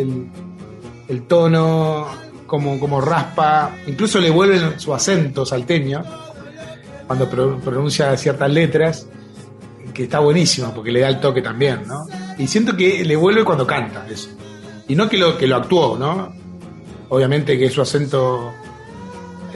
el- 1.07 1.21
tono, 1.27 2.07
como, 2.45 2.79
como 2.79 3.01
raspa, 3.01 3.75
incluso 3.87 4.19
le 4.19 4.29
vuelve 4.29 4.79
su 4.79 4.93
acento 4.93 5.45
salteño 5.45 6.03
cuando 7.07 7.29
pro- 7.29 7.59
pronuncia 7.59 8.15
ciertas 8.17 8.51
letras, 8.51 9.07
que 9.93 10.03
está 10.03 10.19
buenísimo 10.19 10.73
porque 10.75 10.91
le 10.91 10.99
da 11.01 11.09
el 11.09 11.19
toque 11.19 11.41
también, 11.41 11.81
¿no? 11.87 12.05
Y 12.37 12.47
siento 12.47 12.75
que 12.77 13.03
le 13.03 13.15
vuelve 13.15 13.43
cuando 13.43 13.65
canta 13.65 14.05
eso. 14.09 14.29
Y 14.87 14.95
no 14.95 15.09
que 15.09 15.17
lo, 15.17 15.37
que 15.37 15.47
lo 15.47 15.55
actuó, 15.55 15.97
¿no? 15.97 16.31
Obviamente 17.09 17.57
que 17.57 17.69
su 17.69 17.81
acento 17.81 18.53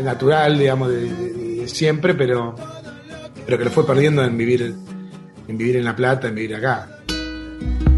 natural, 0.02 0.58
digamos, 0.58 0.90
de 0.90 1.68
siempre, 1.68 2.16
pero, 2.16 2.56
pero 3.46 3.58
que 3.58 3.66
lo 3.66 3.72
fue 3.72 3.86
perdiendo 3.86 4.24
en 4.24 4.36
vivir, 4.38 4.76
en 5.48 5.58
vivir 5.58 5.76
en 5.76 5.84
La 5.86 5.96
Plata, 5.96 6.30
en 6.30 6.36
vivir 6.36 6.56
acá. 6.56 6.91
Solo 7.62 7.91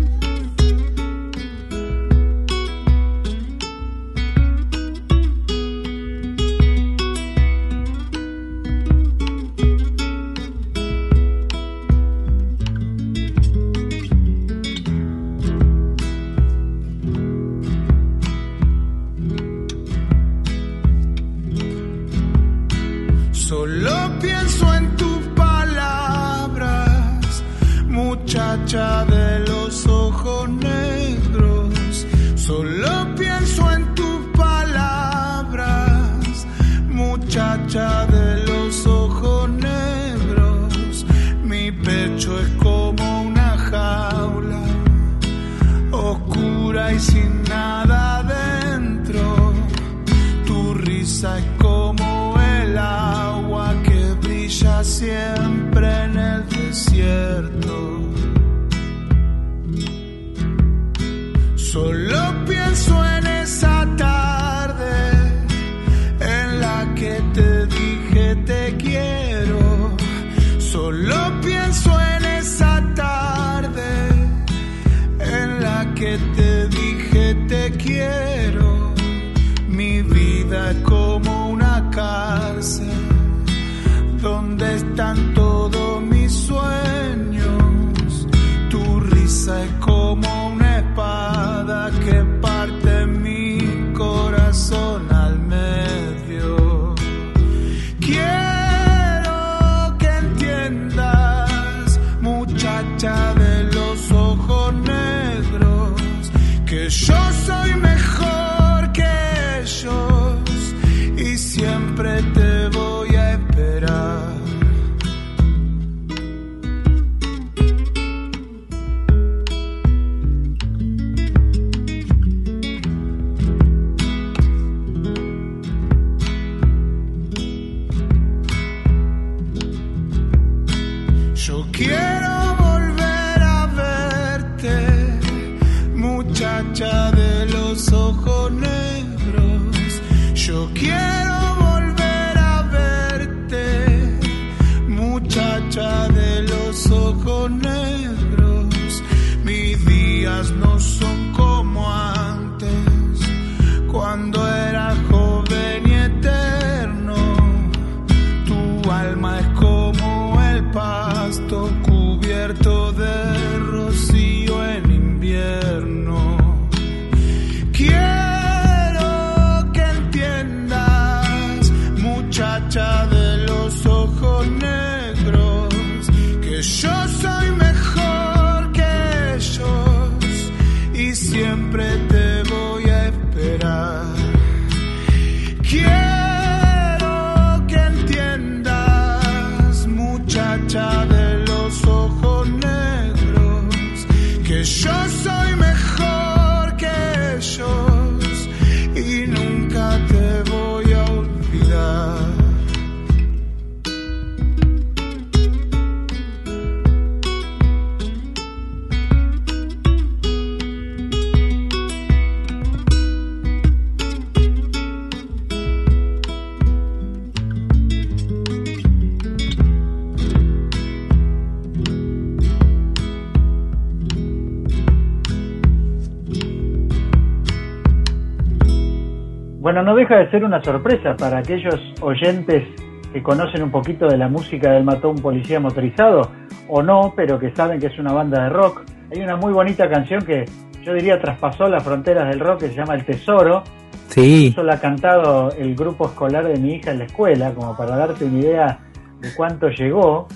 No 229.83 229.95
deja 229.95 230.15
de 230.15 230.31
ser 230.31 230.45
una 230.45 230.63
sorpresa 230.63 231.15
para 231.17 231.39
aquellos 231.39 231.75
oyentes 231.99 232.63
que 233.11 233.21
conocen 233.21 233.63
un 233.63 233.69
poquito 233.69 234.07
de 234.07 234.17
la 234.17 234.29
música 234.29 234.71
del 234.71 234.85
Mató 234.85 235.09
un 235.09 235.21
Policía 235.21 235.59
Motorizado, 235.59 236.31
o 236.69 236.81
no, 236.81 237.13
pero 237.15 237.37
que 237.37 237.53
saben 237.53 237.79
que 237.79 237.87
es 237.87 237.99
una 237.99 238.13
banda 238.13 238.43
de 238.43 238.49
rock. 238.49 238.83
Hay 239.11 239.21
una 239.21 239.35
muy 239.35 239.51
bonita 239.51 239.89
canción 239.89 240.21
que 240.21 240.45
yo 240.81 240.93
diría 240.93 241.19
traspasó 241.19 241.67
las 241.67 241.83
fronteras 241.83 242.29
del 242.29 242.39
rock 242.39 242.61
que 242.61 242.69
se 242.69 242.75
llama 242.75 242.95
El 242.95 243.05
Tesoro. 243.05 243.63
Sí. 244.07 244.47
Eso 244.47 244.63
la 244.63 244.75
ha 244.75 244.79
cantado 244.79 245.51
el 245.51 245.75
grupo 245.75 246.05
escolar 246.05 246.47
de 246.47 246.57
mi 246.57 246.75
hija 246.75 246.91
en 246.91 246.99
la 246.99 247.05
escuela, 247.05 247.53
como 247.53 247.75
para 247.75 247.97
darte 247.97 248.23
una 248.23 248.39
idea 248.39 248.79
de 249.19 249.29
cuánto 249.35 249.67
llegó. 249.67 250.27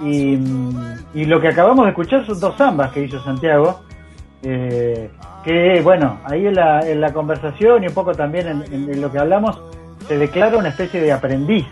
Y, 0.00 0.38
y 1.14 1.24
lo 1.24 1.40
que 1.40 1.48
acabamos 1.48 1.84
de 1.86 1.90
escuchar 1.90 2.26
son 2.26 2.38
dos 2.38 2.56
zambas 2.56 2.92
que 2.92 3.04
hizo 3.04 3.22
Santiago, 3.24 3.80
eh, 4.42 5.10
que 5.44 5.80
bueno, 5.82 6.18
ahí 6.24 6.46
en 6.46 6.54
la, 6.54 6.80
en 6.88 7.00
la 7.00 7.12
conversación 7.12 7.84
y 7.84 7.88
un 7.88 7.94
poco 7.94 8.14
también 8.14 8.46
en, 8.48 8.62
en- 8.72 8.92
en 8.92 9.00
lo 9.00 9.10
que 9.10 9.18
hablamos, 9.18 9.60
se 10.08 10.18
declara 10.18 10.56
una 10.58 10.68
especie 10.70 11.00
de 11.00 11.12
aprendiz, 11.12 11.66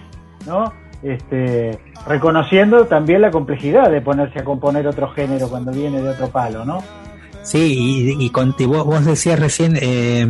¿no? 0.46 0.72
Este, 1.02 1.78
reconociendo 2.06 2.84
también 2.86 3.22
la 3.22 3.30
complejidad 3.30 3.90
de 3.90 4.00
ponerse 4.00 4.40
a 4.40 4.44
componer 4.44 4.86
otro 4.86 5.08
género 5.10 5.48
cuando 5.48 5.72
viene 5.72 6.00
de 6.02 6.10
otro 6.10 6.28
palo, 6.28 6.64
¿no? 6.64 6.82
Sí, 7.42 8.14
y, 8.18 8.24
y 8.24 8.30
con- 8.30 8.54
vos, 8.66 8.84
vos 8.84 9.04
decías 9.04 9.38
recién 9.40 9.78
eh, 9.80 10.26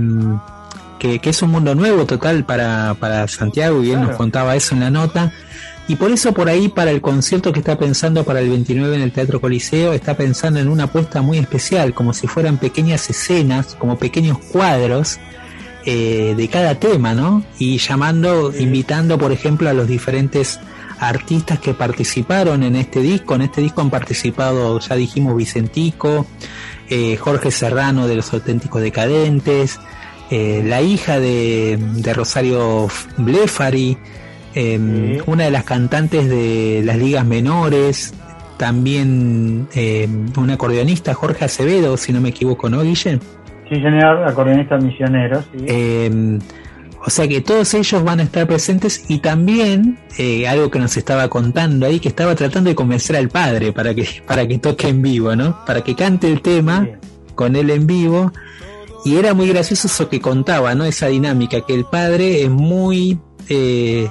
que, 0.98 1.18
que 1.18 1.30
es 1.30 1.42
un 1.42 1.50
mundo 1.50 1.74
nuevo 1.74 2.04
total 2.06 2.44
para, 2.44 2.94
para 3.00 3.26
Santiago 3.26 3.82
y 3.82 3.88
él 3.90 3.96
Claro. 3.96 4.08
nos 4.08 4.16
contaba 4.16 4.54
eso 4.54 4.74
en 4.74 4.80
la 4.80 4.90
nota. 4.90 5.32
Y 5.90 5.96
por 5.96 6.12
eso 6.12 6.32
por 6.32 6.48
ahí 6.48 6.68
para 6.68 6.92
el 6.92 7.00
concierto 7.00 7.52
que 7.52 7.58
está 7.58 7.76
pensando 7.76 8.22
para 8.22 8.38
el 8.38 8.48
29 8.48 8.94
en 8.94 9.02
el 9.02 9.10
Teatro 9.10 9.40
Coliseo, 9.40 9.92
está 9.92 10.16
pensando 10.16 10.60
en 10.60 10.68
una 10.68 10.84
apuesta 10.84 11.20
muy 11.20 11.38
especial, 11.38 11.94
como 11.94 12.14
si 12.14 12.28
fueran 12.28 12.58
pequeñas 12.58 13.10
escenas, 13.10 13.74
como 13.74 13.98
pequeños 13.98 14.38
cuadros 14.38 15.18
eh, 15.84 16.34
de 16.36 16.46
cada 16.46 16.76
tema, 16.76 17.12
¿no? 17.12 17.42
Y 17.58 17.78
llamando, 17.78 18.52
invitando, 18.56 19.18
por 19.18 19.32
ejemplo, 19.32 19.68
a 19.68 19.72
los 19.72 19.88
diferentes 19.88 20.60
artistas 21.00 21.58
que 21.58 21.74
participaron 21.74 22.62
en 22.62 22.76
este 22.76 23.00
disco. 23.00 23.34
En 23.34 23.42
este 23.42 23.60
disco 23.60 23.80
han 23.80 23.90
participado, 23.90 24.78
ya 24.78 24.94
dijimos, 24.94 25.36
Vicentico, 25.36 26.24
eh, 26.88 27.16
Jorge 27.16 27.50
Serrano 27.50 28.06
de 28.06 28.14
los 28.14 28.32
Auténticos 28.32 28.80
Decadentes, 28.80 29.80
eh, 30.30 30.62
la 30.64 30.82
hija 30.82 31.18
de, 31.18 31.80
de 31.80 32.14
Rosario 32.14 32.86
Blefari, 33.16 33.98
eh, 34.54 35.22
una 35.26 35.44
de 35.44 35.50
las 35.50 35.64
cantantes 35.64 36.28
de 36.28 36.82
las 36.84 36.96
ligas 36.98 37.24
menores, 37.24 38.14
también 38.56 39.68
eh, 39.74 40.08
un 40.36 40.50
acordeonista, 40.50 41.14
Jorge 41.14 41.44
Acevedo, 41.44 41.96
si 41.96 42.12
no 42.12 42.20
me 42.20 42.30
equivoco, 42.30 42.68
¿no, 42.68 42.82
Guille? 42.82 43.18
Sí, 43.68 43.74
señor, 43.76 44.26
acordeonista 44.26 44.76
misionero, 44.78 45.42
sí. 45.42 45.64
Eh, 45.66 46.38
o 47.02 47.08
sea 47.08 47.26
que 47.26 47.40
todos 47.40 47.72
ellos 47.72 48.04
van 48.04 48.20
a 48.20 48.24
estar 48.24 48.46
presentes 48.46 49.04
y 49.08 49.20
también 49.20 49.98
eh, 50.18 50.46
algo 50.46 50.70
que 50.70 50.78
nos 50.78 50.96
estaba 50.98 51.28
contando 51.28 51.86
ahí, 51.86 51.98
que 51.98 52.08
estaba 52.08 52.34
tratando 52.34 52.68
de 52.68 52.76
convencer 52.76 53.16
al 53.16 53.30
padre 53.30 53.72
para 53.72 53.94
que, 53.94 54.06
para 54.26 54.46
que 54.46 54.58
toque 54.58 54.88
en 54.88 55.00
vivo, 55.00 55.34
¿no? 55.34 55.64
Para 55.64 55.82
que 55.82 55.94
cante 55.94 56.30
el 56.30 56.42
tema 56.42 56.86
con 57.34 57.56
él 57.56 57.70
en 57.70 57.86
vivo. 57.86 58.32
Y 59.06 59.16
era 59.16 59.32
muy 59.32 59.48
gracioso 59.48 59.86
eso 59.86 60.10
que 60.10 60.20
contaba, 60.20 60.74
¿no? 60.74 60.84
Esa 60.84 61.06
dinámica, 61.06 61.62
que 61.62 61.72
el 61.72 61.86
padre 61.86 62.42
es 62.42 62.50
muy, 62.50 63.18
eh, 63.48 64.10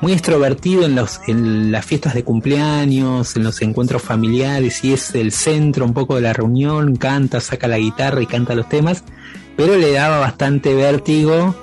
muy 0.00 0.12
extrovertido 0.12 0.84
en, 0.84 0.94
los, 0.94 1.20
en 1.26 1.72
las 1.72 1.84
fiestas 1.86 2.14
de 2.14 2.24
cumpleaños, 2.24 3.36
en 3.36 3.44
los 3.44 3.60
encuentros 3.62 4.02
familiares, 4.02 4.84
y 4.84 4.92
es 4.92 5.14
el 5.14 5.32
centro 5.32 5.84
un 5.84 5.94
poco 5.94 6.16
de 6.16 6.20
la 6.22 6.32
reunión, 6.32 6.96
canta, 6.96 7.40
saca 7.40 7.68
la 7.68 7.78
guitarra 7.78 8.20
y 8.22 8.26
canta 8.26 8.54
los 8.54 8.68
temas, 8.68 9.04
pero 9.56 9.76
le 9.76 9.92
daba 9.92 10.18
bastante 10.18 10.74
vértigo 10.74 11.54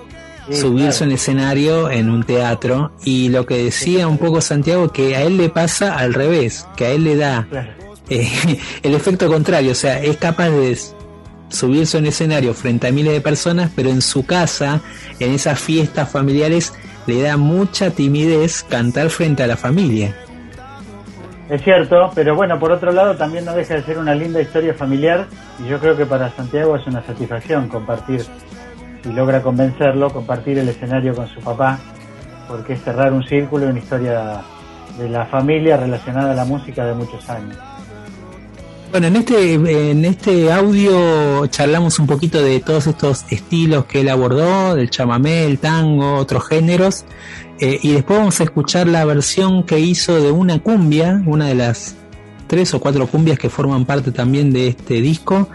Sí, 0.50 0.58
subirse 0.60 0.98
claro. 1.00 1.06
en 1.06 1.12
escenario 1.12 1.92
en 1.92 2.10
un 2.10 2.24
teatro 2.24 2.92
y 3.06 3.30
lo 3.30 3.46
que 3.46 3.64
decía 3.64 4.08
un 4.08 4.18
poco 4.18 4.42
Santiago 4.42 4.90
que 4.92 5.16
a 5.16 5.22
él 5.22 5.38
le 5.38 5.50
pasa 5.50 5.96
al 5.98 6.16
revés, 6.16 6.66
que 6.76 6.86
a 6.88 6.90
él 6.90 7.04
le 7.04 7.16
da 7.16 7.46
Claro. 7.48 7.70
eh, 8.10 8.60
el 8.84 8.96
efecto 8.96 9.28
contrario, 9.28 9.72
o 9.72 9.76
sea, 9.76 10.02
es 10.02 10.18
capaz 10.18 10.50
de 10.50 10.78
subirse 11.50 11.98
un 12.00 12.08
escenario 12.08 12.54
frente 12.56 12.88
a 12.88 12.92
miles 12.92 13.14
de 13.14 13.22
personas, 13.22 13.72
pero 13.76 13.92
en 13.92 14.02
su 14.02 14.26
casa, 14.26 14.82
en 15.20 15.32
esas 15.32 15.60
fiestas 15.60 16.10
familiares, 16.10 16.74
le 17.08 17.22
da 17.22 17.38
mucha 17.38 17.91
timidez 17.91 18.64
cantar 18.64 19.10
frente 19.10 19.43
a 19.43 19.47
la 19.47 19.58
familia. 19.58 20.16
Es 21.49 21.62
cierto, 21.64 22.12
pero 22.16 22.36
bueno, 22.36 22.58
por 22.60 22.72
otro 22.72 22.91
lado 22.91 23.16
también 23.16 23.43
no 23.43 23.54
deja 23.54 23.74
de 23.74 23.84
ser 23.84 23.97
una 23.97 24.16
linda 24.16 24.41
historia 24.41 24.74
familiar 24.74 25.28
y 25.60 25.68
yo 25.68 25.80
creo 25.80 25.97
que 25.97 26.06
para 26.06 26.30
Santiago 26.30 26.78
es 26.78 26.88
una 26.88 27.04
satisfacción 27.06 27.68
compartir, 27.68 28.24
si 29.04 29.12
logra 29.12 29.41
convencerlo, 29.41 30.10
compartir 30.12 30.60
el 30.60 30.70
escenario 30.70 31.14
con 31.14 31.28
su 31.28 31.41
papá, 31.41 31.78
porque 32.47 32.74
es 32.74 32.84
cerrar 32.84 33.12
un 33.12 33.24
círculo 33.24 33.66
y 33.66 33.70
una 33.70 33.80
historia 33.80 34.41
de 34.97 35.10
la 35.10 35.26
familia 35.26 35.76
relacionada 35.76 36.32
a 36.32 36.36
la 36.36 36.45
música 36.45 36.86
de 36.86 36.93
muchos 36.93 37.30
años. 37.30 37.58
Bueno, 38.92 39.08
en 39.08 39.16
este, 39.16 39.54
en 39.92 40.04
este 40.04 40.52
audio 40.52 41.48
charlamos 41.48 41.98
un 41.98 42.08
poquito 42.08 42.44
de 42.44 42.60
todos 42.60 42.88
estos 42.88 43.24
estilos 43.30 43.86
que 43.86 44.02
él 44.02 44.10
abordó, 44.10 44.76
del 44.76 44.89
chamamé, 44.89 45.46
el 45.46 45.60
tango, 45.60 46.16
otros 46.16 46.46
géneros, 46.50 47.06
eh, 47.62 47.80
y 47.82 47.94
después 47.94 48.20
vamos 48.20 48.42
a 48.42 48.44
escuchar 48.44 48.89
la 48.89 49.06
versión 49.06 49.64
que 49.64 49.80
hizo 49.80 50.22
de 50.22 50.30
una 50.30 50.60
cumbia, 50.60 51.24
una 51.26 51.48
de 51.48 51.56
las 51.56 51.96
tres 52.48 52.74
o 52.74 52.82
cuatro 52.82 53.08
cumbias 53.08 53.39
que 53.39 53.50
forman 53.50 53.86
parte 53.86 54.12
también 54.12 54.52
de 54.52 54.68
este 54.68 54.96
disco, 54.96 55.48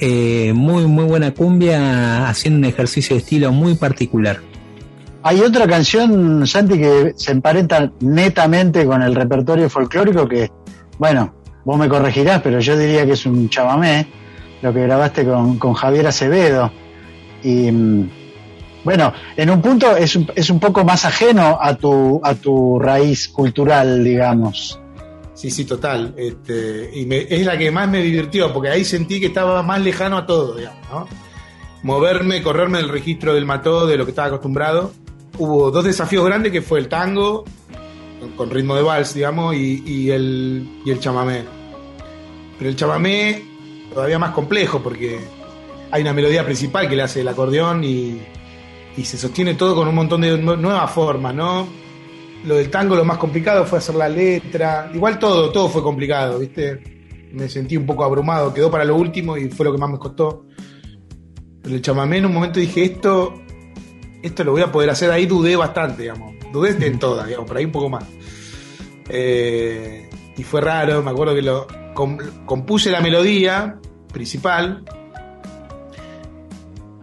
eh, 0.00 0.52
muy 0.52 0.84
muy 0.86 1.04
buena 1.04 1.32
cumbia, 1.32 2.28
haciendo 2.28 2.58
un 2.58 2.64
ejercicio 2.64 3.14
de 3.14 3.22
estilo 3.22 3.52
muy 3.52 3.76
particular. 3.76 4.40
Hay 5.22 5.40
otra 5.40 5.68
canción, 5.68 6.44
Santi, 6.48 6.78
que 6.78 7.12
se 7.14 7.30
emparenta 7.30 7.92
netamente 8.00 8.84
con 8.84 9.02
el 9.02 9.14
repertorio 9.14 9.70
folclórico 9.70 10.28
que, 10.28 10.50
bueno, 10.98 11.32
vos 11.64 11.78
me 11.78 11.88
corregirás, 11.88 12.40
pero 12.42 12.60
yo 12.60 12.76
diría 12.76 13.06
que 13.06 13.12
es 13.12 13.26
un 13.26 13.48
chamamé, 13.48 14.06
lo 14.60 14.72
que 14.72 14.82
grabaste 14.82 15.24
con, 15.24 15.58
con 15.58 15.74
Javier 15.74 16.06
Acevedo. 16.06 16.72
Y 17.42 17.70
mm, 17.70 18.10
bueno, 18.84 19.12
en 19.36 19.50
un 19.50 19.62
punto 19.62 19.96
es 19.96 20.16
un, 20.16 20.30
es 20.34 20.50
un 20.50 20.58
poco 20.58 20.84
más 20.84 21.04
ajeno 21.04 21.58
a 21.60 21.74
tu, 21.74 22.20
a 22.22 22.34
tu 22.34 22.78
raíz 22.78 23.28
cultural, 23.28 24.02
digamos. 24.02 24.80
Sí, 25.34 25.50
sí, 25.50 25.64
total. 25.64 26.14
Este, 26.16 26.90
y 26.92 27.06
es 27.12 27.46
la 27.46 27.56
que 27.56 27.70
más 27.70 27.88
me 27.88 28.02
divirtió, 28.02 28.52
porque 28.52 28.68
ahí 28.68 28.84
sentí 28.84 29.20
que 29.20 29.26
estaba 29.26 29.62
más 29.62 29.80
lejano 29.80 30.18
a 30.18 30.26
todo, 30.26 30.56
digamos, 30.56 30.88
¿no? 30.90 31.08
Moverme, 31.82 32.42
correrme 32.42 32.78
del 32.78 32.88
registro 32.88 33.34
del 33.34 33.44
mató, 33.44 33.86
de 33.86 33.96
lo 33.96 34.04
que 34.04 34.10
estaba 34.10 34.28
acostumbrado. 34.28 34.92
Hubo 35.38 35.70
dos 35.70 35.84
desafíos 35.84 36.24
grandes 36.24 36.52
que 36.52 36.62
fue 36.62 36.78
el 36.78 36.88
tango, 36.88 37.44
con, 38.42 38.50
ritmo 38.50 38.74
de 38.76 38.82
vals, 38.82 39.14
digamos, 39.14 39.54
y, 39.54 39.82
y 39.86 40.10
el, 40.10 40.68
y 40.84 40.90
el 40.90 41.00
chamamé. 41.00 41.42
Pero 42.58 42.70
el 42.70 42.76
chamamé 42.76 43.42
todavía 43.92 44.18
más 44.18 44.30
complejo, 44.32 44.80
porque 44.82 45.18
hay 45.90 46.02
una 46.02 46.12
melodía 46.12 46.44
principal 46.44 46.88
que 46.88 46.96
le 46.96 47.02
hace 47.02 47.20
el 47.20 47.28
acordeón 47.28 47.84
y, 47.84 48.18
y 48.96 49.04
se 49.04 49.18
sostiene 49.18 49.54
todo 49.54 49.74
con 49.74 49.88
un 49.88 49.94
montón 49.94 50.20
de 50.22 50.40
nue- 50.40 50.58
nuevas 50.58 50.90
formas, 50.90 51.34
¿no? 51.34 51.66
Lo 52.44 52.56
del 52.56 52.70
tango 52.70 52.96
lo 52.96 53.04
más 53.04 53.18
complicado 53.18 53.64
fue 53.64 53.78
hacer 53.78 53.94
la 53.94 54.08
letra. 54.08 54.90
Igual 54.92 55.18
todo, 55.18 55.50
todo 55.50 55.68
fue 55.68 55.82
complicado, 55.82 56.38
¿viste? 56.38 57.28
Me 57.32 57.48
sentí 57.48 57.76
un 57.76 57.86
poco 57.86 58.04
abrumado, 58.04 58.52
quedó 58.52 58.70
para 58.70 58.84
lo 58.84 58.96
último 58.96 59.36
y 59.36 59.48
fue 59.48 59.64
lo 59.64 59.72
que 59.72 59.78
más 59.78 59.90
me 59.90 59.98
costó. 59.98 60.46
Pero 61.62 61.74
el 61.76 61.80
chamamé 61.82 62.18
en 62.18 62.26
un 62.26 62.32
momento 62.34 62.58
dije, 62.58 62.82
esto, 62.84 63.34
esto 64.22 64.42
lo 64.44 64.52
voy 64.52 64.62
a 64.62 64.72
poder 64.72 64.90
hacer. 64.90 65.10
Ahí 65.10 65.26
dudé 65.26 65.54
bastante, 65.54 66.02
digamos. 66.02 66.34
Dudé 66.52 66.84
en 66.84 66.98
todas, 66.98 67.26
digamos, 67.28 67.46
por 67.48 67.56
ahí 67.56 67.64
un 67.64 67.72
poco 67.72 67.88
más. 67.88 68.04
Eh, 69.08 70.08
y 70.36 70.42
fue 70.44 70.60
raro, 70.60 71.02
me 71.02 71.10
acuerdo 71.10 71.34
que 71.34 71.42
lo 71.42 71.66
com- 71.94 72.18
compuse 72.46 72.90
la 72.90 73.00
melodía 73.00 73.78
principal 74.12 74.84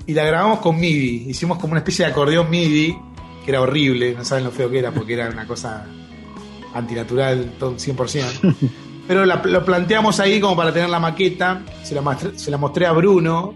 y 0.06 0.14
la 0.14 0.26
grabamos 0.26 0.60
con 0.60 0.80
MIDI. 0.80 1.30
Hicimos 1.30 1.58
como 1.60 1.72
una 1.72 1.80
especie 1.80 2.06
de 2.06 2.12
acordeón 2.12 2.50
MIDI, 2.50 2.98
que 3.46 3.52
era 3.52 3.62
horrible, 3.62 4.14
no 4.16 4.26
saben 4.26 4.44
lo 4.44 4.52
feo 4.52 4.70
que 4.70 4.80
era, 4.80 4.92
porque 4.92 5.14
era 5.14 5.30
una 5.30 5.46
cosa 5.46 5.86
antinatural, 6.74 7.54
todo 7.60 7.76
100%. 7.76 8.56
Pero 9.08 9.26
la- 9.26 9.42
lo 9.44 9.66
planteamos 9.66 10.20
ahí 10.20 10.40
como 10.40 10.56
para 10.56 10.72
tener 10.74 10.90
la 10.90 11.00
maqueta, 11.00 11.64
se 11.84 11.96
la, 11.96 12.02
mostré- 12.02 12.36
se 12.38 12.50
la 12.52 12.58
mostré 12.58 12.86
a 12.88 12.92
Bruno. 12.92 13.54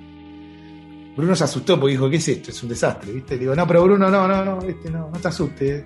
Bruno 1.16 1.36
se 1.36 1.44
asustó 1.44 1.80
porque 1.80 1.92
dijo, 1.92 2.10
¿qué 2.10 2.16
es 2.18 2.28
esto? 2.28 2.50
Es 2.50 2.62
un 2.64 2.70
desastre, 2.70 3.12
¿viste? 3.12 3.36
Le 3.36 3.42
digo, 3.42 3.56
no, 3.56 3.68
pero 3.68 3.84
Bruno, 3.84 4.10
no, 4.10 4.28
no, 4.28 4.44
no, 4.44 4.60
este, 4.64 4.90
no, 4.90 5.10
no 5.12 5.20
te 5.20 5.28
asustes. 5.28 5.84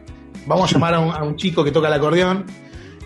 Vamos 0.47 0.69
a 0.69 0.73
llamar 0.73 0.93
a 0.95 1.23
un, 1.23 1.35
chico 1.35 1.63
que 1.63 1.71
toca 1.71 1.87
el 1.87 1.93
acordeón, 1.93 2.45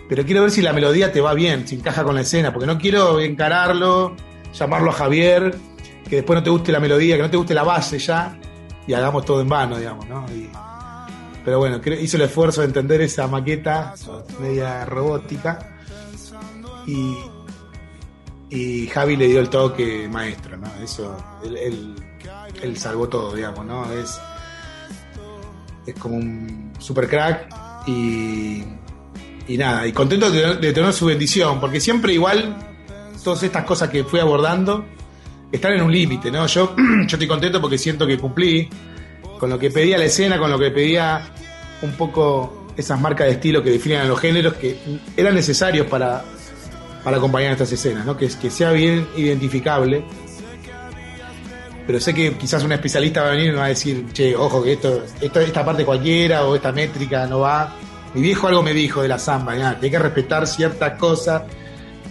pero 0.08 0.24
quiero 0.24 0.42
ver 0.42 0.50
si 0.50 0.62
la 0.62 0.72
melodía 0.72 1.12
te 1.12 1.20
va 1.20 1.34
bien, 1.34 1.66
si 1.66 1.74
encaja 1.76 2.04
con 2.04 2.14
la 2.14 2.20
escena, 2.22 2.52
porque 2.52 2.66
no 2.66 2.78
quiero 2.78 3.18
encararlo, 3.20 4.14
llamarlo 4.54 4.90
a 4.90 4.94
Javier, 4.94 5.56
que 6.08 6.16
después 6.16 6.38
no 6.38 6.42
te 6.42 6.50
guste 6.50 6.70
la 6.72 6.80
melodía, 6.80 7.16
que 7.16 7.22
no 7.22 7.30
te 7.30 7.36
guste 7.36 7.54
la 7.54 7.64
base 7.64 7.98
ya, 7.98 8.38
y 8.86 8.92
hagamos 8.94 9.24
todo 9.24 9.40
en 9.40 9.48
vano, 9.48 9.76
digamos, 9.78 10.08
¿no? 10.08 10.24
Pero 11.44 11.58
bueno, 11.58 11.80
hizo 12.00 12.16
el 12.16 12.22
esfuerzo 12.22 12.60
de 12.60 12.68
entender 12.68 13.00
esa 13.00 13.26
maqueta 13.26 13.94
media 14.40 14.84
robótica 14.84 15.58
y, 16.86 17.16
y 18.50 18.86
Javi 18.88 19.16
le 19.16 19.26
dio 19.26 19.40
el 19.40 19.48
toque 19.48 20.08
maestro, 20.08 20.56
¿no? 20.56 20.68
Eso, 20.82 21.16
él, 21.44 21.56
él- 21.56 21.94
él 22.62 22.76
salvó 22.76 23.08
todo, 23.08 23.34
digamos, 23.34 23.64
¿no? 23.66 23.90
Es, 23.92 24.20
es 25.86 25.94
como 25.96 26.16
un 26.16 26.71
super 26.82 27.08
crack 27.08 27.48
y, 27.86 28.62
y 29.48 29.56
nada, 29.58 29.86
y 29.86 29.92
contento 29.92 30.30
de, 30.30 30.72
tener- 30.72 30.92
su 30.92 31.06
bendición, 31.06 31.60
porque 31.60 31.80
siempre 31.80 32.12
igual 32.12 32.56
todas 33.22 33.42
estas 33.42 33.64
cosas 33.64 33.88
que 33.88 34.04
fui 34.04 34.20
abordando 34.20 34.84
están 35.50 35.72
en 35.74 35.82
un 35.82 35.92
límite, 35.92 36.30
¿no? 36.30 36.46
Yo, 36.46 36.74
yo 37.06 37.16
estoy 37.16 37.26
contento 37.26 37.60
porque 37.60 37.78
siento 37.78 38.06
que 38.06 38.18
cumplí 38.18 38.68
con 39.38 39.50
lo 39.50 39.58
que 39.58 39.70
pedía 39.70 39.98
la 39.98 40.04
escena, 40.04 40.38
con 40.38 40.50
lo 40.50 40.58
que 40.58 40.70
pedía 40.70 41.22
un 41.82 41.92
poco 41.92 42.66
esas 42.76 43.00
marcas 43.00 43.26
de 43.26 43.34
estilo 43.34 43.62
que 43.62 43.70
definen 43.70 44.00
a 44.00 44.04
los 44.04 44.18
géneros 44.18 44.54
que 44.54 44.76
eran 45.16 45.34
necesarios 45.34 45.86
para, 45.88 46.24
para 47.04 47.16
acompañar 47.18 47.52
estas 47.52 47.70
escenas, 47.72 48.06
¿no? 48.06 48.16
Que, 48.16 48.28
que 48.28 48.50
sea 48.50 48.72
bien 48.72 49.06
identificable. 49.16 50.04
Pero 51.86 51.98
sé 52.00 52.14
que 52.14 52.32
quizás 52.34 52.62
un 52.64 52.72
especialista 52.72 53.22
va 53.22 53.28
a 53.28 53.30
venir 53.32 53.46
y 53.48 53.50
me 53.50 53.56
va 53.58 53.64
a 53.64 53.68
decir, 53.68 54.06
che, 54.12 54.36
ojo, 54.36 54.62
que 54.62 54.74
esto, 54.74 55.02
esto 55.20 55.40
esta 55.40 55.64
parte 55.64 55.84
cualquiera 55.84 56.44
o 56.46 56.54
esta 56.54 56.70
métrica 56.72 57.26
no 57.26 57.40
va. 57.40 57.74
Mi 58.14 58.20
viejo 58.22 58.46
algo 58.46 58.62
me 58.62 58.72
dijo 58.72 59.02
de 59.02 59.08
la 59.08 59.18
samba, 59.18 59.56
ya, 59.56 59.78
que 59.80 59.86
hay 59.86 59.90
que 59.90 59.98
respetar 59.98 60.46
ciertas 60.46 60.98
cosas 60.98 61.42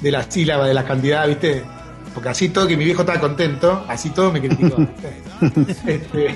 de 0.01 0.11
las 0.11 0.25
sílabas, 0.33 0.67
de 0.67 0.73
la 0.73 0.83
cantidad, 0.83 1.27
¿viste? 1.27 1.63
Porque 2.13 2.29
así 2.29 2.49
todo, 2.49 2.67
que 2.67 2.75
mi 2.75 2.83
viejo 2.83 3.01
estaba 3.03 3.19
contento, 3.21 3.85
así 3.87 4.09
todo 4.09 4.31
me 4.31 4.41
criticó. 4.41 4.75
Este, 5.87 6.35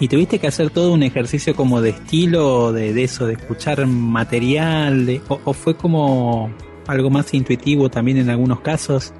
¿Y 0.00 0.08
tuviste 0.08 0.38
que 0.38 0.48
hacer 0.48 0.70
todo 0.70 0.92
un 0.92 1.02
ejercicio 1.04 1.54
como 1.54 1.80
de 1.80 1.90
estilo, 1.90 2.72
de, 2.72 2.92
de 2.92 3.04
eso, 3.04 3.26
de 3.26 3.34
escuchar 3.34 3.86
material? 3.86 5.06
de- 5.06 5.20
o, 5.28 5.40
o 5.44 5.52
fue 5.52 5.76
como 5.76 6.50
algo 6.88 7.08
más 7.10 7.32
intuitivo 7.34 7.88
también 7.88 8.18
en 8.18 8.28
algunos 8.30 8.60
casos? 8.60 9.12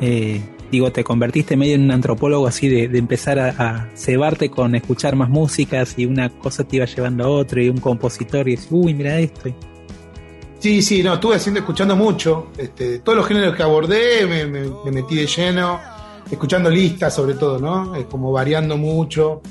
Eh, 0.00 0.40
digo, 0.72 0.90
te 0.90 1.04
convertiste 1.04 1.56
medio 1.56 1.76
en 1.76 1.82
un 1.84 1.90
antropólogo 1.92 2.48
así 2.48 2.68
de, 2.68 2.88
de 2.88 2.98
empezar 2.98 3.38
a, 3.38 3.48
a 3.58 3.88
cebarte 3.94 4.50
con 4.50 4.74
escuchar 4.74 5.14
más 5.14 5.28
músicas 5.28 5.94
y 5.96 6.06
una 6.06 6.30
cosa 6.30 6.64
te 6.64 6.76
iba 6.76 6.86
llevando 6.86 7.24
a 7.24 7.28
otra 7.28 7.62
y 7.62 7.68
un 7.68 7.78
compositor 7.78 8.48
y 8.48 8.56
decís, 8.56 8.68
uy, 8.72 8.94
mira 8.94 9.18
esto. 9.20 9.50
Sí, 10.58 10.80
sí, 10.82 11.02
no, 11.02 11.14
estuve 11.14 11.36
haciendo, 11.36 11.60
escuchando 11.60 11.94
mucho. 11.94 12.48
Este, 12.56 13.00
todos 13.00 13.18
los 13.18 13.26
géneros 13.26 13.54
que 13.54 13.62
abordé 13.62 14.26
me, 14.26 14.46
me- 14.46 14.70
me 14.84 14.90
metí 14.92 15.14
de 15.16 15.26
lleno, 15.26 15.78
escuchando 16.30 16.70
listas 16.70 17.14
sobre 17.14 17.34
todo, 17.34 17.58
¿no? 17.58 17.94
Es 17.94 18.06
como 18.06 18.32
variando 18.32 18.76
mucho. 18.78 19.42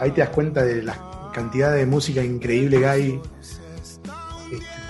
Ahí 0.00 0.10
te 0.10 0.20
das 0.22 0.30
cuenta 0.30 0.64
de 0.64 0.82
la 0.82 1.30
cantidad 1.32 1.74
de 1.74 1.86
música 1.86 2.24
increíble 2.24 2.78
que 2.80 2.86
hay 2.86 3.20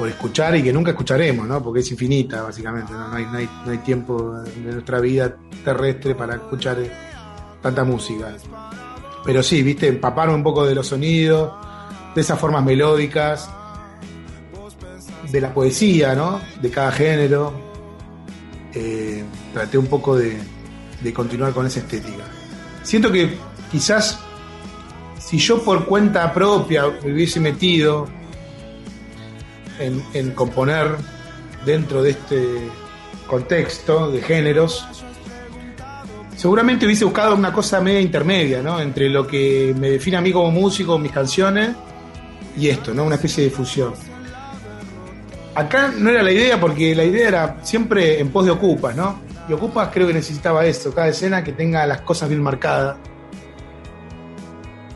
por 0.02 0.08
escuchar 0.08 0.56
y 0.56 0.64
que 0.64 0.72
nunca 0.72 0.90
escucharemos, 0.90 1.46
¿no? 1.46 1.62
Porque 1.62 1.78
es 1.78 1.88
infinita, 1.92 2.42
básicamente. 2.42 2.92
No, 2.92 3.14
hay 3.14 3.78
tiempo 3.84 4.40
de 4.40 4.72
nuestra 4.72 4.98
vida 4.98 5.36
terrestre 5.64 6.16
para 6.16 6.34
escuchar 6.34 6.80
eh, 6.80 6.90
tanta 7.62 7.84
música. 7.84 8.34
Pero 9.24 9.44
sí, 9.44 9.62
viste, 9.62 9.86
empaparme 9.86 10.34
un 10.34 10.42
poco 10.42 10.66
de 10.66 10.74
los 10.74 10.88
sonidos, 10.88 11.52
de 12.16 12.20
esas 12.20 12.36
formas 12.36 12.64
melódicas 12.64 13.48
de 15.30 15.40
la 15.40 15.54
poesía, 15.54 16.16
¿no? 16.16 16.40
De 16.60 16.68
cada 16.68 16.90
género. 16.90 17.52
Eh, 18.74 19.22
traté 19.52 19.78
un 19.78 19.86
poco 19.86 20.16
de, 20.16 20.36
de 21.00 21.12
continuar 21.12 21.52
con 21.52 21.64
esa 21.64 21.78
estética. 21.78 22.24
Siento 22.82 23.12
que 23.12 23.36
quizás 23.70 24.18
si 25.20 25.38
yo 25.38 25.62
por 25.62 25.86
cuenta 25.86 26.32
propia 26.34 26.88
me 27.04 27.12
hubiese 27.12 27.38
metido 27.38 28.08
en, 29.78 30.30
componer 30.32 30.96
dentro 31.64 32.02
de 32.02 32.10
este 32.10 32.68
contexto 33.26 34.10
de 34.10 34.20
géneros, 34.20 34.86
seguramente 36.36 36.86
hubiese 36.86 37.04
buscado 37.04 37.34
una 37.34 37.52
cosa 37.52 37.80
media 37.80 38.00
intermedia, 38.00 38.62
¿no? 38.62 38.80
Entre 38.80 39.08
lo 39.08 39.26
que 39.26 39.74
me 39.78 39.90
define 39.90 40.16
a 40.16 40.20
mí 40.20 40.32
como 40.32 40.50
músico, 40.50 40.98
mis 40.98 41.12
canciones, 41.12 41.70
y 42.56 42.68
esto, 42.68 42.92
¿no? 42.92 43.04
Una 43.04 43.14
especie 43.16 43.44
de 43.44 43.50
fusión. 43.50 43.94
Acá 45.54 45.92
no 45.96 46.10
era 46.10 46.22
la 46.22 46.32
idea 46.32 46.58
porque 46.58 46.94
la 46.94 47.04
idea 47.04 47.28
era 47.28 47.56
siempre 47.62 48.20
en 48.20 48.30
pos 48.30 48.44
de 48.46 48.52
Ocupas, 48.52 48.96
¿no? 48.96 49.20
Y 49.48 49.52
Ocupas 49.52 49.90
creo 49.92 50.06
que 50.06 50.14
necesitaba 50.14 50.64
eso, 50.64 50.94
cada 50.94 51.08
escena 51.08 51.44
que 51.44 51.52
tenga 51.52 51.86
las 51.86 52.00
cosas 52.02 52.28
bien 52.28 52.42
marcadas, 52.42 52.96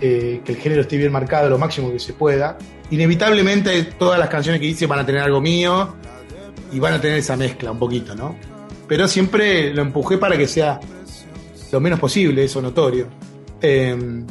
eh, 0.00 0.40
que 0.44 0.52
el 0.52 0.58
género 0.58 0.82
esté 0.82 0.96
bien 0.96 1.12
marcado 1.12 1.48
lo 1.48 1.58
máximo 1.58 1.90
que 1.90 1.98
se 1.98 2.12
pueda. 2.12 2.56
Inevitablemente 2.90 3.82
todas 3.98 4.18
las 4.18 4.28
canciones 4.28 4.60
que 4.60 4.66
hice 4.68 4.86
van 4.86 5.00
a 5.00 5.06
tener 5.06 5.22
algo 5.22 5.40
mío 5.40 5.96
y 6.72 6.78
van 6.78 6.94
a 6.94 7.00
tener 7.00 7.18
esa 7.18 7.36
mezcla 7.36 7.72
un 7.72 7.78
poquito, 7.78 8.14
¿no? 8.14 8.36
Pero 8.86 9.08
siempre 9.08 9.74
lo 9.74 9.82
empujé 9.82 10.18
para 10.18 10.36
que 10.36 10.46
sea 10.46 10.78
lo 11.72 11.80
menos 11.80 11.98
posible, 11.98 12.44
eso 12.44 12.62
notorio. 12.62 13.08
Eh, 13.60 14.24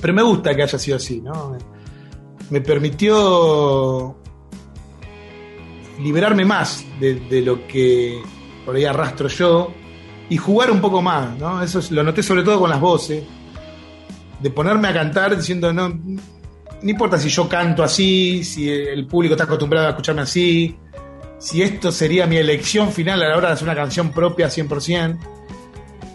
pero 0.00 0.12
me 0.12 0.22
gusta 0.22 0.54
que 0.54 0.62
haya 0.62 0.78
sido 0.78 0.96
así, 0.96 1.20
¿no? 1.20 1.56
Me 2.50 2.60
permitió 2.60 4.16
liberarme 6.00 6.44
más 6.44 6.84
de, 7.00 7.42
lo 7.42 7.66
que 7.66 8.20
por 8.64 8.76
ahí 8.76 8.84
arrastro 8.84 9.28
yo 9.28 9.72
y 10.30 10.36
jugar 10.36 10.70
un 10.70 10.80
poco 10.80 11.02
más, 11.02 11.36
¿no? 11.38 11.62
Eso 11.62 11.78
es- 11.80 11.90
lo 11.90 12.02
noté 12.02 12.22
sobre 12.22 12.42
todo 12.42 12.60
con 12.60 12.70
las 12.70 12.80
voces, 12.80 13.24
de 14.40 14.50
ponerme 14.50 14.88
a 14.88 14.94
cantar 14.94 15.36
diciendo, 15.36 15.72
no, 15.72 15.98
no 16.82 16.90
importa 16.90 17.18
si 17.18 17.28
yo 17.28 17.48
canto 17.48 17.82
así, 17.82 18.44
si 18.44 18.68
el 18.70 19.06
público 19.06 19.34
está 19.34 19.44
acostumbrado 19.44 19.86
a 19.86 19.90
escucharme 19.90 20.22
así, 20.22 20.76
si 21.38 21.62
esto 21.62 21.90
sería 21.92 22.26
mi 22.26 22.36
elección 22.36 22.92
final 22.92 23.22
a 23.22 23.28
la 23.28 23.36
hora 23.36 23.48
de 23.48 23.54
hacer 23.54 23.66
una 23.66 23.74
canción 23.76 24.10
propia 24.10 24.48
100%. 24.48 25.18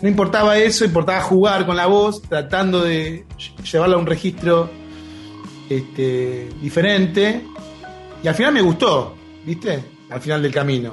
No 0.02 0.10
importaba 0.10 0.58
eso, 0.58 0.84
importaba 0.84 1.22
jugar 1.22 1.66
con 1.66 1.78
la 1.78 1.86
voz, 1.86 2.22
tratando 2.24 2.82
de 2.84 3.26
lle- 3.38 3.64
llevarla 3.72 3.96
a 3.96 4.00
un 4.00 4.06
registro 4.06 4.70
este, 5.70 6.50
diferente. 6.62 7.42
Y 8.22 8.28
al 8.28 8.36
final 8.36 8.54
me 8.54 8.62
gustó, 8.62 9.16
¿viste? 9.46 9.82
Al 10.10 10.20
final 10.22 10.42
del 10.42 10.52
camino. 10.54 10.92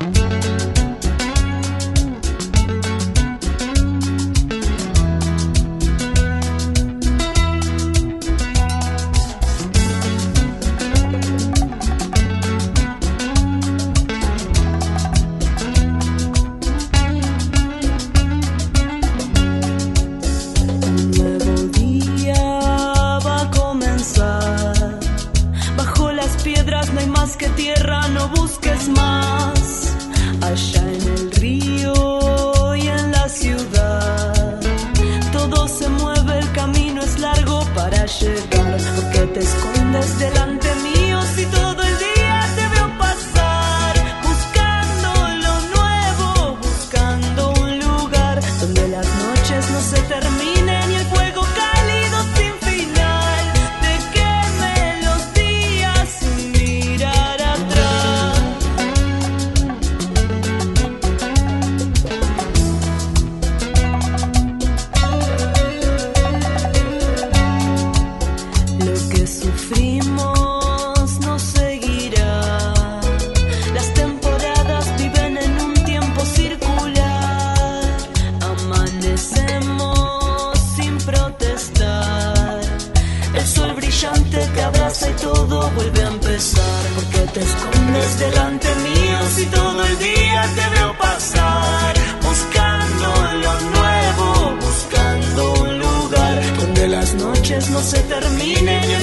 Te 87.33 87.41
escondes 87.41 88.19
delante 88.19 88.69
mío 88.77 89.19
si 89.37 89.47
todo 89.47 89.85
el 89.85 89.99
día 89.99 90.49
te 90.55 90.81
veo 90.81 90.99
pasar. 90.99 91.95
Buscando 92.23 93.09
lo 93.45 93.61
nuevo, 93.71 94.57
buscando 94.61 95.53
un 95.63 95.79
lugar 95.79 96.57
donde 96.57 96.89
las 96.89 97.15
noches 97.15 97.71
no 97.71 97.81
se 97.83 98.01
terminen 98.03 98.91
y 98.91 98.95
el 98.95 99.03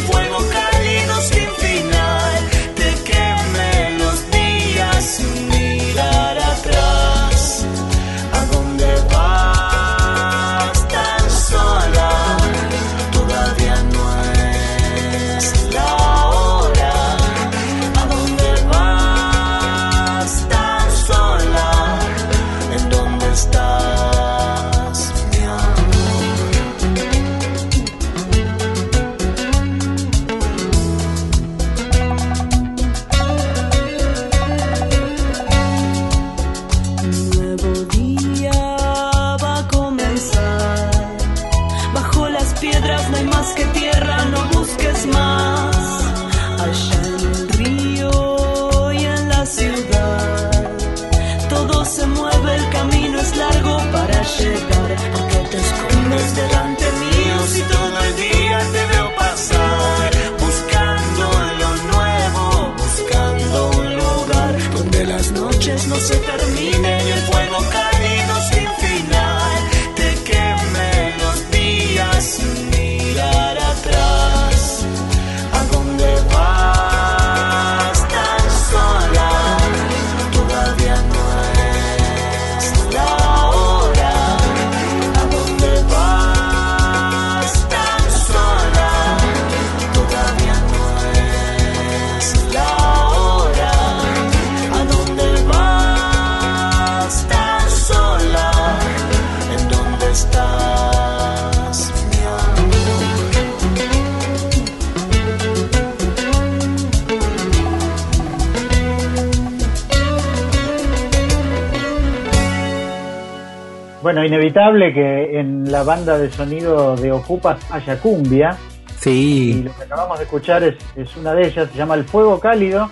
Bueno, 114.18 114.36
inevitable 114.36 114.96
que 114.96 115.40
en 115.40 115.72
la 115.72 115.84
banda 115.84 116.18
de 116.18 116.32
sonido 116.32 116.96
de 116.96 117.12
Ocupas 117.12 117.60
haya 117.72 118.00
cumbia. 118.00 118.58
Y 118.90 119.00
Sí, 119.00 119.64
lo 119.64 119.76
que 119.76 119.84
acabamos 119.84 120.18
de 120.18 120.24
escuchar 120.24 120.64
es, 120.64 120.76
es 120.96 121.16
una 121.18 121.36
de 121.36 121.46
ellas, 121.46 121.70
se 121.72 121.78
llama 121.78 121.94
El 121.94 122.04
Fuego 122.04 122.40
Cálido. 122.40 122.90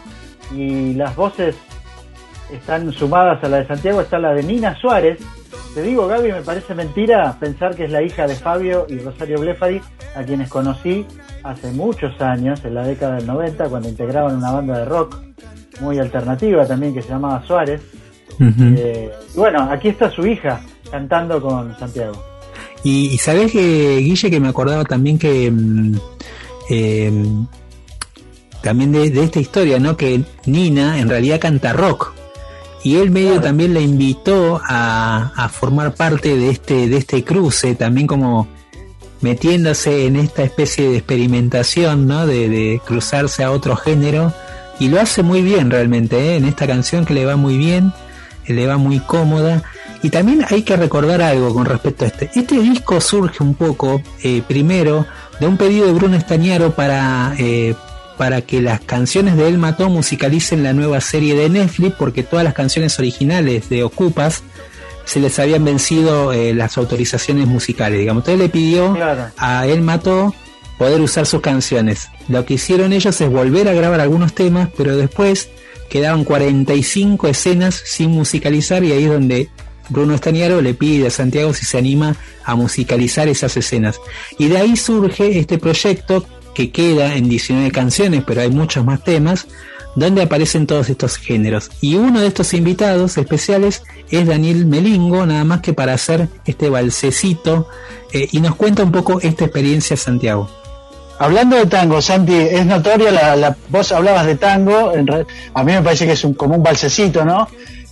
Y 0.53 0.93
las 0.93 1.15
voces 1.15 1.56
están 2.53 2.91
sumadas 2.91 3.43
a 3.43 3.49
la 3.49 3.57
de 3.57 3.65
Santiago, 3.65 4.02
está 4.02 4.19
la 4.19 4.35
de 4.35 4.43
Nina 4.43 4.76
Suárez. 4.76 5.18
Te 5.73 5.81
digo, 5.81 6.06
Gaby, 6.06 6.31
me 6.31 6.41
parece 6.43 6.76
mentira 6.76 7.35
pensar 7.39 7.76
que 7.76 7.85
es 7.85 7.91
la 7.91 8.03
hija 8.03 8.27
de 8.27 8.35
Fabio 8.35 8.85
y 8.88 8.99
Rosario 8.99 9.39
Blefari, 9.39 9.81
a 10.15 10.22
quienes 10.22 10.47
conocí 10.47 11.07
hace 11.41 11.72
muchos 11.72 12.22
años, 12.22 12.64
en 12.65 12.76
la 12.76 12.85
década 12.85 13.15
del 13.15 13.26
90, 13.26 13.68
cuando 13.68 13.89
integraban 13.89 14.35
una 14.35 14.52
banda 14.52 14.77
de 14.77 14.85
rock 14.85 15.18
muy 15.81 15.97
alternativa 15.97 16.68
también 16.68 16.93
que 16.93 17.02
se 17.02 17.10
llamaba 17.10 17.43
Suárez. 17.47 17.81
Eh, 18.39 19.10
y 19.34 19.38
bueno, 19.39 19.68
aquí 19.72 19.88
está 19.88 20.11
su 20.11 20.23
hija 20.27 20.61
cantando 20.96 21.42
con 21.42 21.78
Santiago. 21.78 22.24
Y, 22.84 23.08
y 23.08 23.18
sabes 23.18 23.52
que, 23.52 23.98
Guille, 23.98 24.30
que 24.30 24.40
me 24.40 24.48
acordaba 24.48 24.86
también 24.86 25.20
que 25.20 25.52
mm, 25.52 25.96
eh, 26.70 27.26
también 28.62 28.94
de, 28.94 29.10
de 29.10 29.24
esta 29.24 29.40
historia, 29.42 29.78
¿no? 29.78 29.98
Que 29.98 30.24
Nina 30.46 31.00
en 31.00 31.10
realidad 31.10 31.42
canta 31.42 31.74
rock. 31.74 32.14
Y 32.84 32.98
él 32.98 33.10
medio 33.12 33.42
también 33.42 33.74
la 33.74 33.82
invitó 33.82 34.62
a, 34.64 35.34
a 35.36 35.50
formar 35.50 35.96
parte 35.96 36.38
de 36.38 36.50
este, 36.52 36.88
de 36.88 36.98
este 36.98 37.24
cruce, 37.24 37.76
también 37.76 38.08
como 38.08 38.48
metiéndose 39.22 40.06
en 40.06 40.16
esta 40.16 40.44
especie 40.44 40.90
de 40.90 40.98
experimentación, 40.98 42.08
¿no? 42.08 42.26
De, 42.26 42.48
de 42.48 42.80
cruzarse 42.86 43.44
a 43.44 43.52
otro 43.52 43.76
género. 43.76 44.34
Y 44.80 44.88
lo 44.88 45.02
hace 45.02 45.24
muy 45.24 45.42
bien 45.42 45.72
realmente, 45.72 46.16
¿eh? 46.18 46.36
En 46.38 46.46
esta 46.46 46.68
canción 46.68 47.06
que 47.06 47.16
le 47.16 47.26
va 47.26 47.36
muy 47.36 47.58
bien, 47.58 47.92
le 48.48 48.68
va 48.68 48.78
muy 48.78 49.00
cómoda. 49.00 49.64
Y 50.06 50.11
también 50.11 50.45
hay 50.48 50.61
que 50.61 50.76
recordar 50.77 51.19
algo 51.23 51.52
con 51.52 51.65
respecto 51.65 52.06
a 52.06 52.10
este. 52.10 52.30
Este 52.36 52.60
disco 52.60 53.02
surge 53.02 53.41
un 53.41 53.56
poco, 53.56 54.03
eh, 54.22 54.44
primero, 54.48 55.07
de 55.40 55.48
un 55.48 55.57
pedido 55.57 55.88
de 55.88 55.94
Bruno 55.94 56.15
Estañaro 56.15 56.76
para, 56.76 57.34
eh, 57.40 57.73
para 58.15 58.41
que 58.44 58.61
las 58.61 58.82
canciones 58.82 59.36
de 59.36 59.48
Él 59.48 59.57
Mató 59.57 59.90
musicalicen 59.90 60.61
la 60.61 60.73
nueva 60.73 61.02
serie 61.02 61.34
de 61.34 61.49
Netflix, 61.49 61.95
porque 61.98 62.22
todas 62.22 62.45
las 62.45 62.53
canciones 62.53 62.99
originales 62.99 63.68
de 63.69 63.84
Ocupas 63.84 64.44
se 65.06 65.19
les 65.19 65.40
habían 65.40 65.65
vencido 65.65 66.34
eh, 66.34 66.53
las 66.53 66.77
autorizaciones 66.77 67.48
musicales, 67.48 67.98
digamos. 67.98 68.22
Entonces 68.22 68.44
le 68.44 68.49
pidió 68.49 68.94
Claro. 68.94 69.26
a 69.38 69.65
Él 69.65 69.82
Mató 69.82 70.36
poder 70.77 71.02
usar 71.02 71.26
sus 71.26 71.41
canciones. 71.41 72.10
Lo 72.27 72.45
que 72.45 72.53
hicieron 72.56 72.94
ellos 72.94 73.19
es 73.19 73.27
volver 73.32 73.68
a 73.69 73.73
grabar 73.73 74.02
algunos 74.02 74.36
temas, 74.36 74.69
pero 74.77 74.95
después 74.95 75.49
quedaban 75.90 76.26
45 76.26 77.27
escenas 77.27 77.82
sin 77.86 78.11
musicalizar 78.11 78.84
y 78.84 78.91
ahí 78.91 79.06
es 79.06 79.10
donde 79.10 79.49
Bruno 79.90 80.16
Estañaro 80.16 80.62
le 80.62 80.74
pide 80.74 81.07
a 81.07 81.12
Santiago 81.12 81.53
si 81.53 81.66
se 81.66 81.78
anima 81.78 82.16
a 82.44 82.56
musicalizar 82.56 83.28
esas 83.28 83.56
escenas. 83.57 83.99
Y 84.38 84.48
de 84.48 84.57
ahí 84.57 84.76
surge 84.76 85.40
este 85.40 85.57
proyecto 85.57 86.26
que 86.53 86.72
queda 86.72 87.16
en 87.16 87.30
19 87.30 87.72
canciones, 87.72 88.24
pero 88.26 88.41
hay 88.41 88.49
muchos 88.49 88.86
más 88.86 89.03
temas, 89.03 89.48
donde 89.95 90.24
aparecen 90.24 90.68
todos 90.68 90.90
estos 90.90 91.18
géneros. 91.18 91.70
Y 91.82 91.95
uno 91.95 92.22
de 92.22 92.28
estos 92.28 92.53
invitados 92.53 93.18
especiales 93.18 93.84
es 94.10 94.28
Daniel 94.28 94.66
Melingo, 94.66 95.26
nada 95.26 95.44
más 95.44 95.62
que 95.62 95.74
para 95.74 95.94
hacer 95.94 96.28
este 96.45 96.70
balsecito 96.70 97.68
eh, 98.12 98.28
y 98.32 98.41
nos 98.41 98.56
cuenta 98.56 98.84
un 98.84 98.91
poco 98.91 99.20
esta 99.22 99.45
experiencia 99.45 99.98
Santiago. 99.98 100.49
Hablando 101.18 101.56
de 101.56 101.66
tango, 101.66 102.02
Santi, 102.02 102.34
es 102.34 102.66
notoria 102.66 103.10
la, 103.10 103.56
vos 103.70 103.91
hablabas 103.94 104.26
de 104.26 104.36
tango, 104.36 104.94
en 104.94 105.10
a 105.53 105.64
mí 105.64 105.72
me 105.72 105.82
parece 105.82 106.06
que 106.06 106.12
es 106.12 106.24
un, 106.26 106.34
como 106.34 106.56
un 106.56 106.64
balsecito, 106.64 107.24
¿no? 107.24 107.48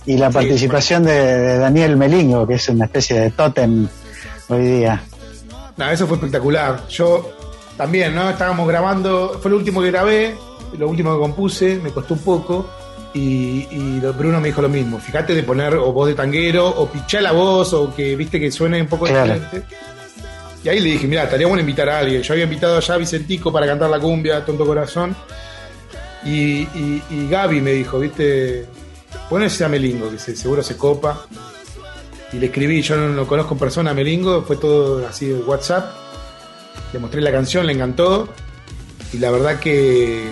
Y 0.06 0.16
la 0.18 0.30
participación 0.30 1.04
de, 1.04 1.12
de 1.12 1.58
Daniel 1.58 1.96
Melingo, 1.96 2.46
que 2.46 2.54
es 2.54 2.68
una 2.68 2.84
especie 2.84 3.18
de 3.20 3.30
tótem 3.30 3.88
hoy 4.48 4.60
día. 4.62 5.02
No, 5.76 5.90
eso 5.90 6.06
fue 6.06 6.16
espectacular. 6.16 6.86
Yo 6.88 7.32
también, 7.76 8.14
¿no? 8.14 8.28
Estábamos 8.28 8.68
grabando, 8.68 9.38
fue 9.40 9.50
lo 9.50 9.56
último 9.56 9.80
que 9.80 9.90
grabé, 9.90 10.34
lo 10.78 10.88
último 10.88 11.14
que 11.14 11.20
compuse, 11.20 11.80
me 11.82 11.90
costó 11.90 12.14
un 12.14 12.20
poco. 12.20 12.68
Y, 13.14 13.66
y 13.70 14.00
Bruno 14.18 14.40
me 14.40 14.48
dijo 14.48 14.60
lo 14.60 14.68
mismo. 14.68 14.98
Fíjate 14.98 15.34
de 15.34 15.42
poner 15.44 15.74
o 15.76 15.92
voz 15.92 16.08
de 16.08 16.14
tanguero, 16.14 16.68
o 16.68 16.86
pichar 16.88 17.22
la 17.22 17.32
voz, 17.32 17.72
o 17.72 17.94
que 17.94 18.14
viste 18.16 18.38
que 18.40 18.50
suene 18.50 18.80
un 18.82 18.88
poco 18.88 19.06
Claro. 19.06 19.34
diferente. 19.34 19.66
Y 20.64 20.68
ahí 20.68 20.80
le 20.80 20.90
dije, 20.90 21.06
mira, 21.06 21.24
estaría 21.24 21.46
bueno 21.46 21.60
invitar 21.60 21.88
a 21.88 21.98
alguien. 22.00 22.22
Yo 22.22 22.32
había 22.32 22.44
invitado 22.44 22.76
allá 22.76 22.94
a 22.94 22.98
Vicentico 22.98 23.52
para 23.52 23.66
cantar 23.66 23.88
la 23.90 24.00
cumbia, 24.00 24.44
Tonto 24.44 24.66
Corazón. 24.66 25.14
Y, 26.24 26.62
y, 26.74 27.02
y 27.10 27.28
Gaby 27.30 27.60
me 27.60 27.72
dijo, 27.72 27.98
viste, 28.00 28.66
bueno 29.30 29.46
ese 29.46 29.64
a 29.64 29.68
Melingo, 29.68 30.10
que 30.10 30.18
se- 30.18 30.36
seguro 30.36 30.62
se 30.62 30.76
copa. 30.76 31.26
Y 32.32 32.38
le 32.38 32.46
escribí, 32.46 32.82
yo 32.82 32.96
no 32.96 33.08
lo 33.08 33.26
conozco 33.26 33.54
en 33.54 33.60
persona 33.60 33.90
a 33.92 33.94
Melingo, 33.94 34.42
fue 34.42 34.56
todo 34.56 35.06
así 35.06 35.26
de 35.26 35.34
WhatsApp. 35.40 35.92
Le 36.92 36.98
mostré 36.98 37.20
la 37.20 37.30
canción, 37.32 37.66
le 37.66 37.72
encantó. 37.72 38.28
Y 39.12 39.18
la 39.18 39.30
verdad 39.30 39.60
que, 39.60 40.24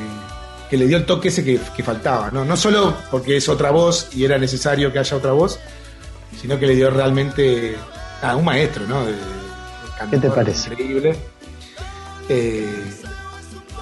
que 0.68 0.76
le 0.76 0.86
dio 0.88 0.96
el 0.96 1.06
toque 1.06 1.28
ese 1.28 1.44
que, 1.44 1.60
que 1.76 1.82
faltaba. 1.84 2.30
¿no? 2.32 2.44
no 2.44 2.56
solo 2.56 2.94
porque 3.10 3.36
es 3.36 3.48
otra 3.48 3.70
voz 3.70 4.08
y 4.14 4.24
era 4.24 4.36
necesario 4.38 4.92
que 4.92 4.98
haya 4.98 5.16
otra 5.16 5.30
voz, 5.32 5.60
sino 6.40 6.58
que 6.58 6.66
le 6.66 6.74
dio 6.74 6.90
realmente 6.90 7.76
a 8.22 8.34
un 8.34 8.44
maestro, 8.44 8.86
¿no? 8.88 9.04
De- 9.06 9.12
de 9.12 9.18
¿Qué 10.10 10.18
te 10.18 10.28
parece? 10.30 10.70
Increíble. 10.70 11.16
Eh, 12.28 12.82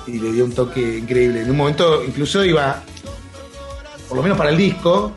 y 0.07 0.19
le 0.19 0.33
dio 0.33 0.45
un 0.45 0.53
toque 0.53 0.99
increíble. 0.99 1.43
En 1.43 1.51
un 1.51 1.57
momento, 1.57 2.05
incluso 2.05 2.45
iba, 2.45 2.83
por 4.11 4.17
lo 4.17 4.25
menos 4.25 4.37
para 4.37 4.51
el 4.51 4.57
disco, 4.57 5.13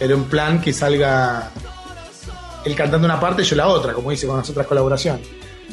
era 0.00 0.16
un 0.16 0.24
plan 0.24 0.58
que 0.58 0.72
salga 0.72 1.50
él 2.64 2.74
cantando 2.74 3.04
una 3.04 3.20
parte 3.20 3.42
y 3.42 3.44
yo 3.44 3.56
la 3.56 3.68
otra, 3.68 3.92
como 3.92 4.10
dice 4.10 4.26
con 4.26 4.38
las 4.38 4.48
otras 4.48 4.66
colaboraciones. 4.66 5.28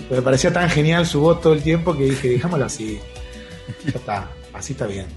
Pero 0.10 0.18
me 0.18 0.22
parecía 0.22 0.52
tan 0.52 0.70
genial 0.70 1.08
su 1.08 1.22
voz 1.22 1.40
todo 1.40 1.54
el 1.54 1.64
tiempo 1.64 1.96
que 1.96 2.04
dije, 2.04 2.28
dejámoslo 2.28 2.66
así. 2.66 3.00
Ya 3.86 3.92
está, 3.92 4.28
así 4.54 4.74
está 4.74 4.88
bien. 4.88 5.08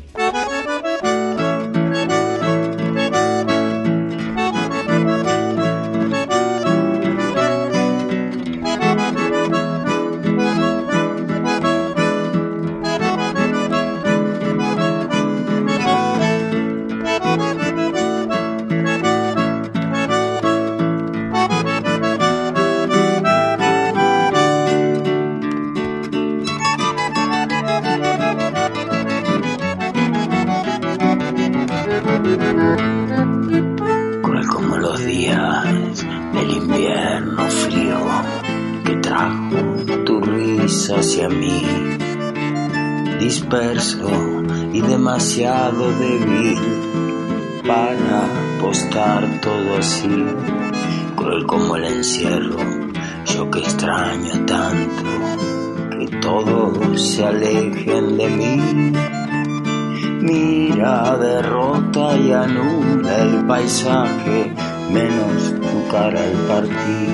Paisaje, 63.56 64.52
menos 64.92 65.54
tu 65.62 65.88
cara 65.90 66.20
al 66.20 66.36
partir. 66.46 67.08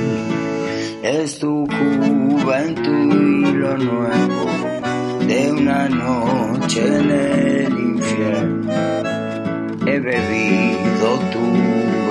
Es 1.02 1.38
tu 1.38 1.68
juventud 1.76 3.14
y 3.46 3.52
lo 3.52 3.76
nuevo 3.78 4.46
de 5.28 5.52
una 5.52 5.88
noche 5.88 6.80
en 6.84 7.10
el 7.10 7.72
infierno. 7.90 8.72
He 9.86 10.00
bebido 10.00 11.08
tu 11.32 11.46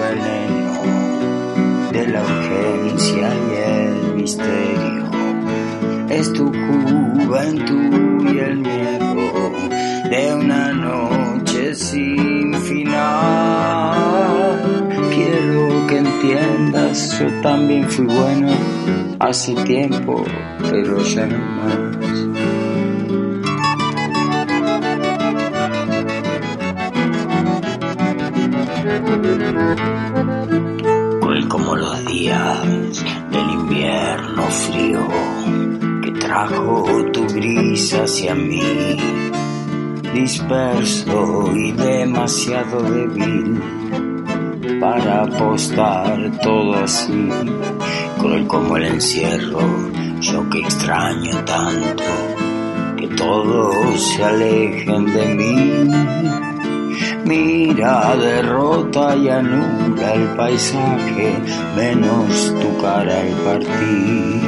veneno 0.01 0.75
de 1.91 2.07
la 2.07 2.21
urgencia 2.21 3.27
y 3.49 3.53
el 3.75 4.15
misterio. 4.15 5.05
Es 6.09 6.31
tu 6.31 6.45
juventud 6.45 8.33
y 8.33 8.39
el 8.39 8.59
miedo 8.59 9.51
de 10.09 10.35
una 10.35 10.71
noche 10.71 11.75
sin 11.75 12.30
yo 16.93 17.41
también 17.41 17.89
fui 17.89 18.05
bueno 18.05 18.49
hace 19.19 19.55
tiempo, 19.63 20.25
pero 20.69 21.01
ya 21.03 21.25
no 21.25 21.37
más. 21.37 21.77
Cruel 31.21 31.47
como 31.47 31.75
los 31.77 32.05
días 32.07 32.59
del 33.31 33.49
invierno 33.51 34.43
frío 34.49 35.07
que 36.03 36.11
trajo 36.19 37.05
tu 37.13 37.25
gris 37.27 37.93
hacia 37.93 38.35
mí, 38.35 38.97
disperso 40.13 41.55
y 41.55 41.71
demasiado 41.71 42.81
débil 42.81 43.80
para 44.81 45.21
apostar 45.21 46.31
todo 46.41 46.73
así, 46.83 47.29
cruel 48.17 48.47
como 48.47 48.77
el 48.77 48.85
encierro, 48.85 49.61
yo 50.19 50.49
que 50.49 50.59
extraño 50.61 51.45
tanto 51.45 52.03
que 52.97 53.07
todos 53.09 54.01
se 54.01 54.23
alejen 54.23 55.05
de 55.05 55.35
mí. 55.35 55.91
Mira, 57.25 58.15
derrota 58.15 59.15
y 59.15 59.29
anula 59.29 60.13
el 60.15 60.27
paisaje, 60.35 61.37
menos 61.77 62.55
tu 62.59 62.81
cara 62.81 63.21
al 63.21 63.33
partir. 63.45 64.41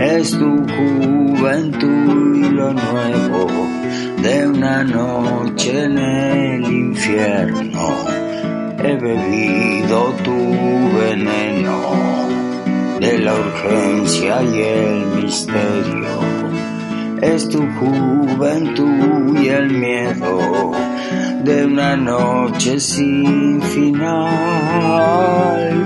Es 0.00 0.30
tu 0.30 0.64
juventud 0.76 2.36
y 2.36 2.50
lo 2.50 2.72
nuevo 2.72 3.48
de 4.22 4.46
una 4.46 4.84
noche 4.84 5.84
en 5.84 5.98
el 5.98 6.64
infierno. 6.64 8.15
He 8.86 8.94
bebido 8.94 10.14
tu 10.22 10.36
veneno 10.96 11.76
de 13.00 13.18
la 13.18 13.34
urgencia 13.34 14.40
y 14.44 14.60
el 14.62 15.06
misterio. 15.06 16.20
Es 17.20 17.48
tu 17.48 17.66
juventud 17.80 19.40
y 19.42 19.48
el 19.48 19.70
miedo 19.70 20.70
de 21.42 21.66
una 21.66 21.96
noche 21.96 22.78
sin 22.78 23.60
final. 23.60 24.20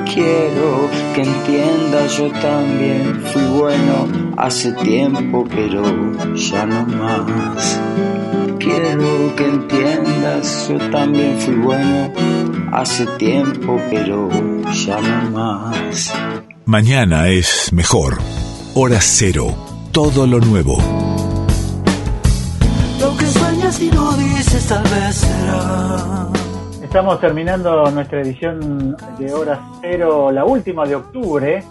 Quiero 0.04 0.90
que 1.14 1.22
entiendas, 1.22 2.18
yo 2.18 2.30
también 2.32 3.18
fui 3.32 3.46
bueno 3.60 4.08
hace 4.36 4.72
tiempo, 4.72 5.46
pero 5.48 5.82
ya 6.34 6.66
no 6.66 6.84
más. 6.84 7.80
Quiero 8.58 9.34
que 9.36 9.46
entiendas, 9.46 10.68
yo 10.68 10.76
también 10.90 11.38
fui 11.38 11.54
bueno 11.54 12.12
hace 12.72 13.06
tiempo, 13.18 13.80
pero 13.90 14.28
ya 14.72 15.00
no 15.00 15.30
más. 15.30 16.12
Mañana 16.64 17.28
es 17.28 17.72
mejor. 17.72 18.18
Hora 18.74 18.98
cero. 19.00 19.54
Todo 19.92 20.26
lo 20.26 20.38
nuevo. 20.40 20.78
Lo 23.00 23.16
que 23.16 23.26
sueñas 23.26 23.80
y 23.80 23.90
no 23.90 24.12
dices 24.16 24.66
tal 24.68 24.82
vez 24.84 25.14
será. 25.16 26.28
Estamos 26.82 27.20
terminando 27.20 27.90
nuestra 27.90 28.20
edición 28.20 28.96
de 29.18 29.32
Hora 29.32 29.60
Cero, 29.80 30.30
la 30.32 30.44
última 30.44 30.84
de 30.86 30.96
octubre. 30.96 31.64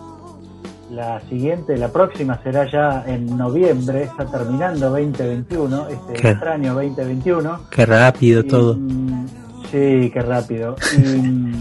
La 0.91 1.21
siguiente, 1.29 1.77
la 1.77 1.89
próxima 1.89 2.41
será 2.41 2.69
ya 2.69 3.03
en 3.05 3.37
noviembre, 3.37 4.03
está 4.03 4.25
terminando 4.25 4.89
2021, 4.89 5.87
este 5.87 6.13
Qué- 6.13 6.29
extraño 6.31 6.73
2021. 6.73 7.59
Qué 7.69 7.85
rápido 7.85 8.43
todo. 8.43 8.75
Sí, 9.71 10.09
qué 10.13 10.21
rápido. 10.21 10.75
Y, 10.97 11.53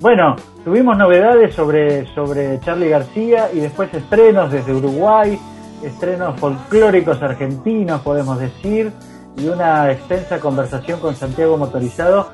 bueno, 0.00 0.36
tuvimos 0.64 0.96
novedades 0.96 1.54
sobre, 1.54 2.06
sobre 2.14 2.60
Charlie 2.60 2.88
García 2.88 3.50
y 3.52 3.60
después 3.60 3.92
estrenos 3.94 4.50
desde 4.52 4.74
Uruguay, 4.74 5.38
estrenos 5.82 6.38
folclóricos 6.38 7.22
argentinos, 7.22 8.00
podemos 8.02 8.38
decir, 8.38 8.92
y 9.36 9.48
una 9.48 9.90
extensa 9.90 10.38
conversación 10.38 11.00
con 11.00 11.14
Santiago 11.14 11.56
Motorizado, 11.56 12.30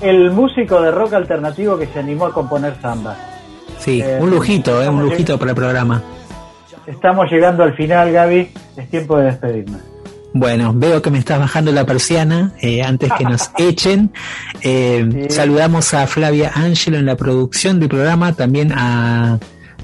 el 0.00 0.30
músico 0.30 0.80
de 0.80 0.90
rock 0.90 1.14
alternativo 1.14 1.78
que 1.78 1.86
se 1.86 1.98
animó 1.98 2.26
a 2.26 2.32
componer 2.32 2.74
samba. 2.80 3.16
Sí, 3.78 4.02
Eh, 4.02 4.18
un 4.20 4.30
lujito, 4.30 4.82
eh, 4.82 4.88
un 4.88 5.02
lujito 5.02 5.38
para 5.38 5.52
el 5.52 5.56
programa. 5.56 6.02
Estamos 6.86 7.30
llegando 7.30 7.62
al 7.62 7.74
final, 7.74 8.12
Gaby, 8.12 8.52
es 8.76 8.90
tiempo 8.90 9.16
de 9.18 9.24
despedirnos. 9.26 9.89
Bueno, 10.32 10.72
veo 10.74 11.02
que 11.02 11.10
me 11.10 11.18
estás 11.18 11.38
bajando 11.38 11.72
la 11.72 11.84
persiana 11.84 12.52
eh, 12.60 12.82
antes 12.82 13.10
que 13.18 13.24
nos 13.24 13.50
echen. 13.58 14.12
Eh, 14.62 15.26
Saludamos 15.28 15.92
a 15.94 16.06
Flavia 16.06 16.52
Ángelo 16.54 16.98
en 16.98 17.06
la 17.06 17.16
producción 17.16 17.80
del 17.80 17.88
programa, 17.88 18.32
también 18.34 18.72
a 18.72 19.38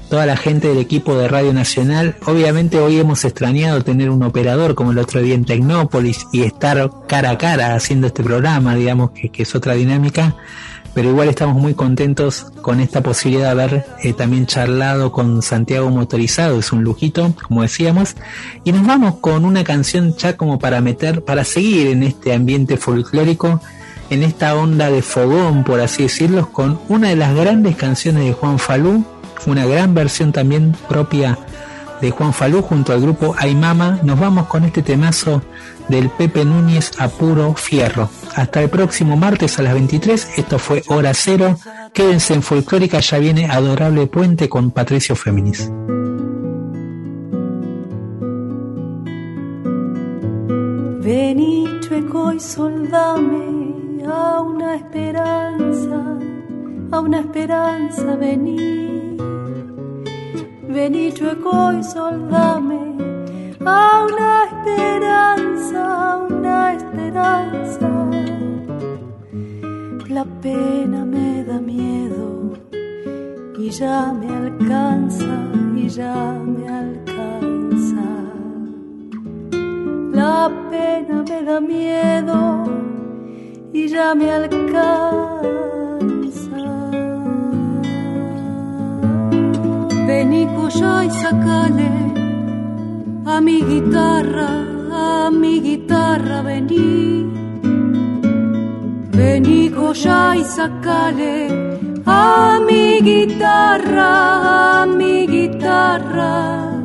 toda 0.09 0.25
la 0.25 0.37
gente 0.37 0.69
del 0.69 0.77
equipo 0.77 1.17
de 1.17 1.27
Radio 1.27 1.53
Nacional. 1.53 2.15
Obviamente 2.25 2.79
hoy 2.79 2.97
hemos 2.97 3.25
extrañado 3.25 3.83
tener 3.83 4.09
un 4.09 4.23
operador 4.23 4.73
como 4.73 4.91
el 4.91 4.99
otro 4.99 5.21
día 5.21 5.35
en 5.35 5.43
Tecnópolis 5.43 6.25
y 6.31 6.43
estar 6.43 6.89
cara 7.07 7.31
a 7.31 7.37
cara 7.37 7.75
haciendo 7.75 8.07
este 8.07 8.23
programa, 8.23 8.75
digamos 8.75 9.11
que, 9.11 9.29
que 9.29 9.43
es 9.43 9.53
otra 9.53 9.73
dinámica. 9.73 10.35
Pero 10.97 11.11
igual 11.11 11.29
estamos 11.29 11.61
muy 11.61 11.75
contentos 11.75 12.47
con 12.63 12.79
esta 12.79 13.01
posibilidad 13.01 13.53
de 13.53 13.63
haber 13.63 13.85
eh, 14.01 14.13
también 14.13 14.47
charlado 14.47 15.11
con 15.11 15.43
Santiago 15.43 15.91
Motorizado, 15.91 16.57
es 16.57 16.71
un 16.71 16.83
lujito, 16.83 17.35
como 17.47 17.61
decíamos. 17.61 18.15
Y 18.63 18.71
nos 18.71 18.87
vamos 18.87 19.17
con 19.17 19.45
una 19.45 19.63
canción 19.63 20.15
ya 20.17 20.35
como 20.37 20.57
para 20.57 20.81
meter, 20.81 21.23
para 21.23 21.43
seguir 21.43 21.89
en 21.89 22.01
este 22.01 22.33
ambiente 22.33 22.77
folclórico, 22.77 23.61
en 24.09 24.23
esta 24.23 24.55
onda 24.55 24.89
de 24.89 25.03
fogón, 25.03 25.63
por 25.63 25.81
así 25.81 26.01
decirlo, 26.01 26.51
con 26.51 26.79
una 26.89 27.09
de 27.09 27.15
las 27.15 27.35
grandes 27.35 27.75
canciones 27.75 28.25
de 28.25 28.33
Juan 28.33 28.57
Falú, 28.57 29.05
una 29.45 29.67
gran 29.67 29.93
versión 29.93 30.31
también 30.31 30.75
propia 30.89 31.37
de 32.01 32.09
Juan 32.09 32.33
Falú 32.33 32.63
junto 32.63 32.91
al 32.91 33.01
grupo 33.01 33.35
Ay 33.37 33.53
Mama. 33.53 33.99
Nos 34.01 34.19
vamos 34.19 34.47
con 34.47 34.63
este 34.63 34.81
temazo 34.81 35.43
del 35.89 36.09
Pepe 36.09 36.43
Núñez 36.43 36.93
a 36.97 37.07
puro 37.07 37.53
fierro. 37.53 38.09
Hasta 38.37 38.61
el 38.61 38.69
próximo 38.69 39.17
martes 39.17 39.57
a 39.57 39.63
las 39.63 39.73
23. 39.73 40.37
Esto 40.37 40.59
fue 40.59 40.83
Hora 40.89 41.11
Cero. 41.15 41.57
Quédense 41.91 42.35
en 42.35 42.43
Folclórica, 42.43 42.99
ya 42.99 43.17
viene 43.17 43.47
Adorable 43.47 44.05
Puente 44.05 44.47
con 44.47 44.69
Patricio 44.69 45.15
Féminis. 45.15 45.71
Vení 51.01 51.65
chueco 51.81 52.31
y 52.31 52.39
soldame 52.39 53.73
a 54.05 54.41
una 54.41 54.75
esperanza, 54.75 56.19
a 56.91 56.99
una 56.99 57.21
esperanza 57.21 58.15
vení. 58.17 59.17
Vení 60.69 61.11
chueco 61.11 61.73
y 61.73 61.83
soldame 61.83 62.97
a 63.65 64.05
una 64.05 64.43
esperanza, 64.51 66.11
a 66.11 66.17
una 66.17 66.73
esperanza. 66.73 67.96
La 70.17 70.25
pena 70.25 71.05
me 71.05 71.43
da 71.43 71.59
miedo 71.59 72.51
y 73.59 73.69
ya 73.69 74.11
me 74.19 74.27
alcanza, 74.27 75.35
y 75.75 75.87
ya 75.87 76.33
me 76.53 76.67
alcanza. 76.67 78.07
La 80.19 80.49
pena 80.71 81.23
me 81.29 81.43
da 81.43 81.61
miedo 81.61 82.63
y 83.71 83.87
ya 83.89 84.15
me 84.15 84.31
alcanza. 84.31 84.97
Vení 90.07 90.47
cuyo 90.47 91.03
y 91.03 91.11
sacale 91.11 91.91
a 93.23 93.39
mi 93.39 93.61
guitarra, 93.61 94.49
a 94.91 95.29
mi 95.29 95.61
guitarra 95.61 96.41
vení. 96.41 97.36
Vení 99.17 99.69
Goya 99.69 100.35
y 100.35 100.43
sacale 100.43 101.47
a 102.05 102.59
mi 102.67 103.01
guitarra, 103.01 104.81
a 104.81 104.85
mi 104.85 105.25
guitarra. 105.25 106.83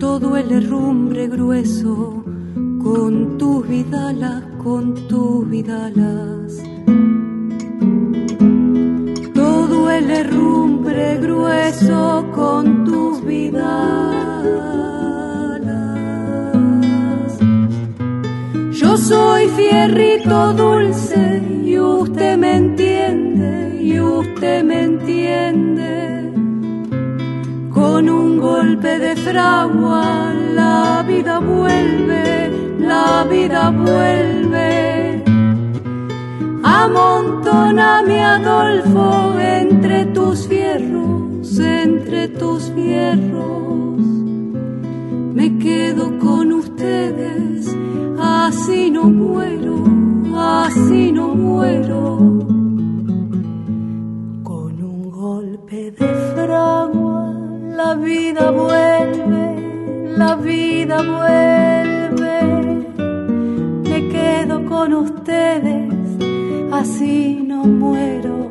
Todo 0.00 0.36
el 0.36 0.50
herrumbre 0.50 1.28
grueso 1.28 2.24
con 2.82 3.38
tus 3.38 3.68
vidalas, 3.68 4.42
con 4.64 4.94
tus 5.06 5.48
vidalas. 5.48 6.60
Todo 9.34 9.88
el 9.88 10.10
herrumbre 10.10 11.18
grueso 11.18 12.26
con 12.34 12.84
tus 12.84 13.24
vidalas. 13.24 14.95
Yo 18.76 18.94
soy 18.98 19.48
fierrito 19.48 20.52
dulce 20.52 21.42
y 21.64 21.78
usted 21.78 22.36
me 22.36 22.56
entiende, 22.56 23.80
y 23.82 23.98
usted 23.98 24.62
me 24.64 24.82
entiende. 24.82 26.30
Con 27.72 28.10
un 28.10 28.38
golpe 28.38 28.98
de 28.98 29.16
fragua 29.16 30.30
la 30.54 31.02
vida 31.08 31.38
vuelve, 31.38 32.50
la 32.78 33.24
vida 33.24 33.70
vuelve. 33.70 35.24
Amontóname 36.62 38.22
Adolfo 38.22 39.40
entre 39.40 40.04
tus 40.04 40.46
fierros, 40.46 41.58
entre 41.58 42.28
tus 42.28 42.70
fierros. 42.72 44.00
Me 45.34 45.56
quedo 45.58 46.18
con 46.18 46.52
así 48.46 48.90
no 48.90 49.04
muero, 49.04 49.74
así 50.36 51.12
no 51.12 51.34
muero. 51.34 52.18
Con 54.42 54.72
un 54.82 55.10
golpe 55.10 55.90
de 55.90 56.08
fragua 56.34 57.32
la 57.76 57.94
vida 57.94 58.50
vuelve, 58.50 59.46
la 60.16 60.36
vida 60.36 60.96
vuelve. 61.02 62.36
Me 63.88 64.08
quedo 64.08 64.64
con 64.66 64.94
ustedes, 64.94 65.92
así 66.72 67.42
no 67.46 67.64
muero, 67.64 68.48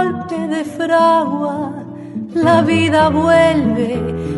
golpe 0.00 0.38
de 0.54 0.64
fragua 0.64 1.72
la 2.34 2.62
vida 2.62 3.08
vuelve, 3.08 3.90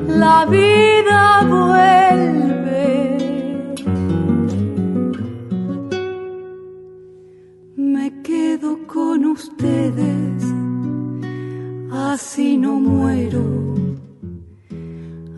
la 0.09 0.47
vida 0.47 1.21
vuelve. 1.57 2.95
Me 7.77 8.07
quedo 8.23 8.71
con 8.87 9.27
ustedes, 9.27 10.43
así 12.11 12.57
no 12.57 12.73
muero, 12.81 13.45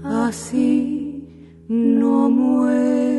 así 0.04 1.26
no 1.68 2.30
muero. 2.30 3.13